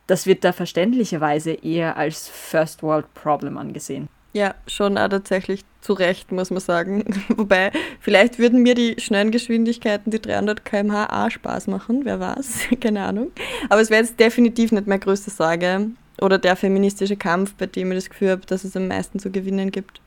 Das 0.05 0.27
wird 0.27 0.43
da 0.43 0.51
verständlicherweise 0.51 1.53
eher 1.53 1.97
als 1.97 2.27
First 2.27 2.83
World 2.83 3.11
Problem 3.15 3.57
angesehen. 3.57 4.09
Ja, 4.33 4.55
schon 4.65 4.97
auch 4.97 5.09
tatsächlich 5.09 5.63
zu 5.81 5.93
Recht, 5.93 6.31
muss 6.31 6.49
man 6.49 6.59
sagen. 6.59 7.05
Wobei, 7.37 7.71
vielleicht 7.99 8.39
würden 8.39 8.63
mir 8.63 8.73
die 8.73 8.95
schnellen 8.99 9.29
Geschwindigkeiten, 9.29 10.11
die 10.11 10.19
300 10.19 10.65
km/h 10.65 11.25
auch 11.25 11.29
Spaß 11.29 11.67
machen, 11.67 12.01
wer 12.03 12.19
weiß, 12.19 12.61
keine 12.81 13.03
Ahnung. 13.03 13.31
Aber 13.69 13.79
es 13.79 13.91
wäre 13.91 14.01
jetzt 14.01 14.19
definitiv 14.19 14.71
nicht 14.71 14.87
meine 14.87 14.99
größte 14.99 15.29
Sorge 15.29 15.91
oder 16.19 16.39
der 16.39 16.55
feministische 16.55 17.15
Kampf, 17.15 17.53
bei 17.53 17.67
dem 17.67 17.91
ich 17.91 17.97
das 17.99 18.09
Gefühl 18.09 18.31
habe, 18.31 18.45
dass 18.47 18.63
es 18.63 18.75
am 18.75 18.87
meisten 18.87 19.19
zu 19.19 19.31
gewinnen 19.31 19.71
gibt. 19.71 20.01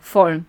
Voll. 0.00 0.44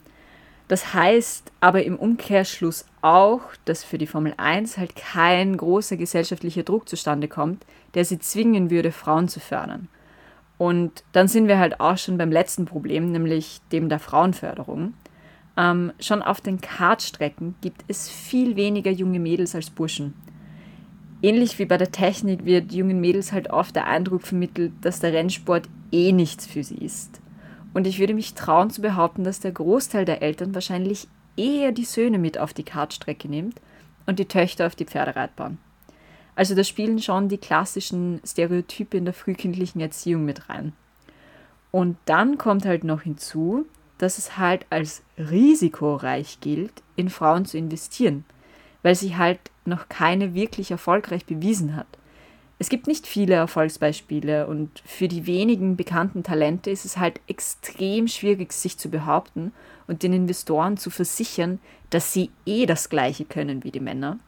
Das 0.68 0.93
heißt 0.93 1.51
aber 1.62 1.84
im 1.84 1.97
Umkehrschluss 1.97 2.86
auch, 3.01 3.41
dass 3.64 3.86
für 3.86 3.97
die 3.97 4.08
Formel 4.08 4.34
1 4.36 4.78
halt 4.78 4.97
kein 4.97 5.55
großer 5.55 5.95
gesellschaftlicher 5.95 6.64
Druck 6.64 6.89
zustande 6.89 7.30
kommt, 7.30 7.66
der 7.93 8.03
sie 8.03 8.20
zwingen 8.20 8.70
würde, 8.70 8.91
Frauen 8.91 9.30
zu 9.30 9.39
fördern. 9.39 9.88
Und 10.58 11.03
dann 11.12 11.28
sind 11.28 11.47
wir 11.47 11.60
halt 11.60 11.80
auch 11.80 11.97
schon 11.97 12.18
beim 12.18 12.32
letzten 12.32 12.66
Problem, 12.66 13.12
nämlich 13.12 13.62
dem 13.72 13.89
der 13.89 13.99
Frauenförderung. 13.99 14.93
Ähm, 15.55 15.91
schon 15.99 16.22
auf 16.22 16.41
den 16.41 16.62
Kartstrecken 16.62 17.55
gibt 17.62 17.84
es 17.88 18.10
viel 18.10 18.55
weniger 18.55 18.91
junge 18.91 19.20
Mädels 19.20 19.55
als 19.55 19.70
Burschen. 19.70 20.14
Ähnlich 21.22 21.58
wie 21.58 21.66
bei 21.66 21.78
der 21.78 21.91
Technik 21.91 22.45
wird 22.45 22.72
jungen 22.72 23.01
Mädels 23.01 23.32
halt 23.32 23.49
oft 23.49 23.76
der 23.76 23.88
Eindruck 23.88 24.22
vermittelt, 24.22 24.74
dass 24.82 24.99
der 24.99 25.14
Rennsport 25.14 25.68
eh 25.91 26.12
nichts 26.12 26.45
für 26.45 26.64
sie 26.64 26.78
ist. 26.78 27.22
Und 27.74 27.88
ich 27.88 27.99
würde 27.99 28.14
mich 28.14 28.36
trauen 28.36 28.70
zu 28.70 28.82
behaupten, 28.82 29.24
dass 29.24 29.39
der 29.39 29.51
Großteil 29.51 30.05
der 30.05 30.22
Eltern 30.22 30.53
wahrscheinlich 30.53 31.08
eher 31.36 31.72
die 31.72 31.86
Söhne 31.86 32.20
mit 32.20 32.38
auf 32.38 32.53
die 32.53 32.64
Kartstrecke 32.64 33.28
nimmt 33.28 33.60
und 34.05 34.20
die 34.20 34.26
Töchter 34.26 34.68
auf 34.68 34.76
die 34.76 34.86
Pferdereitbahn. 34.86 35.58
Also 36.38 36.55
da 36.55 36.63
spielen 36.63 37.01
schon 37.01 37.27
die 37.27 37.38
klassischen 37.38 38.21
Stereotype 38.25 38.95
in 38.95 39.03
der 39.03 39.13
frühkindlichen 39.13 39.81
Erziehung 39.81 40.23
mit 40.23 40.47
rein. 40.47 40.71
Und 41.71 41.97
dann 42.05 42.38
kommt 42.38 42.65
halt 42.65 42.85
noch 42.85 43.01
hinzu, 43.01 43.65
dass 43.97 44.17
es 44.17 44.38
halt 44.38 44.65
als 44.69 45.03
risikoreich 45.17 46.39
gilt, 46.39 46.81
in 46.95 47.09
Frauen 47.09 47.43
zu 47.43 47.57
investieren– 47.57 48.23
weil 48.88 48.95
sie 48.95 49.17
halt 49.17 49.39
noch 49.65 49.89
keine 49.89 50.33
wirklich 50.33 50.71
erfolgreich 50.71 51.25
bewiesen 51.25 51.75
hat. 51.75 51.88
Es 52.57 52.69
gibt 52.69 52.88
nicht 52.88 53.05
viele 53.05 53.35
Erfolgsbeispiele 53.35 54.47
und 54.47 54.81
für 54.85 55.09
die 55.09 55.27
wenigen 55.27 55.75
bekannten 55.75 56.23
Talente 56.23 56.71
ist 56.71 56.85
es 56.85 56.97
halt 56.97 57.19
extrem 57.27 58.07
schwierig, 58.07 58.53
sich 58.53 58.77
zu 58.77 58.89
behaupten 58.89 59.51
und 59.85 60.03
den 60.03 60.13
Investoren 60.13 60.77
zu 60.77 60.89
versichern, 60.89 61.59
dass 61.89 62.13
sie 62.13 62.31
eh 62.45 62.65
das 62.65 62.88
Gleiche 62.88 63.25
können 63.25 63.65
wie 63.65 63.71
die 63.71 63.81
Männer. 63.81 64.19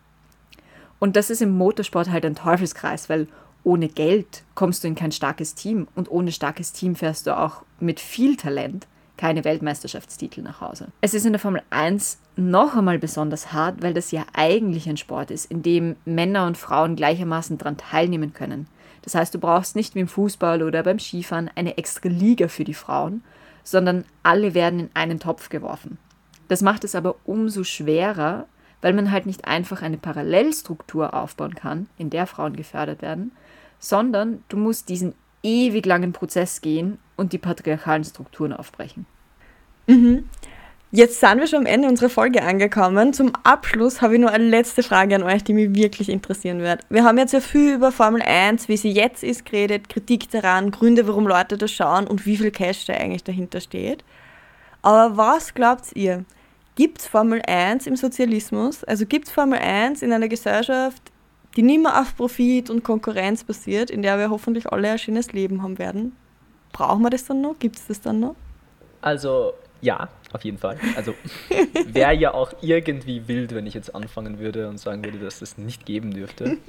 Und 1.00 1.16
das 1.16 1.30
ist 1.30 1.42
im 1.42 1.58
Motorsport 1.58 2.10
halt 2.10 2.26
ein 2.26 2.36
Teufelskreis, 2.36 3.10
weil 3.10 3.28
ohne 3.64 3.88
Geld 3.88 4.44
kommst 4.56 4.84
du 4.84 4.88
in 4.88 4.96
kein 4.96 5.12
starkes 5.12 5.56
Team 5.56 5.88
und 5.96 6.10
ohne 6.10 6.32
starkes 6.32 6.72
Team 6.72 6.96
fährst 6.96 7.28
du 7.28 7.38
auch 7.38 7.64
mit 7.80 8.00
viel 8.00 8.36
Talent 8.36 8.88
keine 9.18 9.44
Weltmeisterschaftstitel 9.44 10.42
nach 10.42 10.62
Hause. 10.62 10.88
Es 11.02 11.14
ist 11.14 11.26
in 11.26 11.34
der 11.34 11.42
Formel 11.42 11.62
1 11.72 12.20
noch 12.38 12.78
einmal 12.78 13.00
besonders 13.00 13.52
hart, 13.52 13.84
weil 13.84 13.94
das 13.94 14.12
ja 14.12 14.26
eigentlich 14.34 14.88
ein 14.88 14.96
Sport 14.96 15.30
ist, 15.30 15.52
in 15.52 15.62
dem 15.62 15.98
Männer 16.06 16.48
und 16.48 16.58
Frauen 16.58 16.96
gleichermaßen 16.96 17.58
daran 17.58 17.76
teilnehmen 17.76 18.34
können. 18.34 18.68
Das 19.02 19.16
heißt, 19.16 19.34
du 19.34 19.40
brauchst 19.40 19.76
nicht 19.76 19.94
wie 19.94 20.00
im 20.00 20.08
Fußball 20.08 20.64
oder 20.64 20.84
beim 20.84 21.00
Skifahren 21.00 21.52
eine 21.56 21.78
extra 21.78 22.08
Liga 22.08 22.48
für 22.48 22.64
die 22.64 22.74
Frauen, 22.74 23.22
sondern 23.64 24.06
alle 24.24 24.54
werden 24.54 24.80
in 24.80 24.90
einen 24.94 25.20
Topf 25.20 25.50
geworfen. 25.50 25.98
Das 26.48 26.62
macht 26.62 26.86
es 26.86 26.96
aber 26.96 27.16
umso 27.26 27.66
schwerer, 27.66 28.46
weil 28.82 28.94
man 28.94 29.12
halt 29.12 29.26
nicht 29.26 29.46
einfach 29.46 29.82
eine 29.82 29.98
Parallelstruktur 29.98 31.14
aufbauen 31.14 31.56
kann, 31.56 31.88
in 31.98 32.10
der 32.10 32.28
Frauen 32.28 32.56
gefördert 32.56 33.02
werden, 33.02 33.32
sondern 33.80 34.44
du 34.50 34.58
musst 34.58 34.90
diesen 34.90 35.14
ewig 35.44 35.86
langen 35.86 36.14
Prozess 36.14 36.62
gehen 36.62 37.00
und 37.16 37.34
die 37.34 37.38
patriarchalen 37.38 38.04
Strukturen 38.04 38.54
aufbrechen. 38.54 39.06
Mhm. 39.88 40.26
Jetzt 40.92 41.20
sind 41.20 41.38
wir 41.38 41.46
schon 41.46 41.60
am 41.60 41.66
Ende 41.68 41.88
unserer 41.88 42.10
Folge 42.10 42.42
angekommen. 42.42 43.14
Zum 43.14 43.34
Abschluss 43.44 44.02
habe 44.02 44.16
ich 44.16 44.20
nur 44.20 44.32
eine 44.32 44.46
letzte 44.46 44.82
Frage 44.82 45.14
an 45.14 45.22
euch, 45.22 45.44
die 45.44 45.54
mich 45.54 45.76
wirklich 45.76 46.10
interessieren 46.10 46.62
wird. 46.62 46.82
Wir 46.90 47.04
haben 47.04 47.20
jetzt 47.20 47.32
ja 47.32 47.42
viel 47.42 47.76
über 47.76 47.92
Formel 47.92 48.24
1, 48.24 48.68
wie 48.70 48.78
sie 48.78 48.92
jetzt 48.92 49.24
ist, 49.24 49.46
geredet, 49.46 49.88
Kritik 49.88 50.32
daran, 50.32 50.72
Gründe, 50.72 51.08
warum 51.08 51.28
Leute 51.28 51.58
das 51.58 51.72
schauen 51.72 52.08
und 52.08 52.26
wie 52.26 52.38
viel 52.38 52.50
Cash 52.50 52.86
da 52.86 52.94
eigentlich 52.94 53.24
dahinter 53.24 53.62
steht. 53.62 54.04
Aber 54.82 55.16
was 55.16 55.54
glaubt 55.54 55.96
ihr? 55.96 56.26
Gibt 56.80 57.00
es 57.00 57.08
Formel 57.08 57.42
1 57.46 57.88
im 57.88 57.98
Sozialismus? 57.98 58.86
Also 58.86 59.06
gibt 59.06 59.28
es 59.28 59.34
Formel 59.34 59.60
1 59.60 60.02
in 60.02 60.14
einer 60.14 60.30
Gesellschaft, 60.30 61.02
die 61.58 61.62
nicht 61.62 61.82
mehr 61.82 62.00
auf 62.00 62.16
Profit 62.16 62.70
und 62.70 62.86
Konkurrenz 62.86 63.44
basiert, 63.44 63.92
in 63.92 64.02
der 64.02 64.18
wir 64.18 64.30
hoffentlich 64.30 64.66
alle 64.72 64.92
ein 64.92 64.98
schönes 64.98 65.34
Leben 65.34 65.62
haben 65.62 65.78
werden? 65.78 66.16
Brauchen 66.72 67.02
wir 67.02 67.10
das 67.10 67.26
dann 67.26 67.42
noch? 67.42 67.60
Gibt 67.60 67.76
es 67.76 67.88
das 67.88 68.00
dann 68.00 68.22
noch? 68.22 68.38
Also 69.02 69.56
ja, 69.82 70.08
auf 70.32 70.46
jeden 70.46 70.58
Fall. 70.58 70.78
Also 70.96 71.16
wäre 71.86 72.14
ja 72.14 72.34
auch 72.34 72.54
irgendwie 72.62 73.28
wild, 73.28 73.54
wenn 73.54 73.68
ich 73.68 73.74
jetzt 73.74 73.94
anfangen 73.94 74.40
würde 74.40 74.70
und 74.70 74.78
sagen 74.78 75.04
würde, 75.04 75.20
dass 75.20 75.40
das 75.40 75.58
nicht 75.58 75.86
geben 75.86 76.14
dürfte. 76.14 76.60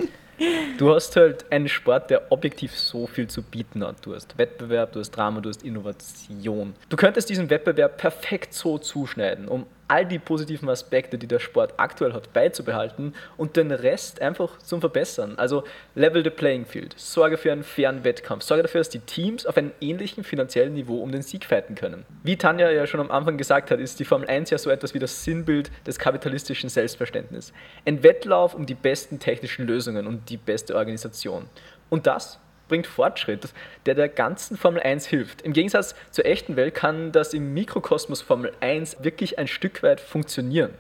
Du 0.79 0.93
hast 0.93 1.15
halt 1.15 1.53
einen 1.53 1.69
Sport, 1.69 2.11
der 2.11 2.33
objektiv 2.33 2.75
so 2.77 3.07
viel 3.07 3.29
zu 3.29 3.43
bieten 3.43 3.85
hat. 3.85 4.05
Du 4.05 4.15
hast 4.15 4.39
Wettbewerb, 4.39 4.93
du 4.93 4.99
hast 4.99 5.11
Drama, 5.13 5.41
du 5.41 5.51
hast 5.51 5.63
Innovation. 5.63 6.75
Du 6.89 6.97
könntest 6.97 7.29
diesen 7.29 7.49
Wettbewerb 7.49 7.99
perfekt 7.99 8.55
so 8.55 8.79
zuschneiden, 8.79 9.47
um 9.47 9.67
all 9.91 10.07
die 10.07 10.20
positiven 10.20 10.68
Aspekte, 10.68 11.18
die 11.18 11.26
der 11.26 11.41
Sport 11.41 11.74
aktuell 11.76 12.12
hat, 12.12 12.32
beizubehalten 12.32 13.14
und 13.36 13.57
den 13.57 13.72
Rest 13.72 14.22
einfach 14.22 14.59
zum 14.59 14.80
Verbessern. 14.80 15.34
Also 15.36 15.64
level 15.97 16.22
the 16.22 16.30
playing 16.30 16.64
field, 16.64 16.95
sorge 16.97 17.36
für 17.36 17.51
einen 17.51 17.64
fairen 17.64 18.05
Wettkampf, 18.05 18.45
sorge 18.45 18.62
dafür, 18.62 18.80
dass 18.80 18.88
die 18.88 19.01
Teams 19.01 19.47
auf 19.47 19.57
einem 19.57 19.72
ähnlichen 19.80 20.22
finanziellen 20.22 20.74
Niveau 20.74 21.03
um 21.03 21.11
den 21.11 21.22
Sieg 21.22 21.45
fighten 21.45 21.74
können. 21.74 22.07
Wie 22.22 22.36
Tanja 22.36 22.70
ja 22.70 22.86
schon 22.86 23.01
am 23.01 23.11
Anfang 23.11 23.36
gesagt 23.36 23.72
hat, 23.72 23.80
ist 23.80 23.99
die 23.99 24.05
Formel 24.05 24.28
1 24.28 24.51
ja 24.51 24.59
so 24.59 24.70
etwas 24.70 24.95
wie 24.95 25.01
das 25.01 25.24
Sinnbild 25.24 25.72
des 25.84 25.99
kapitalistischen 25.99 26.70
Selbstverständnisses. 26.70 27.53
Ein 27.84 28.05
Wettlauf 28.05 28.55
um 28.55 28.66
die 28.66 28.74
besten 28.74 29.18
technischen 29.18 29.66
Lösungen 29.66 30.07
und 30.07 30.30
die 30.30 30.36
beste 30.36 30.76
Organisation. 30.76 31.47
Und 31.88 32.07
das 32.07 32.38
bringt 32.71 32.87
Fortschritt, 32.87 33.53
der 33.85 33.95
der 33.95 34.09
ganzen 34.09 34.57
Formel 34.57 34.81
1 34.81 35.07
hilft. 35.07 35.43
Im 35.43 35.53
Gegensatz 35.53 35.95
zur 36.11 36.25
echten 36.25 36.57
Welt 36.57 36.75
kann 36.75 37.12
das 37.12 37.35
im 37.35 37.53
Mikrokosmos 37.53 38.23
Formel 38.23 38.53
1 38.61 39.05
wirklich 39.05 39.39
ein 39.39 39.49
Stück 39.49 39.83
weit 39.83 40.01
funktionieren, 40.01 40.73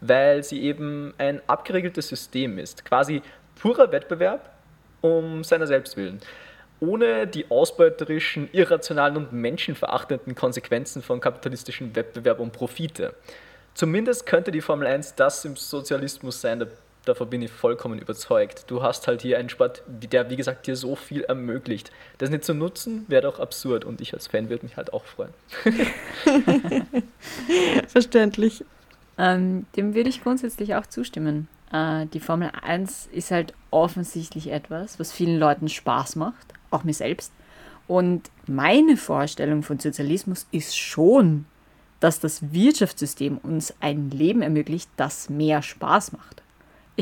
weil 0.00 0.44
sie 0.44 0.62
eben 0.62 1.14
ein 1.18 1.40
abgeregeltes 1.48 2.08
System 2.08 2.58
ist, 2.58 2.84
quasi 2.84 3.22
purer 3.60 3.90
Wettbewerb 3.90 4.50
um 5.00 5.42
seiner 5.42 5.66
selbst 5.66 5.96
willen 5.96 6.20
ohne 6.82 7.28
die 7.28 7.48
ausbeuterischen, 7.48 8.48
irrationalen 8.50 9.16
und 9.16 9.32
menschenverachtenden 9.32 10.34
Konsequenzen 10.34 11.00
von 11.00 11.20
kapitalistischem 11.20 11.94
Wettbewerb 11.94 12.40
und 12.40 12.52
Profite. 12.52 13.14
Zumindest 13.72 14.26
könnte 14.26 14.50
die 14.50 14.60
Formel 14.60 14.88
1 14.88 15.14
das 15.14 15.44
im 15.44 15.54
Sozialismus 15.54 16.40
sein, 16.40 16.66
davon 17.04 17.30
bin 17.30 17.42
ich 17.42 17.50
vollkommen 17.50 17.98
überzeugt. 17.98 18.64
Du 18.68 18.82
hast 18.82 19.06
halt 19.06 19.22
hier 19.22 19.38
einen 19.38 19.48
Sport, 19.48 19.82
der, 19.86 20.30
wie 20.30 20.36
gesagt, 20.36 20.66
dir 20.66 20.76
so 20.76 20.96
viel 20.96 21.22
ermöglicht. 21.22 21.90
Das 22.18 22.30
nicht 22.30 22.44
zu 22.44 22.54
nutzen, 22.54 23.04
wäre 23.08 23.22
doch 23.22 23.40
absurd 23.40 23.84
und 23.84 24.00
ich 24.00 24.14
als 24.14 24.28
Fan 24.28 24.48
würde 24.48 24.64
mich 24.64 24.76
halt 24.76 24.92
auch 24.92 25.04
freuen. 25.04 25.32
Verständlich. 27.88 28.64
Ähm, 29.18 29.66
dem 29.76 29.94
würde 29.94 30.08
ich 30.08 30.22
grundsätzlich 30.22 30.74
auch 30.74 30.86
zustimmen. 30.86 31.48
Äh, 31.72 32.06
die 32.06 32.20
Formel 32.20 32.50
1 32.62 33.08
ist 33.12 33.30
halt 33.30 33.54
offensichtlich 33.70 34.50
etwas, 34.50 34.98
was 34.98 35.12
vielen 35.12 35.38
Leuten 35.38 35.68
Spaß 35.68 36.16
macht, 36.16 36.54
auch 36.70 36.84
mir 36.84 36.94
selbst. 36.94 37.32
Und 37.88 38.30
meine 38.46 38.96
Vorstellung 38.96 39.62
von 39.62 39.78
Sozialismus 39.78 40.46
ist 40.50 40.78
schon, 40.78 41.46
dass 42.00 42.20
das 42.20 42.52
Wirtschaftssystem 42.52 43.38
uns 43.38 43.74
ein 43.80 44.10
Leben 44.10 44.42
ermöglicht, 44.42 44.88
das 44.96 45.28
mehr 45.28 45.62
Spaß 45.62 46.12
macht 46.12 46.41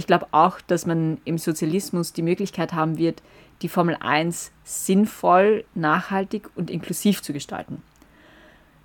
ich 0.01 0.07
glaube 0.07 0.28
auch, 0.32 0.62
dass 0.62 0.86
man 0.86 1.18
im 1.26 1.36
Sozialismus 1.36 2.14
die 2.14 2.22
Möglichkeit 2.22 2.72
haben 2.72 2.96
wird, 2.96 3.22
die 3.61 3.68
Formel 3.68 3.98
1 4.01 4.51
sinnvoll, 4.64 5.66
nachhaltig 5.74 6.48
und 6.55 6.70
inklusiv 6.70 7.20
zu 7.20 7.34
gestalten. 7.34 7.82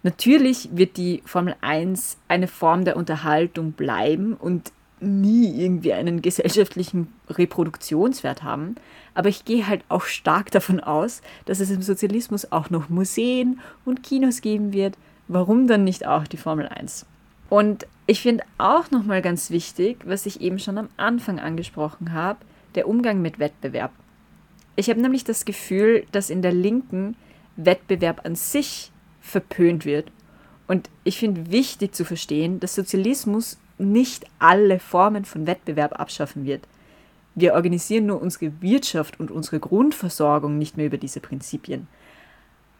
Natürlich 0.03 0.69
wird 0.73 0.97
die 0.97 1.23
Formel 1.25 1.55
1 1.61 2.17
eine 2.27 2.49
Form 2.49 2.83
der 2.83 2.97
Unterhaltung 2.97 3.71
bleiben 3.71 4.33
und 4.33 4.73
nie 4.99 5.57
irgendwie 5.57 5.93
einen 5.93 6.21
gesellschaftlichen 6.21 7.13
Reproduktionswert 7.29 8.43
haben, 8.43 8.75
aber 9.13 9.29
ich 9.29 9.45
gehe 9.45 9.67
halt 9.67 9.85
auch 9.87 10.03
stark 10.03 10.51
davon 10.51 10.81
aus, 10.81 11.21
dass 11.45 11.61
es 11.61 11.71
im 11.71 11.81
Sozialismus 11.81 12.51
auch 12.51 12.69
noch 12.69 12.89
Museen 12.89 13.61
und 13.85 14.03
Kinos 14.03 14.41
geben 14.41 14.73
wird. 14.73 14.97
Warum 15.29 15.67
dann 15.67 15.85
nicht 15.85 16.05
auch 16.05 16.27
die 16.27 16.37
Formel 16.37 16.67
1? 16.67 17.05
Und 17.55 17.87
ich 18.05 18.19
finde 18.19 18.43
auch 18.57 18.91
nochmal 18.91 19.21
ganz 19.21 19.49
wichtig, 19.49 19.99
was 20.03 20.25
ich 20.25 20.41
eben 20.41 20.59
schon 20.59 20.77
am 20.77 20.89
Anfang 20.97 21.39
angesprochen 21.39 22.11
habe, 22.11 22.39
der 22.75 22.85
Umgang 22.85 23.21
mit 23.21 23.39
Wettbewerb. 23.39 23.93
Ich 24.75 24.89
habe 24.89 24.99
nämlich 24.99 25.23
das 25.23 25.45
Gefühl, 25.45 26.05
dass 26.11 26.29
in 26.29 26.41
der 26.41 26.51
Linken 26.51 27.15
Wettbewerb 27.55 28.25
an 28.25 28.35
sich 28.35 28.91
verpönt 29.21 29.85
wird. 29.85 30.11
Und 30.67 30.89
ich 31.05 31.17
finde 31.17 31.49
wichtig 31.49 31.95
zu 31.95 32.03
verstehen, 32.03 32.59
dass 32.59 32.75
Sozialismus 32.75 33.57
nicht 33.77 34.25
alle 34.37 34.79
Formen 34.79 35.23
von 35.23 35.47
Wettbewerb 35.47 35.97
abschaffen 35.97 36.43
wird. 36.43 36.67
Wir 37.35 37.53
organisieren 37.53 38.07
nur 38.07 38.21
unsere 38.21 38.51
Wirtschaft 38.61 39.17
und 39.17 39.31
unsere 39.31 39.61
Grundversorgung 39.61 40.57
nicht 40.57 40.75
mehr 40.75 40.87
über 40.87 40.97
diese 40.97 41.21
Prinzipien. 41.21 41.87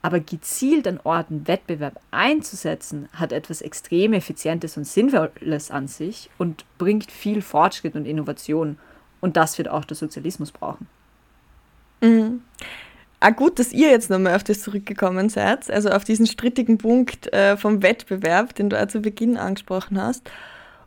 Aber 0.05 0.19
gezielt 0.19 0.87
an 0.87 0.99
Orten 1.03 1.47
Wettbewerb 1.47 1.99
einzusetzen, 2.11 3.09
hat 3.13 3.31
etwas 3.31 3.63
extrem 3.63 4.13
Effizientes 4.13 4.77
und 4.77 4.83
Sinnvolles 4.83 5.71
an 5.71 5.87
sich 5.87 6.29
und 6.37 6.63
bringt 6.77 7.11
viel 7.11 7.41
Fortschritt 7.41 7.95
und 7.95 8.05
Innovation. 8.05 8.77
Und 9.19 9.35
das 9.35 9.57
wird 9.57 9.67
auch 9.67 9.83
der 9.83 9.97
Sozialismus 9.97 10.51
brauchen. 10.51 10.85
Mhm. 12.01 12.43
Auch 13.19 13.35
gut, 13.35 13.57
dass 13.57 13.73
ihr 13.73 13.89
jetzt 13.89 14.11
nochmal 14.11 14.35
auf 14.35 14.43
das 14.43 14.61
zurückgekommen 14.61 15.29
seid, 15.29 15.71
also 15.71 15.89
auf 15.89 16.03
diesen 16.03 16.27
strittigen 16.27 16.77
Punkt 16.77 17.33
äh, 17.33 17.57
vom 17.57 17.81
Wettbewerb, 17.81 18.53
den 18.53 18.69
du 18.69 18.79
auch 18.79 18.87
zu 18.87 18.99
Beginn 18.99 19.37
angesprochen 19.37 19.99
hast. 19.99 20.29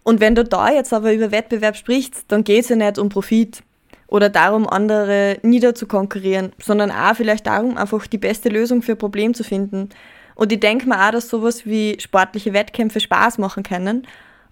Und 0.05 0.21
wenn 0.21 0.37
du 0.37 0.45
da 0.45 0.71
jetzt 0.71 0.93
aber 0.93 1.13
über 1.13 1.33
Wettbewerb 1.33 1.75
sprichst, 1.75 2.27
dann 2.29 2.45
geht 2.45 2.63
es 2.63 2.69
ja 2.69 2.77
nicht 2.77 2.99
um 2.99 3.09
Profit 3.09 3.65
oder 4.09 4.31
darum, 4.31 4.67
andere 4.67 5.39
niederzukonkurrieren, 5.43 6.53
sondern 6.61 6.91
auch 6.91 7.15
vielleicht 7.15 7.47
darum, 7.47 7.77
einfach 7.77 8.07
die 8.07 8.19
beste 8.19 8.49
Lösung 8.49 8.83
für 8.83 8.93
ein 8.93 8.99
Problem 8.99 9.35
zu 9.35 9.45
finden. 9.45 9.91
Und 10.35 10.53
ich 10.53 10.61
denke 10.61 10.89
mir 10.89 11.07
auch, 11.07 11.11
dass 11.11 11.29
sowas 11.29 11.67
wie 11.67 11.99
sportliche 12.01 12.53
Wettkämpfe 12.53 13.01
Spaß 13.01 13.39
machen 13.39 13.63
können, 13.63 14.07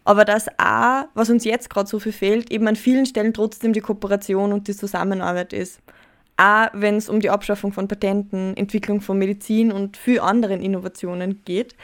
aber 0.05 0.25
dass 0.25 0.49
auch, 0.59 1.07
was 1.15 1.31
uns 1.31 1.45
jetzt 1.45 1.71
gerade 1.71 1.89
so 1.89 1.99
viel 1.99 2.13
fehlt, 2.13 2.53
eben 2.53 2.69
an 2.69 2.77
vielen 2.77 3.07
Stellen 3.07 3.33
trotzdem 3.33 3.73
die 3.73 3.81
Kooperation 3.81 4.53
und 4.53 4.69
die 4.69 4.77
Zusammenarbeit 4.77 5.53
ist. 5.53 5.81
Auch 6.37 6.69
wenn 6.75 6.97
es 6.97 7.09
um 7.09 7.21
die 7.21 7.31
Abschaffung 7.31 7.73
von 7.73 7.89
Patenten, 7.89 8.57
Entwicklung 8.57 9.01
von 9.01 9.19
Medizin 9.19 9.73
und 9.73 9.97
viel 9.97 10.21
anderen 10.21 10.61
Innovationen 10.61 11.41
geht. 11.45 11.75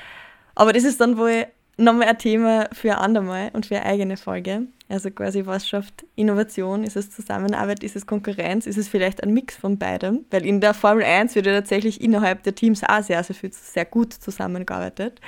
Aber 0.55 0.75
das 0.75 0.85
ist 0.85 1.01
dann 1.01 1.17
wohl 1.17 1.47
nochmal 1.85 2.09
ein 2.09 2.19
Thema 2.19 2.69
für 2.73 2.93
ein 2.93 2.99
andermal 2.99 3.51
und 3.53 3.67
für 3.67 3.77
eine 3.77 3.87
eigene 3.87 4.17
Folge. 4.17 4.67
Also 4.93 5.11
quasi, 5.11 5.47
was 5.47 5.67
schafft 5.67 6.05
Innovation? 6.17 6.85
Ist 6.85 6.97
es 6.97 7.11
Zusammenarbeit? 7.11 7.83
Ist 7.83 7.97
es 7.97 8.05
Konkurrenz? 8.05 8.67
Ist 8.67 8.77
es 8.77 8.89
vielleicht 8.89 9.23
ein 9.23 9.33
Mix 9.33 9.57
von 9.57 9.79
beidem? 9.79 10.27
Weil 10.31 10.45
in 10.45 10.61
der 10.61 10.75
Formel 10.75 11.03
1 11.03 11.35
wird 11.35 11.47
ja 11.47 11.55
tatsächlich 11.55 12.03
innerhalb 12.03 12.43
der 12.43 12.55
Teams 12.55 12.83
auch 12.85 13.03
sehr, 13.03 13.25
sehr 13.25 13.35
viel, 13.35 13.51
sehr 13.53 13.87
gut 13.87 14.13
zusammengearbeitet. 14.13 15.19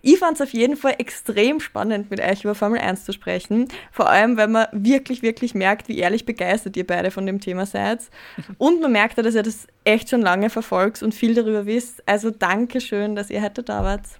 Ich 0.00 0.18
fand 0.18 0.36
es 0.36 0.40
auf 0.40 0.54
jeden 0.54 0.74
Fall 0.74 0.94
extrem 0.96 1.60
spannend, 1.60 2.10
mit 2.10 2.18
euch 2.18 2.44
über 2.44 2.54
Formel 2.54 2.80
1 2.80 3.04
zu 3.04 3.12
sprechen. 3.12 3.68
Vor 3.92 4.08
allem, 4.08 4.38
weil 4.38 4.48
man 4.48 4.68
wirklich, 4.72 5.20
wirklich 5.20 5.54
merkt, 5.54 5.88
wie 5.88 5.98
ehrlich 5.98 6.24
begeistert 6.24 6.78
ihr 6.78 6.86
beide 6.86 7.10
von 7.10 7.26
dem 7.26 7.40
Thema 7.40 7.66
seid. 7.66 8.00
Und 8.56 8.80
man 8.80 8.92
merkt 8.92 9.18
auch, 9.18 9.22
dass 9.22 9.34
ihr 9.34 9.42
das 9.42 9.66
echt 9.84 10.08
schon 10.08 10.22
lange 10.22 10.48
verfolgt 10.48 11.02
und 11.02 11.14
viel 11.14 11.34
darüber 11.34 11.66
wisst. 11.66 12.02
Also 12.06 12.30
danke 12.30 12.80
schön, 12.80 13.16
dass 13.16 13.28
ihr 13.28 13.42
heute 13.42 13.62
da 13.62 13.82
wart. 13.82 14.19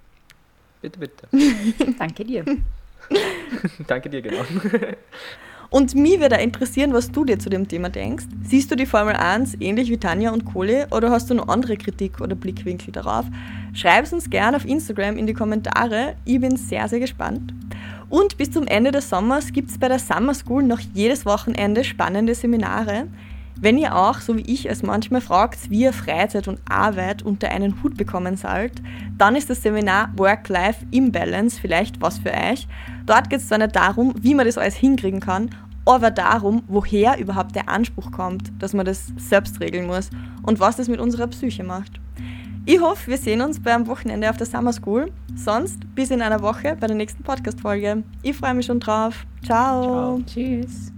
Bitte, 0.81 0.99
bitte. 0.99 1.27
Danke 1.99 2.25
dir. 2.25 2.43
Danke 3.87 4.09
dir, 4.09 4.21
genau. 4.21 4.43
Und 5.69 5.95
mich 5.95 6.19
würde 6.19 6.35
interessieren, 6.35 6.91
was 6.91 7.11
du 7.11 7.23
dir 7.23 7.39
zu 7.39 7.49
dem 7.49 7.65
Thema 7.65 7.89
denkst. 7.89 8.25
Siehst 8.43 8.69
du 8.69 8.75
die 8.75 8.85
Formel 8.85 9.15
1 9.15 9.55
ähnlich 9.61 9.89
wie 9.89 9.97
Tanja 9.97 10.31
und 10.31 10.43
Kohli 10.43 10.83
oder 10.91 11.11
hast 11.11 11.29
du 11.29 11.33
noch 11.33 11.47
andere 11.47 11.77
Kritik 11.77 12.19
oder 12.19 12.35
Blickwinkel 12.35 12.91
darauf? 12.91 13.25
Schreib 13.73 14.03
es 14.03 14.11
uns 14.11 14.29
gerne 14.29 14.57
auf 14.57 14.65
Instagram 14.65 15.15
in 15.15 15.27
die 15.27 15.33
Kommentare. 15.33 16.15
Ich 16.25 16.41
bin 16.41 16.57
sehr, 16.57 16.89
sehr 16.89 16.99
gespannt. 16.99 17.53
Und 18.09 18.37
bis 18.37 18.51
zum 18.51 18.67
Ende 18.67 18.91
des 18.91 19.09
Sommers 19.09 19.53
gibt 19.53 19.69
es 19.69 19.77
bei 19.77 19.87
der 19.87 19.99
Summer 19.99 20.33
School 20.33 20.63
noch 20.63 20.81
jedes 20.93 21.25
Wochenende 21.25 21.85
spannende 21.85 22.35
Seminare. 22.35 23.07
Wenn 23.61 23.77
ihr 23.77 23.95
auch, 23.95 24.19
so 24.19 24.35
wie 24.35 24.41
ich 24.41 24.67
es 24.67 24.81
manchmal 24.81 25.21
fragt, 25.21 25.69
wie 25.69 25.83
ihr 25.83 25.93
Freizeit 25.93 26.47
und 26.47 26.59
Arbeit 26.67 27.21
unter 27.21 27.49
einen 27.49 27.83
Hut 27.83 27.95
bekommen 27.95 28.35
sollt, 28.35 28.81
dann 29.19 29.35
ist 29.35 29.51
das 29.51 29.61
Seminar 29.61 30.11
Work-Life 30.17 30.83
Imbalance 30.89 31.61
vielleicht 31.61 32.01
was 32.01 32.17
für 32.17 32.31
euch. 32.31 32.67
Dort 33.05 33.29
geht 33.29 33.39
es 33.39 33.47
zwar 33.47 33.59
nicht 33.59 33.75
darum, 33.75 34.15
wie 34.19 34.33
man 34.33 34.47
das 34.47 34.57
alles 34.57 34.75
hinkriegen 34.75 35.19
kann, 35.19 35.51
aber 35.85 36.09
darum, 36.09 36.63
woher 36.67 37.19
überhaupt 37.19 37.55
der 37.55 37.69
Anspruch 37.69 38.11
kommt, 38.11 38.51
dass 38.57 38.73
man 38.73 38.85
das 38.85 39.13
selbst 39.17 39.59
regeln 39.59 39.85
muss 39.85 40.09
und 40.41 40.59
was 40.59 40.77
das 40.77 40.87
mit 40.87 40.99
unserer 40.99 41.27
Psyche 41.27 41.63
macht. 41.63 41.99
Ich 42.65 42.79
hoffe, 42.79 43.11
wir 43.11 43.17
sehen 43.17 43.41
uns 43.41 43.59
beim 43.59 43.87
Wochenende 43.87 44.29
auf 44.29 44.37
der 44.37 44.45
Summer 44.45 44.73
School. 44.73 45.11
Sonst 45.35 45.79
bis 45.95 46.11
in 46.11 46.21
einer 46.21 46.41
Woche 46.41 46.77
bei 46.79 46.87
der 46.87 46.95
nächsten 46.95 47.23
Podcast-Folge. 47.23 48.03
Ich 48.21 48.37
freue 48.37 48.53
mich 48.53 48.67
schon 48.67 48.79
drauf. 48.79 49.25
Ciao. 49.43 49.83
Ciao. 49.83 50.21
Tschüss. 50.25 50.91